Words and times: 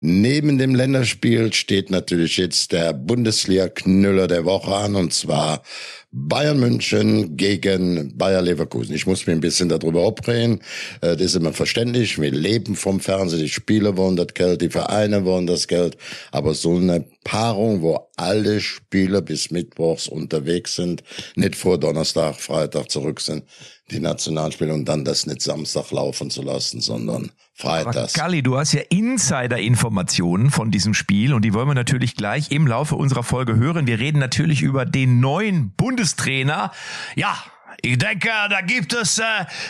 Neben 0.00 0.58
dem 0.58 0.76
Länderspiel 0.76 1.52
steht 1.52 1.90
natürlich 1.90 2.36
jetzt 2.36 2.70
der 2.70 2.92
Bundesliga-Knüller 2.92 4.28
der 4.28 4.44
Woche 4.44 4.72
an 4.72 4.94
und 4.94 5.12
zwar 5.12 5.64
Bayern 6.12 6.60
München 6.60 7.36
gegen 7.36 8.16
Bayer 8.16 8.40
Leverkusen. 8.40 8.94
Ich 8.94 9.08
muss 9.08 9.26
mir 9.26 9.32
ein 9.32 9.40
bisschen 9.40 9.68
darüber 9.68 10.02
aufreden. 10.02 10.60
Äh, 11.00 11.16
das 11.16 11.22
ist 11.22 11.34
immer 11.34 11.52
verständlich. 11.52 12.18
Wir 12.20 12.30
leben 12.30 12.76
vom 12.76 13.00
Fernsehen. 13.00 13.40
Die 13.40 13.48
Spieler 13.48 13.96
wollen 13.96 14.14
das 14.14 14.34
Geld, 14.34 14.62
die 14.62 14.70
Vereine 14.70 15.24
wollen 15.24 15.48
das 15.48 15.66
Geld. 15.66 15.98
Aber 16.30 16.54
so 16.54 16.76
eine 16.76 17.04
Paarung, 17.24 17.82
wo 17.82 18.08
alle 18.16 18.60
Spieler 18.60 19.20
bis 19.20 19.50
Mittwochs 19.50 20.06
unterwegs 20.06 20.76
sind, 20.76 21.02
nicht 21.34 21.56
vor 21.56 21.76
Donnerstag, 21.76 22.36
Freitag 22.36 22.88
zurück 22.88 23.20
sind, 23.20 23.42
die 23.90 24.00
Nationalspiele 24.00 24.72
und 24.72 24.84
dann 24.86 25.04
das 25.04 25.26
nicht 25.26 25.42
Samstag 25.42 25.90
laufen 25.90 26.30
zu 26.30 26.42
lassen, 26.42 26.80
sondern 26.80 27.30
Freitags. 27.54 28.12
Kalli, 28.12 28.42
du 28.42 28.58
hast 28.58 28.72
ja 28.72 28.82
Insider-Informationen 28.90 30.50
von 30.50 30.70
diesem 30.70 30.94
Spiel 30.94 31.32
und 31.32 31.42
die 31.42 31.54
wollen 31.54 31.68
wir 31.68 31.74
natürlich 31.74 32.14
gleich 32.14 32.50
im 32.50 32.66
Laufe 32.66 32.96
unserer 32.96 33.22
Folge 33.22 33.56
hören. 33.56 33.86
Wir 33.86 33.98
reden 33.98 34.18
natürlich 34.18 34.62
über 34.62 34.84
den 34.84 35.20
neuen 35.20 35.70
Bundestrainer. 35.70 36.72
Ja, 37.16 37.36
ich 37.80 37.98
denke, 37.98 38.28
da 38.50 38.60
gibt 38.60 38.92
es 38.92 39.18
äh, 39.18 39.22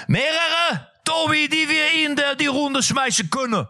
mehrere 0.09 0.89
Tobi, 1.09 1.49
die 1.49 1.67
wir 1.67 2.05
in 2.07 2.17
der, 2.17 2.35
die 2.35 2.49
Runde 2.49 2.83
schmeißen 2.83 3.31
können. 3.31 3.67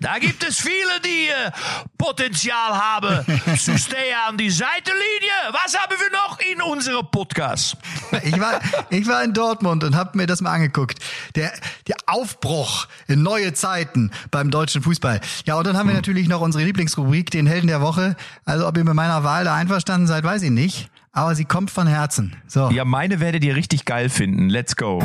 Da 0.00 0.18
gibt 0.18 0.42
es 0.42 0.60
viele, 0.60 1.00
die 1.04 1.28
äh, 1.28 1.52
Potenzial 1.96 2.76
haben 2.76 3.24
zu 3.56 3.78
stehen 3.78 4.16
an 4.28 4.36
die 4.36 4.50
Seitenlinie. 4.50 5.52
Was 5.52 5.78
haben 5.78 5.94
wir 5.96 6.10
noch 6.10 6.40
in 6.40 6.60
unserem 6.60 7.06
Podcast? 7.12 7.76
Ich 8.24 8.40
war, 8.40 8.60
ich 8.90 9.06
war 9.06 9.22
in 9.22 9.32
Dortmund 9.32 9.84
und 9.84 9.94
habe 9.94 10.18
mir 10.18 10.26
das 10.26 10.40
mal 10.40 10.50
angeguckt. 10.50 10.98
Der, 11.36 11.52
der 11.86 11.96
Aufbruch 12.06 12.88
in 13.06 13.22
neue 13.22 13.52
Zeiten 13.52 14.10
beim 14.32 14.50
deutschen 14.50 14.82
Fußball. 14.82 15.20
Ja, 15.44 15.54
und 15.54 15.68
dann 15.68 15.76
haben 15.76 15.88
wir 15.88 15.94
natürlich 15.94 16.26
noch 16.26 16.40
unsere 16.40 16.64
Lieblingsrubrik, 16.64 17.30
den 17.30 17.46
Helden 17.46 17.68
der 17.68 17.82
Woche. 17.82 18.16
Also 18.44 18.66
ob 18.66 18.76
ihr 18.76 18.84
mit 18.84 18.94
meiner 18.94 19.22
Wahl 19.22 19.44
da 19.44 19.54
einverstanden 19.54 20.08
seid, 20.08 20.24
weiß 20.24 20.42
ich 20.42 20.50
nicht. 20.50 20.90
Aber 21.12 21.36
sie 21.36 21.44
kommt 21.44 21.70
von 21.70 21.86
Herzen. 21.86 22.34
So. 22.48 22.68
Ja, 22.70 22.84
meine 22.84 23.20
werdet 23.20 23.44
ihr 23.44 23.54
richtig 23.54 23.84
geil 23.84 24.08
finden. 24.08 24.48
Let's 24.48 24.74
go. 24.74 25.00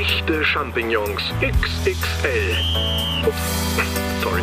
Echte 0.00 0.42
Champignons 0.42 1.20
XXL. 1.42 2.56
Ups, 3.26 3.36
sorry. 4.22 4.40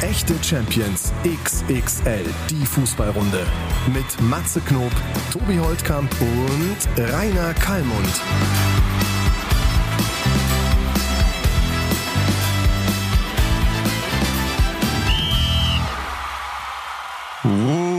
Echte 0.00 0.34
Champions 0.42 1.12
XXL, 1.22 2.24
die 2.50 2.66
Fußballrunde. 2.66 3.46
Mit 3.94 4.20
Matze 4.22 4.60
Knob, 4.62 4.90
Tobi 5.32 5.58
Holtkamp 5.58 6.10
und 6.20 7.08
Rainer 7.12 7.54
Kallmund. 7.54 8.20
Rudi 17.44 17.91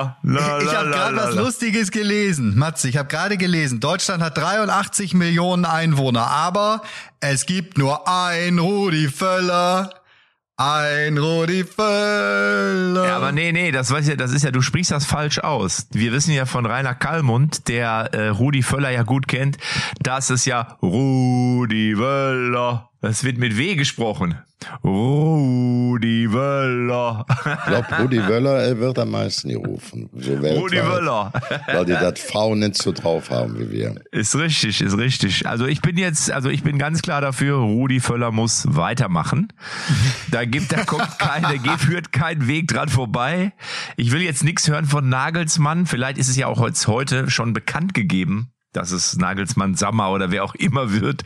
Völler. 0.00 0.16
La, 0.22 0.58
Ich 0.60 0.64
la, 0.66 0.78
habe 0.78 0.90
la, 0.90 0.96
gerade 0.96 1.16
la, 1.16 1.22
was 1.22 1.34
la. 1.34 1.42
Lustiges 1.42 1.90
gelesen. 1.90 2.56
Matze, 2.58 2.88
ich 2.88 2.96
habe 2.96 3.08
gerade 3.08 3.36
gelesen. 3.36 3.80
Deutschland 3.80 4.22
hat 4.22 4.36
83 4.38 5.14
Millionen 5.14 5.64
Einwohner, 5.64 6.26
aber 6.26 6.82
es 7.20 7.46
gibt 7.46 7.78
nur 7.78 8.08
ein 8.08 8.58
Rudi 8.58 9.08
Völler. 9.08 9.90
Ein 10.56 11.16
Rudi 11.16 11.64
Völler. 11.64 13.06
Ja, 13.06 13.16
aber 13.16 13.32
nee, 13.32 13.50
nee, 13.50 13.72
das 13.72 13.90
weiß 13.90 14.06
ja, 14.08 14.16
das 14.16 14.30
ist 14.32 14.42
ja, 14.44 14.50
du 14.50 14.60
sprichst 14.60 14.90
das 14.90 15.06
falsch 15.06 15.38
aus. 15.38 15.86
Wir 15.92 16.12
wissen 16.12 16.32
ja 16.32 16.44
von 16.44 16.66
Rainer 16.66 16.94
Kallmund, 16.94 17.68
der 17.68 18.10
äh, 18.12 18.28
Rudi 18.28 18.62
Völler 18.62 18.90
ja 18.90 19.02
gut 19.02 19.26
kennt, 19.26 19.56
dass 20.02 20.28
es 20.28 20.44
ja 20.44 20.76
Rudi 20.82 21.94
Völler. 21.96 22.90
Das 23.00 23.24
wird 23.24 23.38
mit 23.38 23.56
W 23.56 23.74
gesprochen. 23.76 24.38
Rudi 24.84 26.28
Völler. 26.28 27.26
Ich 27.28 27.66
glaube, 27.66 27.86
Rudi 28.00 28.28
Wöller 28.28 28.62
er 28.62 28.78
wird 28.78 28.98
am 28.98 29.10
meisten 29.10 29.48
gerufen. 29.48 30.08
So. 30.14 30.34
Rudi 30.34 30.78
Völler. 30.78 31.32
Weil 31.66 31.84
die 31.84 31.92
das 31.92 32.20
V 32.20 32.54
nicht 32.54 32.76
so 32.76 32.92
drauf 32.92 33.30
haben 33.30 33.58
wie 33.58 33.70
wir. 33.70 33.94
Ist 34.10 34.36
richtig, 34.36 34.80
ist 34.80 34.96
richtig. 34.96 35.46
Also 35.46 35.66
ich 35.66 35.80
bin 35.80 35.96
jetzt, 35.96 36.30
also 36.30 36.48
ich 36.48 36.62
bin 36.62 36.78
ganz 36.78 37.02
klar 37.02 37.20
dafür, 37.20 37.56
Rudi 37.56 38.00
Völler 38.00 38.30
muss 38.32 38.66
weitermachen. 38.68 39.48
Da 40.30 40.44
gibt, 40.44 40.72
da 40.72 40.84
kommt 40.84 41.18
keine, 41.18 41.58
geht, 41.58 41.80
führt 41.80 42.12
kein 42.12 42.46
Weg 42.46 42.68
dran 42.68 42.88
vorbei. 42.88 43.52
Ich 43.96 44.12
will 44.12 44.22
jetzt 44.22 44.44
nichts 44.44 44.68
hören 44.68 44.84
von 44.84 45.08
Nagelsmann. 45.08 45.86
Vielleicht 45.86 46.18
ist 46.18 46.28
es 46.28 46.36
ja 46.36 46.46
auch 46.46 46.60
heute 46.60 47.30
schon 47.30 47.52
bekannt 47.52 47.94
gegeben, 47.94 48.52
dass 48.72 48.90
es 48.92 49.16
Nagelsmann 49.16 49.74
Sammer 49.74 50.10
oder 50.10 50.30
wer 50.30 50.44
auch 50.44 50.54
immer 50.54 50.92
wird. 50.92 51.22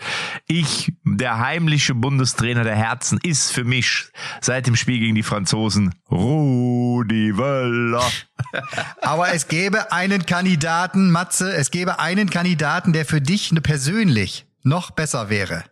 Ich, 0.46 0.92
der 1.04 1.38
heimliche 1.38 1.94
Bundestrainer 1.94 2.64
der 2.64 2.76
Herzen, 2.76 3.18
ist 3.22 3.52
für 3.52 3.64
mich 3.64 4.06
seit 4.40 4.66
dem 4.66 4.76
Spiel 4.76 4.98
gegen 4.98 5.14
die 5.14 5.22
Franzosen 5.22 5.94
Rudi 6.10 7.34
Völler. 7.34 8.10
Aber 9.02 9.32
es 9.34 9.48
gäbe 9.48 9.92
einen 9.92 10.26
Kandidaten, 10.26 11.10
Matze, 11.10 11.52
es 11.54 11.70
gäbe 11.70 11.98
einen 11.98 12.30
Kandidaten, 12.30 12.92
der 12.92 13.04
für 13.04 13.20
dich 13.20 13.52
persönlich 13.62 14.46
noch 14.62 14.90
besser 14.90 15.28
wäre. 15.28 15.64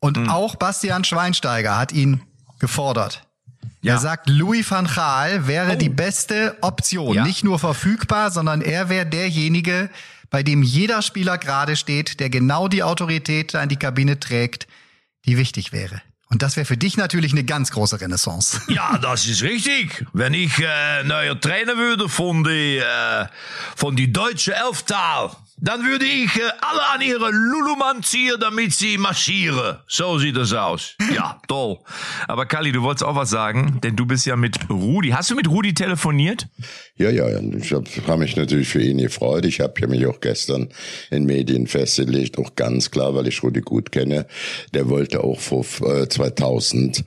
Und 0.00 0.16
Hm. 0.16 0.28
auch 0.30 0.56
Bastian 0.56 1.04
Schweinsteiger 1.04 1.76
hat 1.76 1.92
ihn 1.92 2.22
gefordert. 2.60 3.28
Ja. 3.80 3.94
Er 3.94 3.98
sagt, 3.98 4.28
Louis 4.28 4.68
van 4.70 4.86
Gaal 4.86 5.46
wäre 5.46 5.76
die 5.76 5.88
beste 5.88 6.56
Option. 6.62 7.14
Ja. 7.14 7.24
Nicht 7.24 7.44
nur 7.44 7.58
verfügbar, 7.58 8.30
sondern 8.30 8.60
er 8.60 8.88
wäre 8.88 9.06
derjenige, 9.06 9.90
bei 10.30 10.42
dem 10.42 10.62
jeder 10.62 11.02
Spieler 11.02 11.38
gerade 11.38 11.76
steht, 11.76 12.20
der 12.20 12.30
genau 12.30 12.68
die 12.68 12.82
Autorität 12.82 13.54
da 13.54 13.62
in 13.62 13.68
die 13.68 13.76
Kabine 13.76 14.20
trägt, 14.20 14.66
die 15.24 15.36
wichtig 15.36 15.72
wäre. 15.72 16.02
Und 16.30 16.42
das 16.42 16.56
wäre 16.56 16.66
für 16.66 16.76
dich 16.76 16.96
natürlich 16.98 17.32
eine 17.32 17.44
ganz 17.44 17.70
große 17.70 18.00
Renaissance. 18.00 18.60
Ja, 18.68 18.98
das 18.98 19.26
ist 19.26 19.42
richtig. 19.42 20.04
Wenn 20.12 20.34
ich 20.34 20.58
äh, 20.58 21.02
neuer 21.04 21.40
Trainer 21.40 21.76
würde 21.76 22.08
von 22.08 22.44
die, 22.44 22.76
äh, 22.76 23.26
von 23.74 23.96
die 23.96 24.12
deutsche 24.12 24.54
Elftal, 24.54 25.30
dann 25.60 25.84
würde 25.84 26.04
ich 26.04 26.36
äh, 26.36 26.42
alle 26.60 26.86
an 26.94 27.00
ihre 27.00 27.30
Lulumann 27.30 28.02
ziehen, 28.02 28.36
damit 28.40 28.72
sie 28.72 28.98
marschieren. 28.98 29.76
So 29.86 30.18
sieht 30.18 30.36
das 30.36 30.52
aus. 30.52 30.94
Ja, 31.14 31.40
toll. 31.48 31.78
Aber 32.26 32.46
Kali, 32.46 32.72
du 32.72 32.82
wolltest 32.82 33.04
auch 33.04 33.16
was 33.16 33.30
sagen, 33.30 33.80
denn 33.82 33.96
du 33.96 34.06
bist 34.06 34.26
ja 34.26 34.36
mit 34.36 34.70
Rudi. 34.70 35.10
Hast 35.10 35.30
du 35.30 35.34
mit 35.34 35.48
Rudi 35.48 35.74
telefoniert? 35.74 36.46
Ja, 36.96 37.10
ja, 37.10 37.28
ich 37.28 37.72
habe 37.72 37.88
hab 38.06 38.18
mich 38.18 38.36
natürlich 38.36 38.68
für 38.68 38.82
ihn 38.82 38.98
gefreut. 38.98 39.44
Ich 39.44 39.60
habe 39.60 39.74
ja 39.80 39.86
mich 39.86 40.06
auch 40.06 40.20
gestern 40.20 40.68
in 41.10 41.24
Medien 41.24 41.66
festgelegt, 41.66 42.38
auch 42.38 42.54
ganz 42.54 42.90
klar, 42.90 43.14
weil 43.14 43.26
ich 43.28 43.42
Rudi 43.42 43.60
gut 43.60 43.92
kenne. 43.92 44.26
Der 44.74 44.88
wollte 44.88 45.24
auch 45.24 45.40
vor 45.40 45.64
äh, 45.82 46.08
2000 46.08 47.04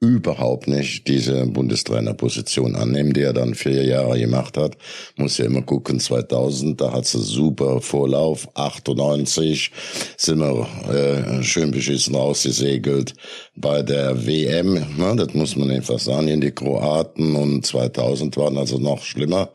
überhaupt 0.00 0.68
nicht 0.68 1.08
diese 1.08 1.46
Bundestrainerposition 1.46 2.76
annehmen, 2.76 3.14
die 3.14 3.22
er 3.22 3.32
dann 3.32 3.54
vier 3.54 3.84
Jahre 3.84 4.18
gemacht 4.18 4.56
hat. 4.56 4.76
Muss 5.16 5.38
ja 5.38 5.46
immer 5.46 5.62
gucken, 5.62 6.00
2000, 6.00 6.80
da 6.80 6.92
hat 6.92 7.06
sie 7.06 7.20
super 7.20 7.80
Vorlauf, 7.80 8.48
98 8.54 9.70
sind 10.16 10.40
wir 10.40 10.66
äh, 10.92 11.42
schön 11.42 11.70
beschissen 11.70 12.14
rausgesegelt 12.14 13.14
bei 13.56 13.82
der 13.82 14.26
WM, 14.26 14.74
ne, 14.74 15.16
das 15.16 15.32
muss 15.32 15.56
man 15.56 15.70
einfach 15.70 15.98
sagen, 15.98 16.28
in 16.28 16.42
die 16.42 16.50
Kroaten 16.50 17.34
und 17.34 17.64
2000 17.64 18.36
waren 18.36 18.58
also 18.58 18.78
noch 18.78 19.02
schlimmer. 19.02 19.48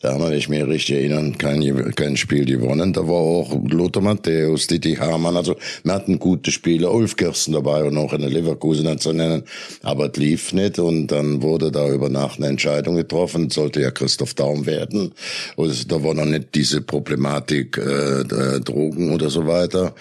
Da 0.00 0.12
haben 0.12 0.22
wir, 0.22 0.30
wenn 0.30 0.38
ich 0.38 0.48
mich 0.48 0.66
richtig 0.66 0.96
erinnern, 0.96 1.38
kein, 1.38 1.94
kein 1.94 2.16
Spiel 2.16 2.44
gewonnen. 2.44 2.92
Da 2.92 3.06
war 3.06 3.14
auch 3.14 3.54
Lothar 3.70 4.02
Matthäus, 4.02 4.66
Didi 4.66 4.96
Hamann, 4.96 5.36
also 5.36 5.54
wir 5.84 5.92
hatten 5.92 6.18
gute 6.18 6.50
Spieler, 6.50 6.92
Ulf 6.92 7.16
Kirsten 7.16 7.52
dabei 7.52 7.84
und 7.84 7.96
auch 7.96 8.12
eine 8.12 8.28
Leverkusener 8.28 8.96
zu 8.96 9.12
nennen, 9.12 9.44
aber 9.82 10.10
es 10.10 10.16
lief 10.16 10.52
nicht 10.52 10.80
und 10.80 11.06
dann 11.08 11.40
wurde 11.40 11.70
da 11.70 11.88
über 11.88 12.08
Nacht 12.08 12.38
eine 12.38 12.48
Entscheidung 12.48 12.96
getroffen, 12.96 13.50
sollte 13.50 13.80
ja 13.80 13.92
Christoph 13.92 14.34
Daum 14.34 14.66
werden 14.66 15.12
und 15.54 15.92
da 15.92 16.02
war 16.02 16.14
noch 16.14 16.24
nicht 16.24 16.54
diese 16.56 16.80
Problematik 16.80 17.78
äh, 17.78 18.20
äh, 18.22 18.60
Drogen 18.60 19.12
oder 19.12 19.30
so 19.30 19.46
weiter. 19.46 19.94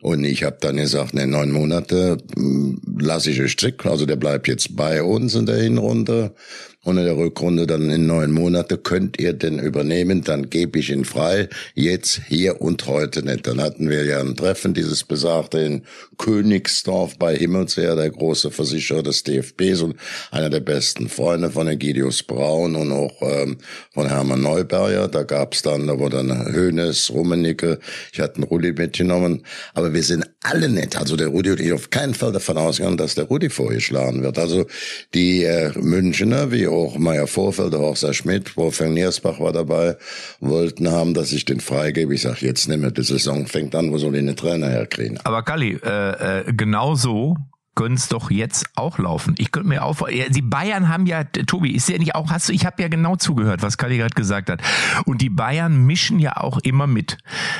Und 0.00 0.24
ich 0.24 0.44
habe 0.44 0.58
dann 0.60 0.76
gesagt, 0.76 1.14
ne, 1.14 1.26
neun 1.26 1.50
Monate 1.50 2.18
lasse 2.98 3.30
ich 3.30 3.40
euch 3.40 3.56
zurück. 3.56 3.84
Also 3.86 4.06
der 4.06 4.16
bleibt 4.16 4.46
jetzt 4.46 4.76
bei 4.76 5.02
uns 5.02 5.34
in 5.34 5.46
der 5.46 5.56
Hinrunde. 5.56 6.34
Und 6.88 6.96
in 6.96 7.04
der 7.04 7.18
Rückrunde 7.18 7.66
dann 7.66 7.90
in 7.90 8.06
neun 8.06 8.32
Monate 8.32 8.78
könnt 8.78 9.20
ihr 9.20 9.34
den 9.34 9.58
übernehmen, 9.58 10.24
dann 10.24 10.48
gebe 10.48 10.78
ich 10.78 10.88
ihn 10.88 11.04
frei. 11.04 11.50
Jetzt, 11.74 12.22
hier 12.28 12.62
und 12.62 12.86
heute 12.86 13.22
nicht. 13.22 13.46
Dann 13.46 13.60
hatten 13.60 13.90
wir 13.90 14.06
ja 14.06 14.20
ein 14.20 14.36
Treffen, 14.36 14.72
dieses 14.72 15.04
besagte 15.04 15.58
in 15.58 15.82
Königsdorf 16.16 17.18
bei 17.18 17.36
Himmelsheer, 17.36 17.94
der 17.94 18.08
große 18.08 18.50
Versicherer 18.50 19.02
des 19.02 19.22
DFBs 19.22 19.82
und 19.82 19.96
einer 20.30 20.48
der 20.48 20.60
besten 20.60 21.10
Freunde 21.10 21.50
von 21.50 21.68
Egidius 21.68 22.22
Braun 22.22 22.74
und 22.74 22.90
auch 22.90 23.20
ähm, 23.20 23.58
von 23.92 24.08
Hermann 24.08 24.40
Neuberger. 24.40 25.08
Da 25.08 25.24
gab's 25.24 25.60
dann, 25.60 25.88
da 25.88 25.98
wurde 25.98 26.24
dann 26.24 26.54
Hönes, 26.54 27.10
Rummenigge, 27.10 27.80
ich 28.14 28.20
hatte 28.20 28.36
einen 28.36 28.44
Rudi 28.44 28.72
mitgenommen. 28.72 29.42
Aber 29.74 29.92
wir 29.92 30.02
sind 30.02 30.24
alle 30.42 30.70
nicht, 30.70 30.96
also 30.96 31.16
der 31.16 31.28
Rudi 31.28 31.50
und 31.50 31.60
ich 31.60 31.70
auf 31.70 31.90
keinen 31.90 32.14
Fall 32.14 32.32
davon 32.32 32.56
ausgegangen, 32.56 32.96
dass 32.96 33.14
der 33.14 33.24
Rudi 33.24 33.50
vorgeschlagen 33.50 34.22
wird. 34.22 34.38
Also 34.38 34.64
die 35.12 35.44
äh, 35.44 35.70
Münchner, 35.78 36.50
wie 36.50 36.66
auch 36.78 36.98
Meier 36.98 37.26
Vorfelder, 37.26 37.80
auch 37.80 37.96
Sir 37.96 38.14
Schmidt, 38.14 38.56
Wolfgang 38.56 38.94
Niersbach 38.94 39.40
war 39.40 39.52
dabei, 39.52 39.96
wollten 40.40 40.90
haben, 40.90 41.14
dass 41.14 41.32
ich 41.32 41.44
den 41.44 41.60
freigebe. 41.60 42.14
Ich 42.14 42.22
sage, 42.22 42.46
jetzt 42.46 42.68
nimm 42.68 42.92
die 42.92 43.02
Saison 43.02 43.46
fängt 43.46 43.74
an, 43.74 43.92
wo 43.92 43.98
soll 43.98 44.14
ich 44.14 44.20
einen 44.20 44.36
Trainer 44.36 44.68
herkriegen? 44.68 45.18
Aber 45.24 45.42
Kali, 45.42 45.78
äh, 45.84 46.40
äh, 46.40 46.52
genau 46.52 46.94
so 46.94 47.36
gönn's 47.78 48.08
doch 48.08 48.32
jetzt 48.32 48.66
auch 48.74 48.98
laufen. 48.98 49.36
Ich 49.38 49.52
könnte 49.52 49.68
mir 49.68 49.84
auch, 49.84 50.08
die 50.08 50.42
Bayern 50.42 50.88
haben 50.88 51.06
ja, 51.06 51.22
Tobi, 51.22 51.70
ist 51.70 51.88
ja 51.88 51.96
nicht 51.96 52.16
auch, 52.16 52.28
hast 52.28 52.48
du, 52.48 52.52
ich 52.52 52.66
habe 52.66 52.82
ja 52.82 52.88
genau 52.88 53.14
zugehört, 53.14 53.62
was 53.62 53.78
Kali 53.78 53.98
gerade 53.98 54.16
gesagt 54.16 54.50
hat. 54.50 54.60
Und 55.04 55.22
die 55.22 55.30
Bayern 55.30 55.86
mischen 55.86 56.18
ja 56.18 56.38
auch 56.38 56.58
immer 56.64 56.88
mit. 56.88 57.18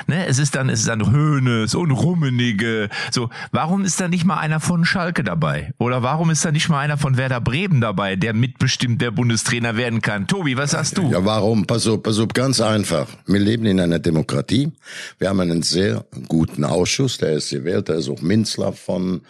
Ne? 0.08 0.26
Es 0.26 0.40
ist 0.40 0.56
dann, 0.56 0.70
es 0.70 0.80
ist 0.80 0.88
dann 0.88 1.08
Höhnes 1.12 1.76
und 1.76 1.92
Rummenige. 1.92 2.88
So, 3.12 3.30
warum 3.52 3.84
ist 3.84 4.00
da 4.00 4.08
nicht 4.08 4.24
mal 4.24 4.38
einer 4.38 4.58
von 4.58 4.84
Schalke 4.84 5.22
dabei? 5.22 5.72
Oder 5.78 6.02
warum 6.02 6.30
ist 6.30 6.44
da 6.44 6.50
nicht 6.50 6.68
mal 6.68 6.80
einer 6.80 6.98
von 6.98 7.16
Werder 7.16 7.40
Bremen 7.40 7.80
dabei, 7.80 8.16
der 8.16 8.34
mitbestimmt 8.34 9.00
der 9.00 9.12
Bundestrainer 9.12 9.76
werden 9.76 10.02
kann? 10.02 10.26
Tobi, 10.26 10.56
was 10.56 10.72
sagst 10.72 10.98
du? 10.98 11.12
Ja, 11.12 11.24
warum? 11.24 11.64
Pass 11.64 11.86
auf, 11.86 12.02
pass 12.02 12.18
auf, 12.18 12.32
ganz 12.34 12.60
einfach. 12.60 13.06
Wir 13.28 13.38
leben 13.38 13.66
in 13.66 13.78
einer 13.78 14.00
Demokratie. 14.00 14.72
Wir 15.20 15.28
haben 15.28 15.38
einen 15.38 15.62
sehr 15.62 16.06
guten 16.26 16.64
Ausschuss, 16.64 17.18
der 17.18 17.34
ist 17.34 17.50
gewählt, 17.50 17.88
da 17.88 17.94
ist 17.94 18.08
auch 18.08 18.20
Minzler 18.20 18.72
von, 18.72 19.20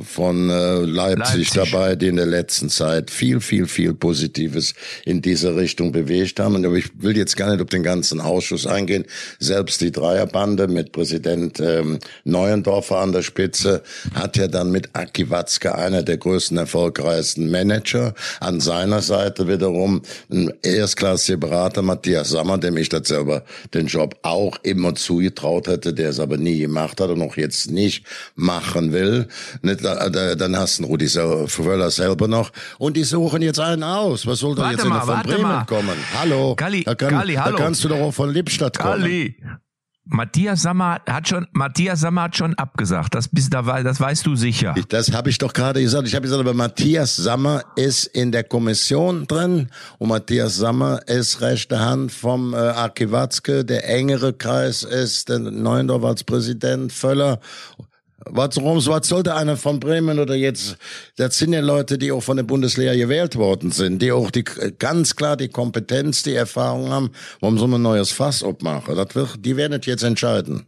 von 0.00 0.37
äh, 0.50 0.80
Leipzig, 0.80 1.18
Leipzig 1.18 1.50
dabei, 1.50 1.96
die 1.96 2.08
in 2.08 2.16
der 2.16 2.26
letzten 2.26 2.68
Zeit 2.68 3.10
viel, 3.10 3.40
viel, 3.40 3.66
viel 3.66 3.94
Positives 3.94 4.74
in 5.04 5.20
diese 5.20 5.56
Richtung 5.56 5.92
bewegt 5.92 6.40
haben. 6.40 6.64
Aber 6.64 6.76
ich 6.76 6.90
will 6.98 7.16
jetzt 7.16 7.36
gar 7.36 7.50
nicht 7.50 7.62
auf 7.62 7.68
den 7.68 7.82
ganzen 7.82 8.20
Ausschuss 8.20 8.66
eingehen. 8.66 9.04
Selbst 9.38 9.80
die 9.80 9.90
Dreierbande 9.90 10.68
mit 10.68 10.92
Präsident 10.92 11.60
ähm, 11.60 11.98
Neuendorfer 12.24 12.98
an 12.98 13.12
der 13.12 13.22
Spitze 13.22 13.82
hat 14.14 14.36
ja 14.36 14.48
dann 14.48 14.70
mit 14.70 14.90
Aki 14.92 15.30
Watzke 15.30 15.74
einer 15.74 16.02
der 16.02 16.16
größten, 16.18 16.56
erfolgreichsten 16.56 17.50
Manager. 17.50 18.14
An 18.40 18.60
seiner 18.60 19.02
Seite 19.02 19.48
wiederum 19.48 20.02
ein 20.30 20.52
erstklassiger 20.62 21.38
Berater, 21.38 21.82
Matthias 21.82 22.30
Sammer, 22.30 22.58
dem 22.58 22.76
ich 22.76 22.88
das 22.88 23.08
selber 23.08 23.44
den 23.74 23.86
Job 23.86 24.16
auch 24.22 24.56
immer 24.62 24.94
zugetraut 24.94 25.68
hätte, 25.68 25.92
der 25.94 26.10
es 26.10 26.20
aber 26.20 26.36
nie 26.36 26.58
gemacht 26.58 27.00
hat 27.00 27.10
und 27.10 27.22
auch 27.22 27.36
jetzt 27.36 27.70
nicht 27.70 28.04
machen 28.34 28.92
will. 28.92 29.26
Dann 30.36 30.56
hast 30.56 30.78
du 30.78 30.84
Rudi 30.84 31.08
Völler 31.08 31.90
selber 31.90 32.28
noch. 32.28 32.50
Und 32.78 32.96
die 32.96 33.04
suchen 33.04 33.42
jetzt 33.42 33.60
einen 33.60 33.82
aus. 33.82 34.26
Was 34.26 34.40
soll 34.40 34.54
da 34.54 34.70
jetzt 34.70 34.84
mal, 34.84 35.00
von 35.00 35.22
Bremen 35.22 35.42
mal. 35.42 35.64
kommen? 35.64 35.96
Hallo. 36.18 36.54
Galli, 36.56 36.84
da, 36.84 36.94
kann, 36.94 37.10
Galli, 37.10 37.34
hallo. 37.34 37.56
da 37.56 37.64
kannst 37.64 37.84
du 37.84 37.88
doch 37.88 38.00
auch 38.00 38.12
von 38.12 38.30
Lippstadt 38.30 38.78
kommen. 38.78 39.00
Galli. 39.00 39.36
Matthias 40.10 40.62
Sammer 40.62 41.02
hat 41.06 41.28
schon, 41.28 41.46
Matthias 41.52 42.00
Sammer 42.00 42.22
hat 42.22 42.36
schon 42.36 42.54
abgesagt. 42.54 43.14
Das 43.14 43.28
bist 43.28 43.52
da, 43.52 43.60
das 43.82 44.00
weißt 44.00 44.24
du 44.24 44.36
sicher. 44.36 44.74
Ich, 44.76 44.86
das 44.86 45.12
habe 45.12 45.28
ich 45.28 45.36
doch 45.36 45.52
gerade 45.52 45.82
gesagt. 45.82 46.08
Ich 46.08 46.14
habe 46.14 46.22
gesagt, 46.22 46.40
aber 46.40 46.54
Matthias 46.54 47.16
Sammer 47.16 47.62
ist 47.76 48.06
in 48.06 48.32
der 48.32 48.44
Kommission 48.44 49.26
drin 49.26 49.68
und 49.98 50.08
Matthias 50.08 50.56
Sammer 50.56 51.06
ist 51.06 51.42
rechte 51.42 51.78
Hand 51.78 52.10
vom 52.10 52.54
äh, 52.54 52.56
Aki 52.56 53.12
Watzke. 53.12 53.66
Der 53.66 53.86
engere 53.86 54.32
Kreis 54.32 54.82
ist 54.82 55.28
der 55.28 55.40
Neuendorf 55.40 56.04
als 56.04 56.24
Präsident 56.24 56.90
Völler 56.90 57.38
was, 58.24 58.56
was 58.56 59.08
sollte 59.08 59.34
einer 59.34 59.56
von 59.56 59.80
Bremen 59.80 60.18
oder 60.18 60.34
jetzt, 60.34 60.76
das 61.16 61.38
sind 61.38 61.52
ja 61.52 61.60
Leute, 61.60 61.98
die 61.98 62.12
auch 62.12 62.22
von 62.22 62.36
der 62.36 62.44
Bundesliga 62.44 62.94
gewählt 62.94 63.36
worden 63.36 63.70
sind, 63.70 64.02
die 64.02 64.12
auch 64.12 64.30
die, 64.30 64.44
ganz 64.44 65.16
klar 65.16 65.36
die 65.36 65.48
Kompetenz, 65.48 66.22
die 66.22 66.34
Erfahrung 66.34 66.90
haben, 66.90 67.10
warum 67.40 67.58
soll 67.58 67.68
man 67.68 67.80
ein 67.80 67.84
neues 67.84 68.10
Fass 68.10 68.42
abmachen? 68.42 68.96
Das 68.96 69.14
wird, 69.14 69.44
die 69.44 69.56
werden 69.56 69.80
jetzt 69.82 70.02
entscheiden. 70.02 70.66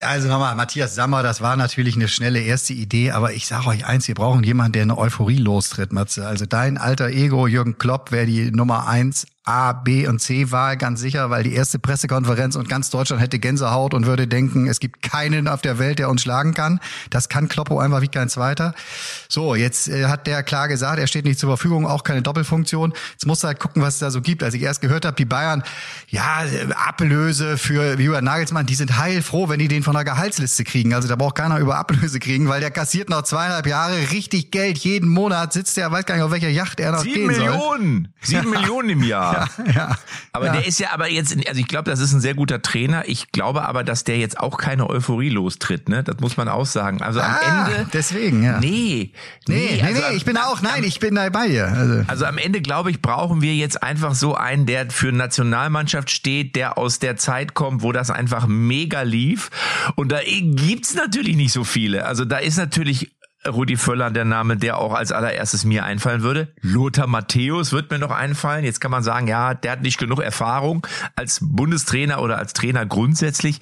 Also 0.00 0.28
nochmal, 0.28 0.54
Matthias 0.56 0.94
Sammer, 0.94 1.22
das 1.22 1.40
war 1.40 1.56
natürlich 1.56 1.96
eine 1.96 2.08
schnelle 2.08 2.40
erste 2.40 2.74
Idee, 2.74 3.12
aber 3.12 3.32
ich 3.32 3.46
sage 3.46 3.68
euch 3.68 3.86
eins, 3.86 4.06
wir 4.08 4.14
brauchen 4.14 4.44
jemanden, 4.44 4.72
der 4.72 4.82
eine 4.82 4.98
Euphorie 4.98 5.38
lostritt, 5.38 5.92
Matze. 5.92 6.26
Also 6.26 6.44
dein 6.44 6.76
alter 6.76 7.08
Ego, 7.08 7.46
Jürgen 7.46 7.78
Klopp, 7.78 8.12
wäre 8.12 8.26
die 8.26 8.50
Nummer 8.50 8.86
eins 8.86 9.26
A, 9.48 9.72
B 9.72 10.08
und 10.08 10.18
C 10.18 10.50
Wahl 10.50 10.76
ganz 10.76 11.00
sicher, 11.00 11.30
weil 11.30 11.44
die 11.44 11.54
erste 11.54 11.78
Pressekonferenz 11.78 12.56
und 12.56 12.68
ganz 12.68 12.90
Deutschland 12.90 13.22
hätte 13.22 13.38
Gänsehaut 13.38 13.94
und 13.94 14.04
würde 14.04 14.26
denken, 14.26 14.66
es 14.66 14.80
gibt 14.80 15.02
keinen 15.02 15.46
auf 15.46 15.62
der 15.62 15.78
Welt, 15.78 16.00
der 16.00 16.10
uns 16.10 16.22
schlagen 16.22 16.52
kann. 16.52 16.80
Das 17.10 17.28
kann 17.28 17.48
Kloppo 17.48 17.78
einfach 17.78 18.00
wie 18.00 18.08
kein 18.08 18.28
zweiter. 18.28 18.74
So, 19.28 19.54
jetzt 19.54 19.88
äh, 19.88 20.06
hat 20.06 20.26
der 20.26 20.42
klar 20.42 20.66
gesagt, 20.66 20.98
er 20.98 21.06
steht 21.06 21.24
nicht 21.24 21.38
zur 21.38 21.48
Verfügung, 21.48 21.86
auch 21.86 22.02
keine 22.02 22.22
Doppelfunktion. 22.22 22.92
Jetzt 23.12 23.24
musst 23.24 23.44
du 23.44 23.46
halt 23.46 23.60
gucken, 23.60 23.82
was 23.82 23.94
es 23.94 24.00
da 24.00 24.10
so 24.10 24.20
gibt. 24.20 24.42
Als 24.42 24.52
ich 24.54 24.62
erst 24.62 24.80
gehört 24.80 25.04
habe, 25.04 25.14
die 25.14 25.24
Bayern, 25.24 25.62
ja, 26.08 26.42
Ablöse 26.74 27.56
für 27.56 28.00
Jürgen 28.00 28.24
Nagelsmann, 28.24 28.66
die 28.66 28.74
sind 28.74 28.98
heilfroh, 28.98 29.48
wenn 29.48 29.60
die 29.60 29.68
den 29.68 29.84
von 29.84 29.94
der 29.94 30.02
Gehaltsliste 30.02 30.64
kriegen. 30.64 30.92
Also 30.92 31.06
da 31.06 31.14
braucht 31.14 31.36
keiner 31.36 31.60
über 31.60 31.76
Ablöse 31.76 32.18
kriegen, 32.18 32.48
weil 32.48 32.60
der 32.60 32.72
kassiert 32.72 33.10
noch 33.10 33.22
zweieinhalb 33.22 33.68
Jahre 33.68 33.94
richtig 34.10 34.50
Geld. 34.50 34.78
Jeden 34.78 35.08
Monat 35.08 35.52
sitzt 35.52 35.76
der, 35.76 35.92
weiß 35.92 36.04
gar 36.04 36.16
nicht, 36.16 36.24
auf 36.24 36.32
welcher 36.32 36.48
Yacht 36.48 36.80
er 36.80 36.90
noch 36.90 37.02
Sieben 37.02 37.14
gehen 37.14 37.26
Millionen! 37.28 38.08
Soll. 38.22 38.40
Sieben 38.40 38.50
Millionen 38.56 38.88
im 38.88 39.02
Jahr. 39.04 39.35
Ja, 39.36 39.72
ja. 39.72 39.98
Aber 40.32 40.46
ja. 40.46 40.52
der 40.52 40.66
ist 40.66 40.80
ja 40.80 40.88
aber 40.92 41.10
jetzt, 41.10 41.36
also 41.48 41.60
ich 41.60 41.68
glaube, 41.68 41.90
das 41.90 42.00
ist 42.00 42.12
ein 42.12 42.20
sehr 42.20 42.34
guter 42.34 42.62
Trainer. 42.62 43.04
Ich 43.06 43.32
glaube 43.32 43.66
aber, 43.66 43.84
dass 43.84 44.04
der 44.04 44.18
jetzt 44.18 44.38
auch 44.38 44.58
keine 44.58 44.88
Euphorie 44.88 45.28
lostritt, 45.28 45.88
ne? 45.88 46.02
Das 46.02 46.20
muss 46.20 46.36
man 46.36 46.48
auch 46.48 46.66
sagen. 46.66 47.02
Also 47.02 47.20
am 47.20 47.32
ah, 47.32 47.68
Ende. 47.68 47.90
Deswegen, 47.92 48.42
ja. 48.42 48.60
Nee. 48.60 49.12
Nee, 49.48 49.70
nee, 49.72 49.82
also 49.82 50.02
nee, 50.08 50.16
ich 50.16 50.24
bin 50.24 50.36
auch, 50.36 50.62
nein, 50.62 50.84
ich 50.84 51.00
bin 51.00 51.14
da 51.14 51.28
bei 51.28 51.48
dir. 51.48 51.66
Also. 51.68 52.04
also 52.06 52.24
am 52.24 52.38
Ende, 52.38 52.60
glaube 52.60 52.90
ich, 52.90 53.00
brauchen 53.00 53.42
wir 53.42 53.54
jetzt 53.54 53.82
einfach 53.82 54.14
so 54.14 54.34
einen, 54.34 54.66
der 54.66 54.90
für 54.90 55.12
Nationalmannschaft 55.12 56.10
steht, 56.10 56.56
der 56.56 56.78
aus 56.78 56.98
der 56.98 57.16
Zeit 57.16 57.54
kommt, 57.54 57.82
wo 57.82 57.92
das 57.92 58.10
einfach 58.10 58.46
mega 58.46 59.02
lief. 59.02 59.50
Und 59.94 60.12
da 60.12 60.20
gibt's 60.24 60.94
natürlich 60.94 61.36
nicht 61.36 61.52
so 61.52 61.64
viele. 61.64 62.04
Also 62.06 62.24
da 62.24 62.38
ist 62.38 62.56
natürlich 62.56 63.15
Rudi 63.48 63.76
Völler 63.76 64.10
der 64.10 64.24
Name, 64.24 64.56
der 64.56 64.78
auch 64.78 64.92
als 64.92 65.12
allererstes 65.12 65.64
mir 65.64 65.84
einfallen 65.84 66.22
würde. 66.22 66.54
Lothar 66.60 67.06
Matthäus 67.06 67.72
wird 67.72 67.90
mir 67.90 67.98
noch 67.98 68.10
einfallen. 68.10 68.64
Jetzt 68.64 68.80
kann 68.80 68.90
man 68.90 69.02
sagen, 69.02 69.26
ja, 69.28 69.54
der 69.54 69.72
hat 69.72 69.82
nicht 69.82 69.98
genug 69.98 70.20
Erfahrung 70.20 70.86
als 71.14 71.40
Bundestrainer 71.42 72.20
oder 72.20 72.38
als 72.38 72.52
Trainer 72.52 72.86
grundsätzlich. 72.86 73.60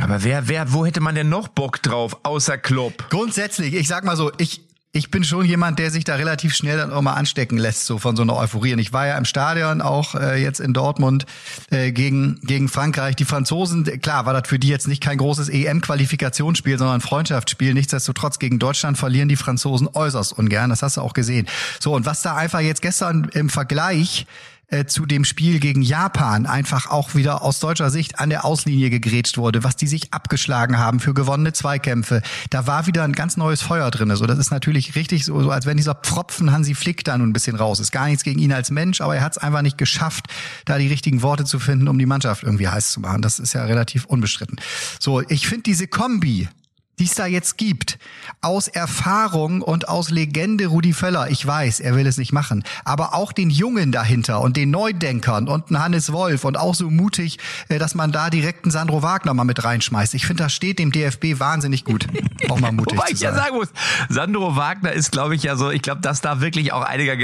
Aber 0.00 0.24
wer, 0.24 0.48
wer, 0.48 0.72
wo 0.72 0.84
hätte 0.84 1.00
man 1.00 1.14
denn 1.14 1.28
noch 1.28 1.48
Bock 1.48 1.80
drauf, 1.82 2.18
außer 2.24 2.58
Klopp? 2.58 3.10
Grundsätzlich, 3.10 3.74
ich 3.74 3.86
sag 3.86 4.04
mal 4.04 4.16
so, 4.16 4.32
ich, 4.38 4.63
ich 4.94 5.10
bin 5.10 5.24
schon 5.24 5.44
jemand, 5.44 5.80
der 5.80 5.90
sich 5.90 6.04
da 6.04 6.14
relativ 6.14 6.54
schnell 6.54 6.76
dann 6.76 6.92
auch 6.92 7.02
mal 7.02 7.14
anstecken 7.14 7.58
lässt, 7.58 7.84
so 7.84 7.98
von 7.98 8.14
so 8.14 8.22
einer 8.22 8.36
Euphorie. 8.36 8.74
Und 8.74 8.78
ich 8.78 8.92
war 8.92 9.08
ja 9.08 9.18
im 9.18 9.24
Stadion 9.24 9.82
auch 9.82 10.14
äh, 10.14 10.40
jetzt 10.40 10.60
in 10.60 10.72
Dortmund 10.72 11.26
äh, 11.70 11.90
gegen, 11.90 12.38
gegen 12.44 12.68
Frankreich. 12.68 13.16
Die 13.16 13.24
Franzosen, 13.24 13.84
klar, 14.00 14.24
war 14.24 14.32
das 14.32 14.48
für 14.48 14.60
die 14.60 14.68
jetzt 14.68 14.86
nicht 14.86 15.02
kein 15.02 15.18
großes 15.18 15.48
EM-Qualifikationsspiel, 15.48 16.78
sondern 16.78 16.98
ein 16.98 17.00
Freundschaftsspiel. 17.00 17.74
Nichtsdestotrotz 17.74 18.38
gegen 18.38 18.60
Deutschland 18.60 18.96
verlieren 18.96 19.28
die 19.28 19.34
Franzosen 19.34 19.88
äußerst 19.92 20.32
ungern. 20.38 20.70
Das 20.70 20.82
hast 20.82 20.96
du 20.96 21.00
auch 21.00 21.12
gesehen. 21.12 21.48
So, 21.80 21.92
und 21.92 22.06
was 22.06 22.22
da 22.22 22.36
einfach 22.36 22.60
jetzt 22.60 22.80
gestern 22.80 23.28
im 23.32 23.48
Vergleich 23.48 24.26
äh, 24.68 24.86
zu 24.86 25.06
dem 25.06 25.24
Spiel 25.24 25.60
gegen 25.60 25.82
Japan 25.82 26.46
einfach 26.46 26.90
auch 26.90 27.14
wieder 27.14 27.42
aus 27.42 27.60
deutscher 27.60 27.90
Sicht 27.90 28.18
an 28.18 28.30
der 28.30 28.44
Auslinie 28.44 28.90
gegrätscht 28.90 29.36
wurde, 29.36 29.64
was 29.64 29.76
die 29.76 29.86
sich 29.86 30.12
abgeschlagen 30.12 30.78
haben 30.78 31.00
für 31.00 31.14
gewonnene 31.14 31.52
Zweikämpfe. 31.52 32.22
Da 32.50 32.66
war 32.66 32.86
wieder 32.86 33.04
ein 33.04 33.12
ganz 33.12 33.36
neues 33.36 33.62
Feuer 33.62 33.90
drin. 33.90 34.10
Also 34.10 34.26
das 34.26 34.38
ist 34.38 34.50
natürlich 34.50 34.94
richtig 34.94 35.24
so, 35.24 35.42
so 35.42 35.50
als 35.50 35.66
wenn 35.66 35.76
dieser 35.76 35.94
Pfropfen 35.94 36.52
Hansi 36.52 36.74
Flick 36.74 37.04
da 37.04 37.18
nun 37.18 37.30
ein 37.30 37.32
bisschen 37.32 37.56
raus 37.56 37.80
ist. 37.80 37.92
Gar 37.92 38.06
nichts 38.06 38.24
gegen 38.24 38.40
ihn 38.40 38.52
als 38.52 38.70
Mensch, 38.70 39.00
aber 39.00 39.16
er 39.16 39.22
hat 39.22 39.32
es 39.32 39.38
einfach 39.38 39.62
nicht 39.62 39.78
geschafft, 39.78 40.26
da 40.64 40.78
die 40.78 40.88
richtigen 40.88 41.22
Worte 41.22 41.44
zu 41.44 41.58
finden, 41.58 41.88
um 41.88 41.98
die 41.98 42.06
Mannschaft 42.06 42.42
irgendwie 42.42 42.68
heiß 42.68 42.90
zu 42.90 43.00
machen. 43.00 43.22
Das 43.22 43.38
ist 43.38 43.52
ja 43.52 43.64
relativ 43.64 44.04
unbestritten. 44.06 44.56
So, 44.98 45.20
ich 45.28 45.46
finde 45.46 45.64
diese 45.64 45.86
Kombi 45.86 46.48
die 46.98 47.04
es 47.04 47.14
da 47.14 47.26
jetzt 47.26 47.58
gibt, 47.58 47.98
aus 48.40 48.68
Erfahrung 48.68 49.62
und 49.62 49.88
aus 49.88 50.10
Legende 50.10 50.66
Rudi 50.66 50.92
Völler, 50.92 51.30
ich 51.30 51.44
weiß, 51.44 51.80
er 51.80 51.96
will 51.96 52.06
es 52.06 52.18
nicht 52.18 52.32
machen, 52.32 52.62
aber 52.84 53.14
auch 53.14 53.32
den 53.32 53.50
Jungen 53.50 53.90
dahinter 53.90 54.40
und 54.40 54.56
den 54.56 54.70
Neudenkern 54.70 55.48
und 55.48 55.68
einen 55.68 55.82
Hannes 55.82 56.12
Wolf 56.12 56.44
und 56.44 56.56
auch 56.56 56.74
so 56.74 56.90
mutig, 56.90 57.38
äh, 57.68 57.78
dass 57.78 57.94
man 57.94 58.12
da 58.12 58.30
direkt 58.30 58.64
einen 58.64 58.70
Sandro 58.70 59.02
Wagner 59.02 59.34
mal 59.34 59.44
mit 59.44 59.64
reinschmeißt. 59.64 60.14
Ich 60.14 60.26
finde, 60.26 60.44
das 60.44 60.52
steht 60.52 60.78
dem 60.78 60.92
DFB 60.92 61.38
wahnsinnig 61.38 61.84
gut, 61.84 62.06
auch 62.48 62.60
mal 62.60 62.72
mutig 62.72 62.98
Wobei 62.98 63.10
ich 63.10 63.20
ja 63.20 63.34
sagen 63.34 63.56
muss, 63.56 63.68
Sandro 64.08 64.56
Wagner 64.56 64.92
ist, 64.92 65.10
glaube 65.10 65.34
ich, 65.34 65.42
ja 65.42 65.56
so, 65.56 65.70
ich 65.70 65.82
glaube, 65.82 66.00
dass 66.00 66.20
da 66.20 66.40
wirklich 66.40 66.72
auch 66.72 66.82
einiger, 66.82 67.14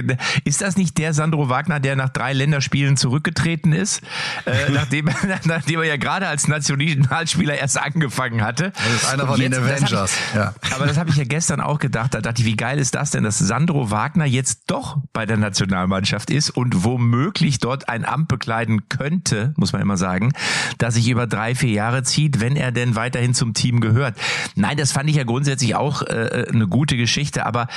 ist 0.44 0.62
das 0.62 0.76
nicht 0.76 0.98
der 0.98 1.14
Sandro 1.14 1.48
Wagner, 1.48 1.80
der 1.80 1.96
nach 1.96 2.08
drei 2.08 2.32
Länderspielen 2.32 2.96
zurückgetreten 2.96 3.72
ist, 3.72 4.02
äh, 4.46 4.70
nachdem, 4.72 5.10
nachdem 5.44 5.80
er 5.80 5.86
ja 5.86 5.96
gerade 5.96 6.26
als 6.26 6.48
Nationalspieler 6.48 7.54
erst 7.54 7.78
angefangen 7.78 8.42
hatte? 8.42 8.72
Das 8.72 9.02
ist 9.02 9.08
einer 9.12 9.26
von 9.26 9.38
Avengers. 9.64 10.12
Ich, 10.30 10.36
ja. 10.36 10.54
Aber 10.74 10.86
das 10.86 10.96
habe 10.96 11.10
ich 11.10 11.16
ja 11.16 11.24
gestern 11.24 11.60
auch 11.60 11.78
gedacht. 11.78 12.14
Da 12.14 12.20
dachte 12.20 12.42
ich, 12.42 12.46
wie 12.46 12.56
geil 12.56 12.78
ist 12.78 12.94
das 12.94 13.10
denn, 13.10 13.24
dass 13.24 13.38
Sandro 13.38 13.90
Wagner 13.90 14.24
jetzt 14.24 14.64
doch 14.66 14.98
bei 15.12 15.26
der 15.26 15.36
Nationalmannschaft 15.36 16.30
ist 16.30 16.50
und 16.50 16.84
womöglich 16.84 17.58
dort 17.58 17.88
ein 17.88 18.04
Amt 18.04 18.28
bekleiden 18.28 18.88
könnte, 18.88 19.52
muss 19.56 19.72
man 19.72 19.82
immer 19.82 19.96
sagen, 19.96 20.32
dass 20.78 20.94
sich 20.94 21.08
über 21.08 21.26
drei, 21.26 21.54
vier 21.54 21.70
Jahre 21.70 22.02
zieht, 22.02 22.40
wenn 22.40 22.56
er 22.56 22.72
denn 22.72 22.94
weiterhin 22.96 23.34
zum 23.34 23.54
Team 23.54 23.80
gehört. 23.80 24.16
Nein, 24.54 24.76
das 24.76 24.92
fand 24.92 25.08
ich 25.10 25.16
ja 25.16 25.24
grundsätzlich 25.24 25.74
auch 25.74 26.02
äh, 26.02 26.46
eine 26.52 26.66
gute 26.66 26.96
Geschichte, 26.96 27.46
aber 27.46 27.68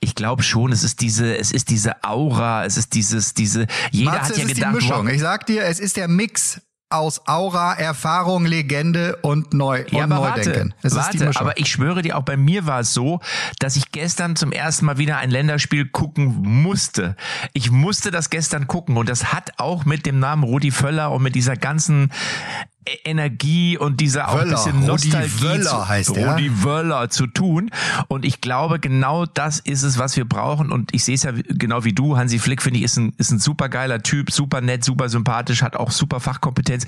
ich 0.00 0.14
glaube 0.14 0.42
schon, 0.42 0.70
es 0.70 0.84
ist 0.84 1.00
diese, 1.00 1.36
es 1.36 1.50
ist 1.50 1.70
diese 1.70 2.04
Aura, 2.04 2.64
es 2.64 2.76
ist 2.76 2.94
dieses, 2.94 3.34
diese, 3.34 3.66
jeder 3.90 4.12
Matze, 4.12 4.20
hat 4.20 4.36
ja 4.36 4.44
es 4.44 4.50
ist 4.50 4.54
gedacht, 4.56 4.72
die 4.72 4.76
Mischung. 4.76 5.06
wow, 5.06 5.12
Ich 5.12 5.20
sag 5.20 5.46
dir, 5.46 5.64
es 5.64 5.80
ist 5.80 5.96
der 5.96 6.08
Mix 6.08 6.60
aus 6.90 7.26
Aura, 7.26 7.74
Erfahrung, 7.74 8.46
Legende 8.46 9.16
und 9.22 9.52
Neu 9.52 9.84
Ja, 9.90 10.04
und 10.04 10.12
aber 10.12 10.28
Neudenken. 10.28 10.74
warte, 10.82 11.20
warte 11.20 11.40
aber 11.40 11.58
ich 11.58 11.68
schwöre 11.68 12.02
dir, 12.02 12.16
auch 12.16 12.22
bei 12.22 12.36
mir 12.36 12.66
war 12.66 12.80
es 12.80 12.94
so, 12.94 13.20
dass 13.58 13.76
ich 13.76 13.90
gestern 13.90 14.36
zum 14.36 14.52
ersten 14.52 14.86
Mal 14.86 14.98
wieder 14.98 15.18
ein 15.18 15.30
Länderspiel 15.30 15.86
gucken 15.86 16.26
musste. 16.42 17.16
Ich 17.52 17.70
musste 17.70 18.10
das 18.10 18.30
gestern 18.30 18.66
gucken 18.68 18.96
und 18.96 19.08
das 19.08 19.32
hat 19.32 19.58
auch 19.58 19.84
mit 19.84 20.06
dem 20.06 20.18
Namen 20.20 20.44
Rudi 20.44 20.70
Völler 20.70 21.10
und 21.10 21.22
mit 21.22 21.34
dieser 21.34 21.56
ganzen 21.56 22.12
Energie 23.04 23.78
und 23.78 24.00
dieser 24.00 24.28
auch 24.28 24.34
ein 24.34 24.46
Wöller, 24.46 24.56
bisschen 24.56 24.76
Rudi 24.76 24.86
Nostalgie 24.86 25.42
Wöller 25.42 25.70
zu, 25.70 25.88
heißt 25.88 26.16
er. 26.16 26.32
Rudi 26.32 26.64
Wöller 26.64 27.10
zu 27.10 27.26
tun. 27.26 27.70
Und 28.08 28.24
ich 28.24 28.40
glaube, 28.40 28.78
genau 28.78 29.26
das 29.26 29.58
ist 29.60 29.82
es, 29.82 29.98
was 29.98 30.16
wir 30.16 30.24
brauchen. 30.24 30.70
Und 30.70 30.94
ich 30.94 31.04
sehe 31.04 31.14
es 31.14 31.22
ja 31.22 31.32
genau 31.32 31.84
wie 31.84 31.92
du. 31.92 32.16
Hansi 32.16 32.38
Flick, 32.38 32.62
finde 32.62 32.78
ich, 32.78 32.84
ist 32.84 32.96
ein, 32.96 33.14
ist 33.18 33.30
ein 33.30 33.38
super 33.38 33.68
geiler 33.68 34.02
Typ, 34.02 34.30
super 34.30 34.60
nett, 34.60 34.84
super 34.84 35.08
sympathisch, 35.08 35.62
hat 35.62 35.76
auch 35.76 35.90
super 35.90 36.20
Fachkompetenz, 36.20 36.86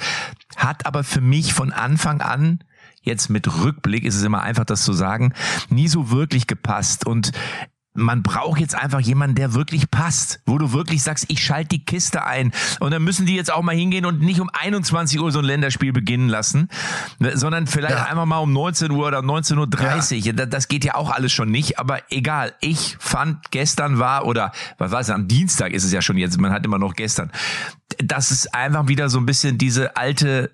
hat 0.57 0.87
aber 0.87 1.05
für 1.05 1.21
mich 1.21 1.55
von 1.55 1.73
Anfang 1.73 2.21
an 2.21 2.61
Jetzt 3.07 3.31
mit 3.31 3.62
Rückblick 3.62 4.05
ist 4.05 4.17
es 4.17 4.25
immer 4.25 4.43
einfach, 4.43 4.65
das 4.65 4.83
zu 4.83 4.93
sagen, 4.93 5.33
nie 5.71 5.87
so 5.87 6.11
wirklich 6.11 6.49
gepasst. 6.49 7.07
Und 7.07 7.31
man 7.97 8.23
braucht 8.23 8.61
jetzt 8.61 8.75
einfach 8.75 9.00
jemanden, 9.00 9.35
der 9.37 9.55
wirklich 9.55 9.91
passt, 9.91 10.41
wo 10.47 10.59
du 10.59 10.73
wirklich 10.73 11.03
sagst, 11.03 11.26
ich 11.29 11.43
schalte 11.45 11.69
die 11.71 11.85
Kiste 11.85 12.25
ein. 12.25 12.53
Und 12.81 12.91
dann 12.93 13.03
müssen 13.03 13.26
die 13.26 13.35
jetzt 13.35 13.53
auch 13.53 13.62
mal 13.62 13.75
hingehen 13.75 14.05
und 14.07 14.21
nicht 14.21 14.41
um 14.41 14.50
21 14.53 15.21
Uhr 15.21 15.33
so 15.33 15.38
ein 15.41 15.45
Länderspiel 15.45 15.93
beginnen 15.93 16.29
lassen, 16.29 16.69
ne, 17.19 17.37
sondern 17.37 17.67
vielleicht 17.67 17.95
Ja. 17.97 18.05
einfach 18.05 18.25
mal 18.26 18.38
um 18.38 18.53
19 18.53 18.91
Uhr 18.91 19.07
oder 19.07 19.21
19.30 19.21 20.26
Uhr. 20.29 20.33
Da- 20.35 20.47
Das 20.47 20.69
geht 20.69 20.85
ja 20.85 20.95
auch 20.95 21.11
alles 21.11 21.33
schon 21.33 21.50
nicht, 21.50 21.79
aber 21.79 22.00
egal. 22.11 22.55
Ich 22.61 22.97
fand 23.00 23.50
gestern 23.50 23.99
war, 23.99 24.26
oder 24.26 24.53
was 24.79 24.91
war 24.93 25.00
es, 25.00 25.11
am 25.11 25.29
Dienstag 25.29 25.73
ist 25.73 25.85
es 25.85 25.93
ja 25.93 26.03
schon 26.03 26.17
jetzt, 26.17 26.38
man 26.41 26.53
hat 26.53 26.65
immer 26.65 26.79
noch 26.79 26.95
gestern, 26.95 27.31
das 27.99 28.31
ist 28.31 28.55
einfach 28.55 28.88
wieder 28.88 29.09
so 29.09 29.19
ein 29.19 29.26
bisschen 29.26 29.59
diese 29.59 29.97
alte 29.97 30.50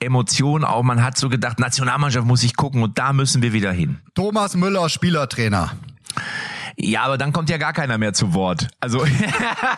Emotion 0.00 0.62
auch. 0.64 0.84
Man 0.84 1.02
hat 1.02 1.18
so 1.18 1.28
gedacht, 1.28 1.58
Nationalmannschaft 1.58 2.24
muss 2.26 2.44
ich 2.44 2.54
gucken 2.56 2.82
und 2.84 2.98
da 2.98 3.12
müssen 3.12 3.42
wir 3.42 3.52
wieder 3.52 3.72
hin. 3.72 3.98
Thomas 4.14 4.54
Müller, 4.54 4.88
Spielertrainer. 4.88 5.72
Ja, 6.80 7.02
aber 7.02 7.18
dann 7.18 7.32
kommt 7.32 7.50
ja 7.50 7.56
gar 7.56 7.72
keiner 7.72 7.98
mehr 7.98 8.12
zu 8.12 8.34
Wort. 8.34 8.68
Also 8.80 9.04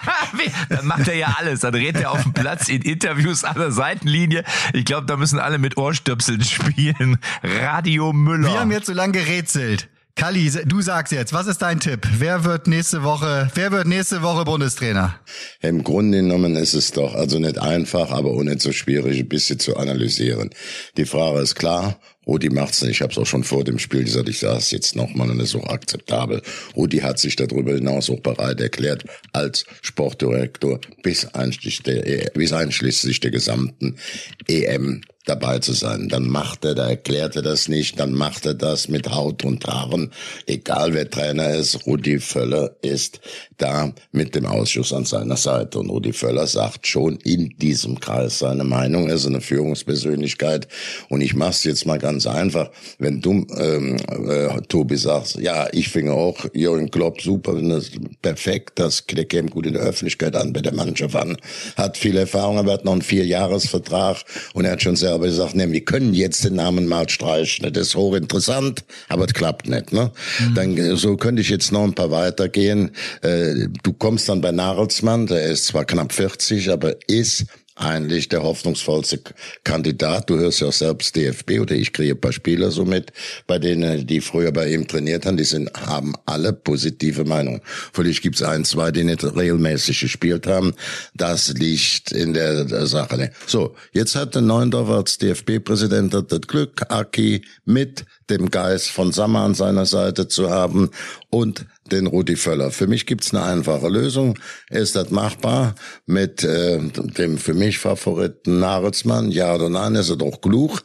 dann 0.69 0.87
macht 0.87 1.09
er 1.09 1.15
ja 1.15 1.35
alles. 1.39 1.61
Dann 1.61 1.75
redet 1.75 2.03
er 2.03 2.11
auf 2.11 2.23
dem 2.23 2.33
Platz 2.33 2.69
in 2.69 2.83
Interviews 2.83 3.43
an 3.45 3.57
der 3.57 3.73
Seitenlinie. 3.73 4.45
Ich 4.75 4.85
glaube, 4.85 5.07
da 5.07 5.17
müssen 5.17 5.39
alle 5.39 5.59
mit 5.59 5.77
Ohrstöpseln 5.79 6.45
spielen. 6.45 7.19
Radio 7.43 8.13
Müller. 8.13 8.53
Wir 8.53 8.61
haben 8.61 8.71
jetzt 8.71 8.87
so 8.87 8.93
lange 8.93 9.13
gerätselt. 9.13 9.89
Kalli, 10.17 10.51
du 10.67 10.83
sagst 10.83 11.13
jetzt, 11.13 11.33
was 11.33 11.47
ist 11.47 11.59
dein 11.63 11.81
Tipp? 11.81 12.07
Wer 12.19 12.45
wird 12.45 12.67
nächste 12.67 13.03
Woche, 13.03 13.51
wer 13.55 13.73
wird 13.73 13.87
nächste 13.87 14.23
Woche 14.23 14.45
Bundestrainer? 14.45 15.19
Im 15.63 15.83
Grunde 15.83 16.19
genommen 16.19 16.57
ist 16.57 16.75
es 16.75 16.93
doch 16.93 17.15
also 17.15 17.39
nicht 17.39 17.59
einfach, 17.59 18.11
aber 18.11 18.33
nicht 18.45 18.61
so 18.61 18.73
schwierig, 18.73 19.19
ein 19.19 19.29
bisschen 19.29 19.59
zu 19.59 19.77
analysieren. 19.77 20.51
Die 20.97 21.07
Frage 21.07 21.41
ist 21.41 21.55
klar, 21.55 21.99
Rudi 22.27 22.51
macht's 22.51 22.83
nicht. 22.83 22.93
Ich 22.93 23.03
habe 23.03 23.13
es 23.13 23.19
auch 23.19 23.27
schon 23.27 23.45
vor 23.45 23.65
dem 23.65 23.79
Spiel 23.79 24.05
gesagt, 24.05 24.29
ich 24.29 24.39
sage 24.39 24.59
es 24.59 24.71
jetzt 24.71 24.95
nochmal 24.95 25.31
und 25.31 25.39
das 25.39 25.49
ist 25.49 25.57
auch 25.57 25.69
akzeptabel. 25.69 26.43
Rudi 26.77 26.99
hat 26.99 27.19
sich 27.19 27.37
darüber 27.37 27.73
hinaus 27.73 28.11
auch 28.11 28.21
bereit 28.21 28.61
erklärt, 28.61 29.05
als 29.33 29.65
Sportdirektor 29.81 30.81
bis 31.03 31.25
einschließlich 31.27 31.83
der, 31.83 32.31
bis 32.35 32.53
einschließlich 32.53 33.21
der 33.21 33.31
gesamten 33.31 33.97
EM 34.47 35.03
dabei 35.31 35.59
zu 35.61 35.73
sein. 35.73 36.09
Dann 36.09 36.29
macht 36.29 36.65
er, 36.65 36.75
da 36.75 36.89
erklärt 36.89 37.37
er 37.37 37.43
das 37.43 37.69
nicht, 37.69 37.99
dann 37.99 38.13
macht 38.13 38.47
er 38.47 38.55
das 38.55 38.89
mit 38.89 39.11
Haut 39.11 39.45
und 39.45 39.67
Haaren. 39.67 40.13
Egal 40.47 40.93
wer 40.95 41.09
Trainer 41.09 41.51
ist, 41.51 41.87
Rudi 41.87 42.19
Völler 42.21 42.77
ist 42.83 43.21
da 43.59 43.93
mit 44.13 44.35
dem 44.35 44.47
Ausschuss 44.47 44.93
an 44.93 45.05
seiner 45.05 45.37
Seite. 45.37 45.79
Und 45.79 45.91
Rudi 45.91 46.13
Völler 46.13 46.47
sagt 46.47 46.87
schon 46.87 47.17
in 47.19 47.55
diesem 47.59 48.01
Kreis 48.01 48.41
seine 48.41 48.65
Meinung. 48.65 49.09
Er 49.09 49.15
ist 49.15 49.27
eine 49.27 49.41
Führungspersönlichkeit. 49.41 50.69
Und 51.09 51.21
ich 51.21 51.35
mach's 51.35 51.65
jetzt 51.65 51.87
mal 51.87 51.99
ganz 51.99 52.27
einfach. 52.27 52.71
Wenn 52.99 53.21
du, 53.21 53.47
ähm, 53.57 53.97
äh, 54.29 54.61
Tobi, 54.69 54.97
sagst, 54.97 55.37
ja, 55.37 55.69
ich 55.73 55.89
finde 55.89 56.13
auch 56.13 56.37
Jürgen 56.53 56.91
Klopp 56.91 57.21
super, 57.21 57.61
perfekt, 58.23 58.79
das 58.79 59.07
käme 59.07 59.49
gut 59.49 59.67
in 59.67 59.75
der 59.75 59.83
Öffentlichkeit 59.83 60.37
an, 60.37 60.53
bei 60.53 60.61
der 60.61 60.75
Mannschaft 60.75 61.17
an, 61.17 61.37
hat 61.77 61.97
viel 61.97 62.17
Erfahrung, 62.17 62.59
aber 62.59 62.73
hat 62.73 62.85
noch 62.85 62.93
einen 62.93 63.03
Vierjahresvertrag 63.03 64.19
und 64.55 64.65
er 64.65 64.73
hat 64.73 64.83
schon 64.83 64.97
selber 65.21 65.27
gesagt, 65.27 65.55
ne, 65.55 65.71
wir 65.71 65.85
können 65.85 66.15
jetzt 66.15 66.45
den 66.45 66.55
Namen 66.55 66.87
mal 66.87 67.09
streichen. 67.09 67.71
Das 67.73 67.89
ist 67.89 67.95
hochinteressant, 67.95 68.85
aber 69.09 69.25
es 69.27 69.35
klappt 69.35 69.69
nicht. 69.69 69.93
Ne? 69.93 70.11
Dann 70.55 70.77
äh, 70.77 70.97
so 70.97 71.17
könnte 71.17 71.43
ich 71.43 71.49
jetzt 71.49 71.73
noch 71.73 71.85
ein 71.85 71.95
paar 71.95 72.11
weitergehen. 72.11 72.93
Äh, 73.23 73.69
du 73.83 73.93
kommst 73.93 74.29
dann 74.29 74.41
bei 74.41 74.53
Nagelsmann, 74.53 75.27
der 75.27 75.45
ist 75.45 75.67
zwar 75.67 75.85
knapp 75.85 76.13
40, 76.13 76.71
aber 76.71 76.95
ist 77.09 77.47
eigentlich 77.81 78.29
der 78.29 78.43
hoffnungsvollste 78.43 79.21
Kandidat. 79.65 80.29
Du 80.29 80.39
hörst 80.39 80.61
ja 80.61 80.69
auch 80.69 80.73
selbst 80.73 81.17
DFB 81.17 81.61
oder 81.61 81.75
ich 81.75 81.93
kriege 81.93 82.13
ein 82.13 82.21
paar 82.21 82.33
Spieler 82.33 82.71
so 82.71 82.85
mit, 82.85 83.13
bei 83.47 83.59
denen, 83.59 84.07
die 84.07 84.21
früher 84.21 84.53
bei 84.53 84.73
ihm 84.73 84.87
trainiert 84.87 85.27
haben, 85.27 85.37
die 85.37 85.45
sind, 85.45 85.71
haben 85.75 86.15
alle 86.27 86.53
positive 86.53 87.25
Meinungen. 87.25 87.61
Vielleicht 87.93 88.23
gibt's 88.23 88.43
ein, 88.43 88.65
zwei, 88.65 88.91
die 88.91 89.05
nicht 89.05 89.25
regelmäßig 89.25 90.01
gespielt 90.01 90.47
haben. 90.47 90.75
Das 91.15 91.49
liegt 91.49 92.13
in 92.13 92.35
der, 92.35 92.65
der 92.65 92.87
Sache. 92.87 93.17
ne? 93.17 93.31
So, 93.47 93.75
jetzt 93.93 94.15
hat 94.15 94.35
der 94.35 94.43
Neundorf 94.43 94.89
als 94.91 95.19
DFB-Präsident 95.19 96.15
das 96.15 96.41
Glück, 96.43 96.83
Aki 96.89 97.43
mit 97.65 98.05
dem 98.29 98.51
Geist 98.51 98.91
von 98.91 99.13
Sammer 99.13 99.41
an 99.41 99.55
seiner 99.55 99.87
Seite 99.87 100.29
zu 100.29 100.51
haben 100.51 100.91
und 101.31 101.67
den 101.93 102.07
Rudi 102.07 102.37
Völler. 102.37 102.71
Für 102.71 102.87
mich 102.87 103.07
gibt's 103.07 103.35
eine 103.35 103.45
einfache 103.45 103.89
Lösung. 103.89 104.39
Ist 104.69 104.97
das 104.97 105.11
machbar 105.11 105.75
mit 106.07 106.45
äh, 106.45 106.79
dem 106.79 107.39
für 107.39 107.55
mich 107.55 107.79
Favoriten 107.79 108.59
Nagelsmann? 108.61 109.31
Ja 109.31 109.55
oder 109.55 109.69
nein? 109.69 109.95
Ist 109.95 110.11
er 110.11 110.17
doch 110.17 110.41
klug? 110.41 110.83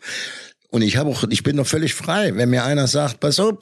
Und 0.70 0.82
ich 0.82 0.98
habe 0.98 1.10
auch, 1.10 1.24
ich 1.30 1.44
bin 1.44 1.58
doch 1.58 1.68
völlig 1.68 1.94
frei, 1.94 2.36
wenn 2.36 2.50
mir 2.50 2.66
einer 2.66 2.88
sagt, 2.88 3.20
pass 3.20 3.40
auf, 3.40 3.56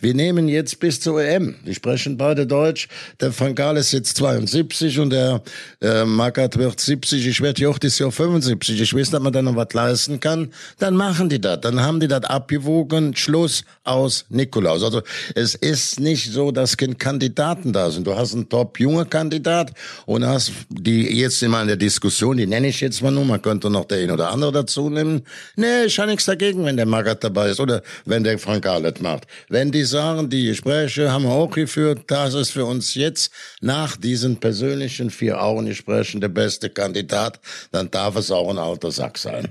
wir 0.00 0.14
nehmen 0.14 0.48
jetzt 0.48 0.78
bis 0.80 1.00
zur 1.00 1.22
EM. 1.22 1.56
Die 1.66 1.74
sprechen 1.74 2.16
beide 2.16 2.46
Deutsch. 2.46 2.88
Der 3.20 3.38
Van 3.38 3.54
Gaal 3.54 3.76
ist 3.76 3.92
jetzt 3.92 4.16
72 4.16 4.98
und 4.98 5.10
der 5.10 5.42
äh, 5.80 6.04
Magath 6.04 6.58
wird 6.58 6.80
70. 6.80 7.26
Ich 7.26 7.40
werde 7.40 7.68
auch 7.68 7.78
dieses 7.78 7.98
Jahr 7.98 8.12
75. 8.12 8.80
Ich 8.80 8.94
weiß, 8.94 9.10
dass 9.10 9.22
man 9.22 9.32
da 9.32 9.42
noch 9.42 9.56
was 9.56 9.72
leisten 9.72 10.20
kann. 10.20 10.52
Dann 10.78 10.94
machen 10.94 11.28
die 11.28 11.40
das. 11.40 11.60
Dann 11.60 11.80
haben 11.80 12.00
die 12.00 12.08
das 12.08 12.24
abgewogen. 12.24 13.16
Schluss 13.16 13.64
aus 13.84 14.26
Nikolaus. 14.28 14.82
Also 14.82 15.02
es 15.34 15.54
ist 15.54 16.00
nicht 16.00 16.32
so, 16.32 16.50
dass 16.50 16.76
keine 16.76 16.94
Kandidaten 16.94 17.72
da 17.72 17.90
sind. 17.90 18.06
Du 18.06 18.14
hast 18.14 18.34
einen 18.34 18.48
top-junge 18.48 19.06
Kandidat 19.06 19.72
und 20.04 20.26
hast 20.26 20.52
die 20.68 21.18
jetzt 21.18 21.42
immer 21.42 21.62
in 21.62 21.68
der 21.68 21.76
Diskussion, 21.76 22.36
die 22.36 22.46
nenne 22.46 22.68
ich 22.68 22.80
jetzt 22.80 23.02
mal 23.02 23.10
nur, 23.10 23.24
man 23.24 23.40
könnte 23.40 23.70
noch 23.70 23.84
der 23.84 23.98
ein 23.98 24.10
oder 24.10 24.30
andere 24.30 24.52
dazu 24.52 24.90
nehmen. 24.90 25.22
Nee, 25.56 25.84
ich 25.86 25.98
habe 25.98 26.10
nichts 26.10 26.24
dagegen, 26.26 26.64
wenn 26.64 26.76
der 26.76 26.86
Magath 26.86 27.24
dabei 27.24 27.50
ist 27.50 27.60
oder 27.60 27.82
wenn 28.04 28.24
der 28.24 28.38
Frank 28.38 28.64
Gaal 28.64 28.82
das 28.82 29.00
macht. 29.00 29.26
Wenn 29.48 29.70
die 29.76 29.84
sagen, 29.84 30.30
die 30.30 30.46
Gespräche 30.46 31.12
haben 31.12 31.24
wir 31.24 31.32
auch 31.32 31.50
geführt, 31.50 32.04
das 32.06 32.34
ist 32.34 32.50
für 32.50 32.64
uns 32.64 32.94
jetzt 32.94 33.30
nach 33.60 33.96
diesen 33.96 34.38
persönlichen 34.38 35.10
vier 35.10 35.42
Augen-Gesprächen 35.42 36.20
der 36.20 36.28
beste 36.28 36.70
Kandidat, 36.70 37.40
dann 37.72 37.90
darf 37.90 38.16
es 38.16 38.30
auch 38.30 38.48
ein 38.48 38.58
alter 38.58 38.90
Sack 38.90 39.18
sein. 39.18 39.48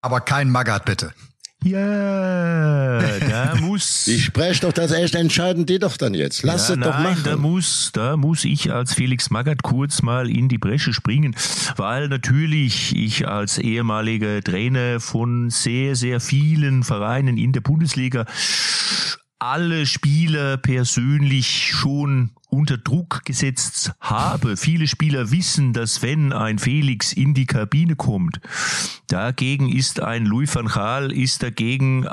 Aber 0.00 0.20
kein 0.20 0.50
Magath 0.50 0.84
bitte. 0.84 1.12
Ja, 1.64 2.98
da 3.20 3.54
muss. 3.60 4.06
Ich 4.12 4.24
spreche 4.24 4.62
doch 4.62 4.72
das 4.72 4.90
echt 4.90 5.14
entscheiden 5.14 5.64
die 5.64 5.78
doch 5.78 5.96
dann 5.96 6.14
jetzt. 6.14 6.42
Lass 6.42 6.68
ja, 6.68 6.74
es 6.74 6.80
doch 6.80 6.90
nein, 6.90 7.02
machen. 7.04 7.22
Da 7.24 7.36
muss, 7.36 7.90
da 7.92 8.16
muss 8.16 8.44
ich 8.44 8.72
als 8.72 8.94
Felix 8.94 9.30
Magath 9.30 9.62
kurz 9.62 10.02
mal 10.02 10.28
in 10.28 10.48
die 10.48 10.58
Bresche 10.58 10.92
springen, 10.92 11.36
weil 11.76 12.08
natürlich 12.08 12.96
ich 12.96 13.28
als 13.28 13.58
ehemaliger 13.58 14.42
Trainer 14.42 14.98
von 14.98 15.50
sehr, 15.50 15.94
sehr 15.94 16.18
vielen 16.18 16.82
Vereinen 16.82 17.36
in 17.36 17.52
der 17.52 17.60
Bundesliga 17.60 18.26
alle 19.42 19.86
Spieler 19.86 20.56
persönlich 20.56 21.72
schon 21.72 22.30
unter 22.48 22.78
Druck 22.78 23.24
gesetzt 23.24 23.92
habe. 23.98 24.56
Viele 24.56 24.86
Spieler 24.86 25.32
wissen, 25.32 25.72
dass 25.72 26.00
wenn 26.00 26.32
ein 26.32 26.60
Felix 26.60 27.12
in 27.12 27.34
die 27.34 27.46
Kabine 27.46 27.96
kommt, 27.96 28.40
dagegen 29.08 29.68
ist 29.68 29.98
ein 29.98 30.26
Louis 30.26 30.54
van 30.54 30.66
Gaal, 30.66 31.10
ist 31.10 31.42
dagegen 31.42 32.06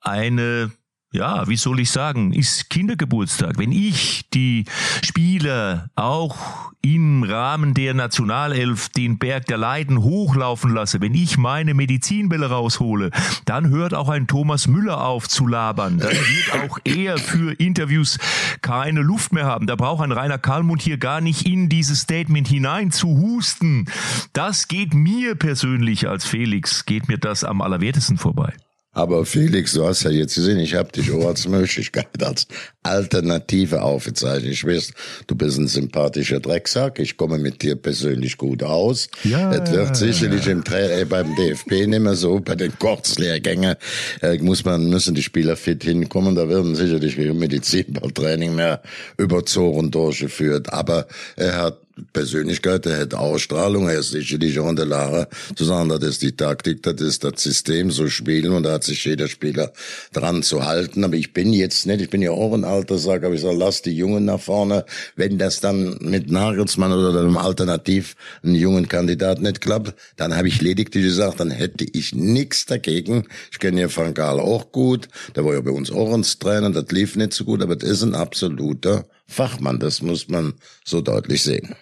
eine 0.00 0.70
ja, 1.10 1.48
wie 1.48 1.56
soll 1.56 1.80
ich 1.80 1.90
sagen, 1.90 2.34
ist 2.34 2.68
Kindergeburtstag. 2.68 3.56
Wenn 3.56 3.72
ich 3.72 4.28
die 4.34 4.66
Spieler 5.02 5.88
auch 5.96 6.70
im 6.82 7.22
Rahmen 7.22 7.72
der 7.72 7.94
Nationalelf 7.94 8.90
den 8.90 9.18
Berg 9.18 9.46
der 9.46 9.56
Leiden 9.56 10.02
hochlaufen 10.02 10.70
lasse, 10.70 11.00
wenn 11.00 11.14
ich 11.14 11.38
meine 11.38 11.72
Medizinbälle 11.72 12.50
raushole, 12.50 13.10
dann 13.46 13.70
hört 13.70 13.94
auch 13.94 14.10
ein 14.10 14.26
Thomas 14.26 14.68
Müller 14.68 15.02
auf 15.02 15.28
zu 15.28 15.46
labern. 15.46 15.98
Dann 15.98 16.12
wird 16.12 16.70
auch 16.70 16.78
er 16.84 17.16
für 17.16 17.52
Interviews 17.52 18.18
keine 18.60 19.00
Luft 19.00 19.32
mehr 19.32 19.46
haben. 19.46 19.66
Da 19.66 19.76
braucht 19.76 20.04
ein 20.04 20.12
Rainer 20.12 20.38
Kalmund 20.38 20.82
hier 20.82 20.98
gar 20.98 21.22
nicht 21.22 21.46
in 21.46 21.70
dieses 21.70 22.00
Statement 22.00 22.46
hinein 22.48 22.90
zu 22.90 23.08
husten. 23.08 23.86
Das 24.34 24.68
geht 24.68 24.92
mir 24.92 25.36
persönlich 25.36 26.06
als 26.06 26.26
Felix, 26.26 26.84
geht 26.84 27.08
mir 27.08 27.18
das 27.18 27.44
am 27.44 27.62
allerwertesten 27.62 28.18
vorbei. 28.18 28.52
Aber 28.98 29.24
Felix, 29.24 29.74
du 29.74 29.86
hast 29.86 30.02
ja 30.02 30.10
jetzt 30.10 30.34
gesehen, 30.34 30.58
ich 30.58 30.74
habe 30.74 30.90
dich 30.90 31.12
auch 31.12 31.24
als 31.28 31.46
Möglichkeit, 31.46 32.20
als 32.20 32.48
Alternative 32.82 33.80
aufgezeichnet. 33.80 34.50
Ich 34.50 34.66
weiß, 34.66 34.92
du 35.28 35.36
bist 35.36 35.56
ein 35.56 35.68
sympathischer 35.68 36.40
Drecksack. 36.40 36.98
Ich 36.98 37.16
komme 37.16 37.38
mit 37.38 37.62
dir 37.62 37.76
persönlich 37.76 38.36
gut 38.36 38.64
aus. 38.64 39.08
Ja. 39.22 39.52
Es 39.52 39.70
wird 39.70 39.96
sicherlich 39.96 40.48
im 40.48 40.64
Tra 40.64 40.80
äh, 40.80 41.04
beim 41.04 41.32
DFB 41.36 41.86
nicht 41.86 42.00
mehr 42.00 42.16
so, 42.16 42.40
bei 42.40 42.56
den 42.56 42.76
Kurzlehrgängen 42.76 43.76
äh, 44.20 44.36
muss 44.38 44.64
man, 44.64 44.90
müssen 44.90 45.14
die 45.14 45.22
Spieler 45.22 45.54
fit 45.54 45.84
hinkommen. 45.84 46.34
Da 46.34 46.48
werden 46.48 46.74
sicherlich 46.74 47.16
Medizinballtraining 47.16 48.56
mehr 48.56 48.82
überzogen 49.16 49.92
durchgeführt. 49.92 50.72
Aber 50.72 51.06
er 51.36 51.62
hat 51.62 51.87
Persönlichkeit, 52.12 52.86
er 52.86 53.00
hat 53.00 53.14
Ausstrahlung, 53.14 53.88
er 53.88 54.00
ist 54.00 54.10
sicherlich 54.10 54.58
auch 54.58 54.68
in 54.68 54.76
der 54.76 54.86
Lage 54.86 55.28
zu 55.54 55.64
sagen, 55.64 55.88
das 55.88 56.02
ist 56.02 56.22
die 56.22 56.36
Taktik, 56.36 56.82
das 56.82 57.00
ist 57.00 57.24
das 57.24 57.42
System, 57.42 57.90
so 57.90 58.08
spielen 58.08 58.52
und 58.52 58.62
da 58.62 58.72
hat 58.72 58.84
sich 58.84 59.04
jeder 59.04 59.28
Spieler 59.28 59.72
dran 60.12 60.42
zu 60.42 60.64
halten. 60.64 61.04
Aber 61.04 61.14
ich 61.14 61.32
bin 61.32 61.52
jetzt 61.52 61.86
nicht, 61.86 62.00
ich 62.00 62.10
bin 62.10 62.22
ja 62.22 62.30
auch 62.30 62.52
ein 62.54 62.64
alter 62.64 62.98
Sack, 62.98 63.24
aber 63.24 63.34
ich 63.34 63.40
sage, 63.40 63.56
lass 63.56 63.82
die 63.82 63.96
Jungen 63.96 64.24
nach 64.24 64.40
vorne. 64.40 64.84
Wenn 65.16 65.38
das 65.38 65.60
dann 65.60 65.98
mit 66.00 66.30
Nagelsmann 66.30 66.92
oder 66.92 67.18
einem 67.18 67.36
Alternativ 67.36 68.16
einen 68.42 68.54
jungen 68.54 68.88
Kandidat 68.88 69.40
nicht 69.40 69.60
klappt, 69.60 69.94
dann 70.16 70.36
habe 70.36 70.48
ich 70.48 70.60
lediglich 70.60 71.04
gesagt, 71.04 71.40
dann 71.40 71.50
hätte 71.50 71.86
ich 71.92 72.14
nichts 72.14 72.66
dagegen. 72.66 73.26
Ich 73.50 73.58
kenne 73.58 73.80
ja 73.80 73.88
Frank 73.88 74.16
Gahl 74.16 74.40
auch 74.40 74.72
gut, 74.72 75.08
der 75.36 75.44
war 75.44 75.54
ja 75.54 75.60
bei 75.60 75.70
uns 75.70 75.90
auch 75.90 76.12
ein 76.12 76.22
Trainer, 76.22 76.70
das 76.70 76.90
lief 76.90 77.16
nicht 77.16 77.32
so 77.32 77.44
gut, 77.44 77.62
aber 77.62 77.76
das 77.76 77.88
ist 77.88 78.02
ein 78.02 78.14
absoluter 78.14 79.06
Fachmann, 79.26 79.78
das 79.78 80.02
muss 80.02 80.28
man 80.28 80.54
so 80.84 81.00
deutlich 81.00 81.42
sehen. 81.42 81.74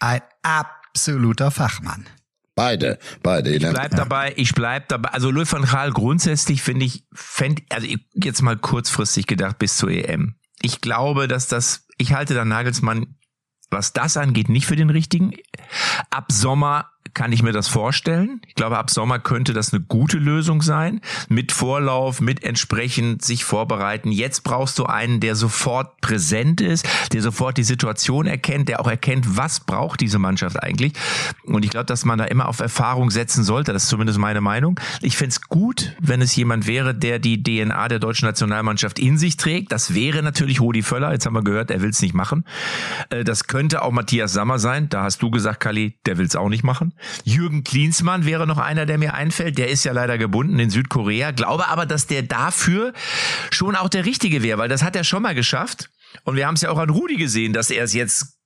Ein 0.00 0.20
absoluter 0.42 1.50
Fachmann. 1.50 2.06
Beide, 2.54 2.98
beide. 3.22 3.50
Ich 3.54 3.62
bleib 3.62 3.94
dabei, 3.94 4.32
ich 4.36 4.54
bleib 4.54 4.88
dabei. 4.88 5.10
Also 5.10 5.30
Louis 5.30 5.52
van 5.52 5.64
Gaal 5.64 5.92
grundsätzlich 5.92 6.62
finde 6.62 6.86
ich, 6.86 7.04
fänd, 7.12 7.62
also 7.68 7.86
jetzt 8.14 8.40
mal 8.40 8.56
kurzfristig 8.56 9.26
gedacht 9.26 9.58
bis 9.58 9.76
zur 9.76 9.90
EM. 9.90 10.36
Ich 10.62 10.80
glaube, 10.80 11.28
dass 11.28 11.48
das, 11.48 11.86
ich 11.98 12.14
halte 12.14 12.32
da 12.32 12.46
Nagelsmann, 12.46 13.18
was 13.70 13.92
das 13.92 14.16
angeht, 14.16 14.48
nicht 14.48 14.66
für 14.66 14.76
den 14.76 14.88
richtigen. 14.88 15.32
Ab 16.08 16.32
Sommer 16.32 16.90
kann 17.16 17.32
ich 17.32 17.42
mir 17.42 17.52
das 17.52 17.66
vorstellen. 17.66 18.42
Ich 18.46 18.54
glaube, 18.54 18.76
ab 18.76 18.90
Sommer 18.90 19.18
könnte 19.18 19.54
das 19.54 19.72
eine 19.72 19.82
gute 19.82 20.18
Lösung 20.18 20.60
sein. 20.60 21.00
Mit 21.30 21.50
Vorlauf, 21.50 22.20
mit 22.20 22.44
entsprechend 22.44 23.24
sich 23.24 23.42
vorbereiten. 23.42 24.12
Jetzt 24.12 24.44
brauchst 24.44 24.78
du 24.78 24.84
einen, 24.84 25.18
der 25.20 25.34
sofort 25.34 25.98
präsent 26.02 26.60
ist, 26.60 26.86
der 27.14 27.22
sofort 27.22 27.56
die 27.56 27.64
Situation 27.64 28.26
erkennt, 28.26 28.68
der 28.68 28.80
auch 28.80 28.86
erkennt, 28.86 29.34
was 29.34 29.60
braucht 29.60 30.02
diese 30.02 30.18
Mannschaft 30.18 30.62
eigentlich. 30.62 30.92
Und 31.44 31.64
ich 31.64 31.70
glaube, 31.70 31.86
dass 31.86 32.04
man 32.04 32.18
da 32.18 32.26
immer 32.26 32.48
auf 32.48 32.60
Erfahrung 32.60 33.10
setzen 33.10 33.44
sollte. 33.44 33.72
Das 33.72 33.84
ist 33.84 33.88
zumindest 33.88 34.18
meine 34.18 34.42
Meinung. 34.42 34.78
Ich 35.00 35.16
fände 35.16 35.30
es 35.30 35.40
gut, 35.40 35.96
wenn 35.98 36.20
es 36.20 36.36
jemand 36.36 36.66
wäre, 36.66 36.94
der 36.94 37.18
die 37.18 37.42
DNA 37.42 37.88
der 37.88 37.98
deutschen 37.98 38.26
Nationalmannschaft 38.26 38.98
in 38.98 39.16
sich 39.16 39.38
trägt. 39.38 39.72
Das 39.72 39.94
wäre 39.94 40.22
natürlich 40.22 40.60
Rudi 40.60 40.82
Völler. 40.82 41.12
Jetzt 41.12 41.24
haben 41.24 41.34
wir 41.34 41.42
gehört, 41.42 41.70
er 41.70 41.80
will 41.80 41.90
es 41.90 42.02
nicht 42.02 42.14
machen. 42.14 42.44
Äh, 43.08 43.24
das 43.24 43.46
könnte 43.46 43.80
auch 43.80 43.90
Matthias 43.90 44.34
Sammer 44.34 44.58
sein. 44.58 44.90
Da 44.90 45.02
hast 45.02 45.22
du 45.22 45.30
gesagt, 45.30 45.60
Kali, 45.60 45.96
der 46.04 46.18
will 46.18 46.26
es 46.26 46.36
auch 46.36 46.50
nicht 46.50 46.62
machen. 46.62 46.92
Jürgen 47.24 47.64
Klinsmann 47.64 48.24
wäre 48.24 48.46
noch 48.46 48.58
einer, 48.58 48.86
der 48.86 48.98
mir 48.98 49.14
einfällt. 49.14 49.58
Der 49.58 49.68
ist 49.68 49.84
ja 49.84 49.92
leider 49.92 50.18
gebunden 50.18 50.58
in 50.58 50.70
Südkorea. 50.70 51.30
Glaube 51.30 51.68
aber, 51.68 51.86
dass 51.86 52.06
der 52.06 52.22
dafür 52.22 52.92
schon 53.50 53.76
auch 53.76 53.88
der 53.88 54.04
Richtige 54.04 54.42
wäre, 54.42 54.58
weil 54.58 54.68
das 54.68 54.82
hat 54.82 54.96
er 54.96 55.04
schon 55.04 55.22
mal 55.22 55.34
geschafft. 55.34 55.90
Und 56.24 56.36
wir 56.36 56.46
haben 56.46 56.54
es 56.54 56.62
ja 56.62 56.70
auch 56.70 56.78
an 56.78 56.90
Rudi 56.90 57.16
gesehen, 57.16 57.52
dass 57.52 57.70
er 57.70 57.84
es 57.84 57.92
jetzt 57.92 58.36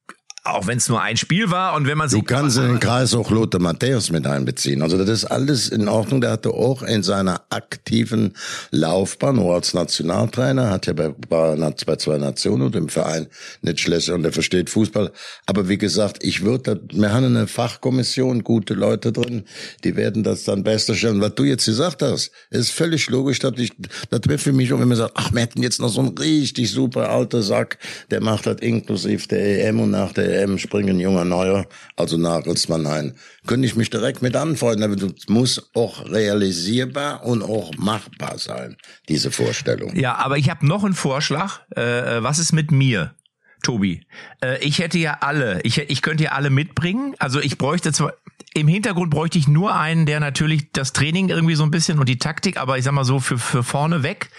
auch 0.43 0.67
wenn 0.67 0.79
es 0.79 0.89
nur 0.89 1.03
ein 1.03 1.19
Spiel 1.19 1.51
war 1.51 1.75
und 1.75 1.87
wenn 1.87 1.99
man 1.99 2.09
sich 2.09 2.19
Du 2.19 2.25
kannst 2.25 2.57
in 2.57 2.67
den 2.67 2.81
Kreis 2.81 3.15
auch 3.15 3.31
Lothar 3.31 3.61
Matthäus 3.61 4.11
mit 4.11 4.27
einbeziehen. 4.27 4.81
Also 4.81 4.97
das 4.97 5.09
ist 5.09 5.25
alles 5.27 5.69
in 5.69 5.87
Ordnung. 5.87 6.23
Der 6.23 6.31
hatte 6.31 6.51
auch 6.51 6.83
in 6.83 7.03
seiner 7.03 7.43
aktiven 7.51 8.33
Laufbahn, 8.71 9.39
auch 9.39 9.55
als 9.55 9.75
Nationaltrainer, 9.75 10.71
hat 10.71 10.87
ja 10.87 10.95
bei, 10.95 11.11
bei 11.11 11.97
zwei 11.97 12.17
Nationen 12.17 12.63
und 12.63 12.77
im 12.77 12.89
Verein 12.89 13.27
nicht 13.61 13.81
schlecht 13.81 14.09
und 14.09 14.23
der 14.23 14.33
versteht 14.33 14.71
Fußball. 14.71 15.13
Aber 15.45 15.69
wie 15.69 15.77
gesagt, 15.77 16.25
ich 16.25 16.43
würde, 16.43 16.81
wir 16.91 17.13
haben 17.13 17.27
eine 17.27 17.47
Fachkommission, 17.47 18.43
gute 18.43 18.73
Leute 18.73 19.13
drin, 19.13 19.45
die 19.85 19.95
werden 19.97 20.23
das 20.23 20.45
dann 20.45 20.65
besser 20.65 20.95
stellen. 20.95 21.21
Was 21.21 21.35
du 21.35 21.45
jetzt 21.45 21.67
gesagt 21.67 22.01
hast, 22.01 22.31
ist 22.49 22.71
völlig 22.71 23.11
logisch, 23.11 23.41
dass 23.41 23.59
ich, 23.59 23.73
das 24.09 24.21
wäre 24.27 24.39
für 24.39 24.53
mich 24.53 24.73
auch, 24.73 24.81
wenn 24.81 24.89
man 24.89 24.97
sagt, 24.97 25.13
ach, 25.17 25.33
wir 25.35 25.43
hätten 25.43 25.63
jetzt 25.63 25.81
noch 25.81 25.91
so 25.91 26.01
einen 26.01 26.17
richtig 26.17 26.71
super 26.71 27.11
alter 27.11 27.43
Sack, 27.43 27.77
der 28.11 28.23
macht 28.23 28.47
das 28.47 28.57
inklusiv 28.61 29.27
der 29.27 29.69
EM 29.69 29.81
und 29.81 29.91
nach 29.91 30.13
der 30.13 30.30
EM 30.31 30.59
springen 30.59 31.01
junger 31.01 31.25
Neuer, 31.25 31.67
also 31.97 32.17
Nagelsmann 32.17 32.87
ein. 32.87 33.15
Könnte 33.47 33.67
ich 33.67 33.77
mich 33.77 33.91
direkt 33.91 34.23
mit 34.23 34.37
anfreunden, 34.37 34.85
aber 34.85 34.95
es 34.95 35.29
muss 35.29 35.71
auch 35.75 36.07
realisierbar 36.11 37.25
und 37.25 37.43
auch 37.43 37.73
machbar 37.77 38.39
sein, 38.39 38.77
diese 39.09 39.31
Vorstellung. 39.31 39.97
Ja, 39.97 40.17
aber 40.17 40.39
ich 40.39 40.51
habe 40.51 40.67
noch 40.67 40.85
einen 40.85 40.95
Vorschlag. 40.95 41.61
Äh, 41.77 42.23
was 42.23 42.39
ist 42.39 42.53
mit 42.53 42.71
mir? 42.71 43.15
Tobi, 43.63 44.07
äh, 44.43 44.59
ich 44.65 44.79
hätte 44.79 44.99
ja 44.99 45.19
alle, 45.21 45.61
ich, 45.63 45.79
ich 45.79 46.03
könnte 46.03 46.25
ja 46.25 46.33
alle 46.33 46.51
mitbringen. 46.51 47.15
Also 47.19 47.41
ich 47.41 47.59
bräuchte 47.59 47.93
zwar, 47.93 48.15
im 48.55 48.69
Hintergrund 48.69 49.11
bräuchte 49.11 49.39
ich 49.39 49.49
nur 49.49 49.75
einen, 49.75 50.07
der 50.07 50.21
natürlich 50.21 50.73
das 50.73 50.93
Training 50.93 51.29
irgendwie 51.29 51.55
so 51.55 51.63
ein 51.63 51.71
bisschen 51.71 51.99
und 51.99 52.09
die 52.09 52.19
Taktik, 52.19 52.57
aber 52.57 52.79
ich 52.79 52.85
sag 52.85 52.93
mal 52.93 53.05
so 53.05 53.21
für, 53.21 53.39
für 53.39 53.63
vorne 53.63 54.03
weg 54.03 54.31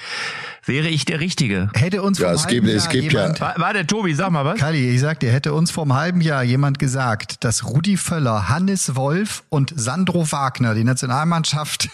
wäre 0.66 0.88
ich 0.90 1.06
der 1.06 1.20
Richtige. 1.20 1.70
Hätte 1.74 2.02
uns 2.04 2.20
Ja, 2.20 2.32
es 2.34 2.48
gibt, 2.48 2.68
es 2.68 2.88
gibt 2.90 3.14
ja. 3.14 3.38
Wa- 3.40 3.54
Warte, 3.58 3.86
Tobi, 3.88 4.14
sag 4.14 4.32
mal 4.32 4.46
was. 4.46 4.60
Kali, 4.60 4.90
ich 4.94 5.02
sag 5.02 5.20
dir, 5.20 5.32
hätte 5.32 5.54
uns 5.54 5.72
vor 5.72 5.84
einem 5.84 5.94
halben 5.96 6.22
Jahr 6.22 6.44
jemand 6.44 6.78
gesagt, 6.80 7.44
dass 7.44 7.66
Rudi 7.66 7.98
Völler, 7.98 8.50
Hannes 8.50 8.96
Wolf 8.96 9.44
und 9.50 9.74
Sandro 9.76 10.32
Wagner 10.32 10.76
die 10.76 10.84
Nationalmannschaft 10.84 11.90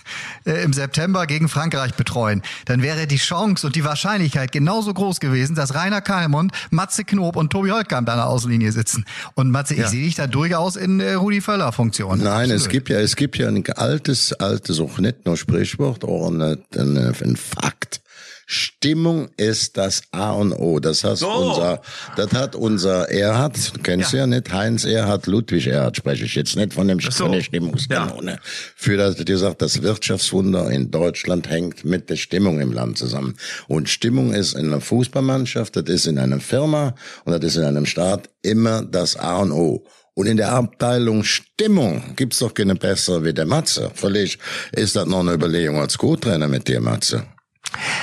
äh, 0.46 0.64
im 0.64 0.74
September 0.74 1.28
gegen 1.28 1.48
Frankreich 1.50 1.94
betreuen, 1.96 2.42
dann 2.66 2.82
wäre 2.82 3.08
die 3.08 3.18
Chance 3.18 3.68
und 3.68 3.76
die 3.76 3.84
Wahrscheinlichkeit 3.86 4.52
genauso 4.52 4.94
groß 4.94 5.20
gewesen, 5.20 5.56
dass 5.56 5.74
Rainer 5.76 6.02
Kalmund, 6.02 6.52
Matze 6.70 7.04
Knob 7.04 7.36
und 7.36 7.52
Tobi 7.52 7.72
Holtkamp 7.72 8.10
an 8.10 8.18
der 8.18 8.28
Außenlinie 8.28 8.72
sitzen. 8.72 9.06
Und 9.36 9.50
Matze, 9.52 9.76
ich 9.76 9.88
sehe 9.88 10.04
dich 10.04 10.16
da 10.16 10.28
durchaus 10.28 10.76
in 10.76 11.00
äh, 11.00 11.14
Rudi 11.14 11.42
Völler 11.42 11.72
Funktion. 11.72 12.20
Nein, 12.20 12.46
es 12.50 12.64
Absolut. 12.66 12.72
gibt 12.72 12.90
ja, 12.90 13.00
es 13.00 13.16
gibt 13.16 13.38
ja 13.38 13.48
ein 13.48 13.64
altes, 13.76 14.34
altes, 14.34 14.80
auch 14.80 14.98
nicht 15.00 15.26
nur 15.26 15.38
Sprichwort, 15.38 16.04
auch 16.04 16.30
ein, 16.30 16.42
ein, 16.42 16.58
ein 16.98 17.36
Fakt. 17.38 18.02
Stimmung 18.50 19.28
ist 19.36 19.76
das 19.76 20.04
A 20.12 20.32
und 20.32 20.54
O. 20.54 20.80
Das 20.80 21.04
heißt, 21.04 21.20
So. 21.20 21.30
unser, 21.30 21.82
das 22.16 22.32
hat 22.32 22.56
unser 22.56 23.12
Erhard, 23.12 23.76
du 23.76 23.82
kennst 23.82 24.14
ja. 24.14 24.26
nicht, 24.26 24.54
Heinz 24.54 24.86
Erhard, 24.86 25.28
Ludwig 25.28 25.68
Erhard 25.68 25.98
spreche 25.98 26.24
ich 26.24 26.34
jetzt 26.34 26.56
nicht 26.56 26.74
von 26.74 26.88
dem 26.88 27.02
so. 27.02 27.12
von 27.12 27.34
der 27.34 27.42
Stimmungskanone. 27.42 28.40
Für 28.76 28.96
das, 28.96 29.18
die 29.18 29.36
sagt, 29.36 29.62
das 29.62 29.82
Wirtschaftswunder 29.82 30.72
in 30.72 30.90
Deutschland 30.92 31.50
hängt 31.50 31.84
mit 31.84 32.10
der 32.10 32.16
Stimmung 32.16 32.62
im 32.62 32.72
Land 32.72 32.98
zusammen. 32.98 33.36
Und 33.68 33.90
Stimmung 33.90 34.34
ist 34.34 34.54
in 34.54 34.68
einer 34.68 34.80
Fußballmannschaft, 34.80 35.76
das 35.76 35.84
ist 35.90 36.08
in 36.08 36.18
einer 36.18 36.40
Firma 36.40 36.96
und 37.26 37.34
das 37.34 37.44
ist 37.44 37.58
in 37.58 37.66
einem 37.66 37.86
Staat 37.86 38.30
immer 38.44 38.82
das 38.82 39.18
A 39.18 39.40
und 39.40 39.52
O. 39.52 39.86
Und 40.14 40.26
in 40.26 40.38
der 40.38 40.54
Abteilung 40.54 41.26
Stimmung 41.26 42.02
gibt's 42.16 42.40
doch 42.40 42.54
keine 42.54 42.76
bessere 42.76 43.26
wie 43.26 43.34
der 43.34 43.46
Matze. 43.46 43.92
Völlig 43.94 44.40
ist 44.72 44.96
das 44.96 45.06
noch 45.06 45.20
eine 45.20 45.34
Überlegung 45.34 45.80
als 45.82 45.98
Co-Trainer 45.98 46.48
mit 46.48 46.70
dir, 46.70 46.80
Matze. 46.80 47.26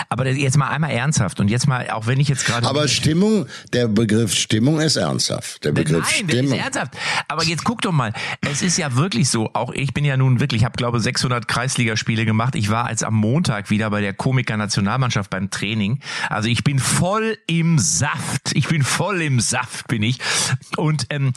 Aber 0.09 0.27
jetzt 0.29 0.57
mal 0.57 0.69
einmal 0.69 0.91
ernsthaft 0.91 1.41
und 1.41 1.49
jetzt 1.49 1.67
mal, 1.67 1.91
auch 1.91 2.07
wenn 2.07 2.21
ich 2.21 2.29
jetzt 2.29 2.47
gerade. 2.47 2.67
Aber 2.67 2.89
Stimmung, 2.89 3.47
der 3.73 3.89
Begriff 3.89 4.35
Stimmung 4.35 4.81
ist 4.81 4.97
ernsthaft. 4.97 5.65
Der 5.65 5.73
Begriff 5.73 6.11
Nein, 6.11 6.27
das 6.27 6.35
ist 6.35 6.39
Stimmung. 6.39 6.59
ernsthaft. 6.59 6.97
Aber 7.29 7.45
jetzt 7.45 7.65
guck 7.65 7.83
doch 7.83 7.93
mal, 7.93 8.13
es 8.43 8.63
ist 8.63 8.79
ja 8.79 8.97
wirklich 8.97 9.29
so, 9.29 9.51
auch 9.55 9.73
ich 9.73 9.95
bin 9.95 10.05
ja 10.05 10.17
nun 10.17 10.41
wirklich, 10.41 10.63
ich 10.63 10.65
habe 10.65 10.77
glaube 10.77 11.01
600 11.01 11.49
Kreisligaspiele 11.49 12.25
gemacht. 12.25 12.55
Ich 12.55 12.71
war 12.71 12.91
jetzt 12.91 13.05
am 13.05 13.15
Montag 13.15 13.71
wieder 13.71 13.91
bei 13.91 14.01
der 14.01 14.15
Komiker 14.15 14.57
Nationalmannschaft 14.57 15.31
beim 15.31 15.51
Training. 15.51 16.01
Also 16.29 16.49
ich 16.49 16.65
bin 16.65 16.79
voll 16.79 17.37
im 17.47 17.79
Saft. 17.79 18.53
Ich 18.55 18.69
bin 18.69 18.83
voll 18.83 19.21
im 19.23 19.41
Saft, 19.41 19.89
bin 19.89 20.03
ich. 20.03 20.19
Und 20.77 21.07
ähm, 21.11 21.33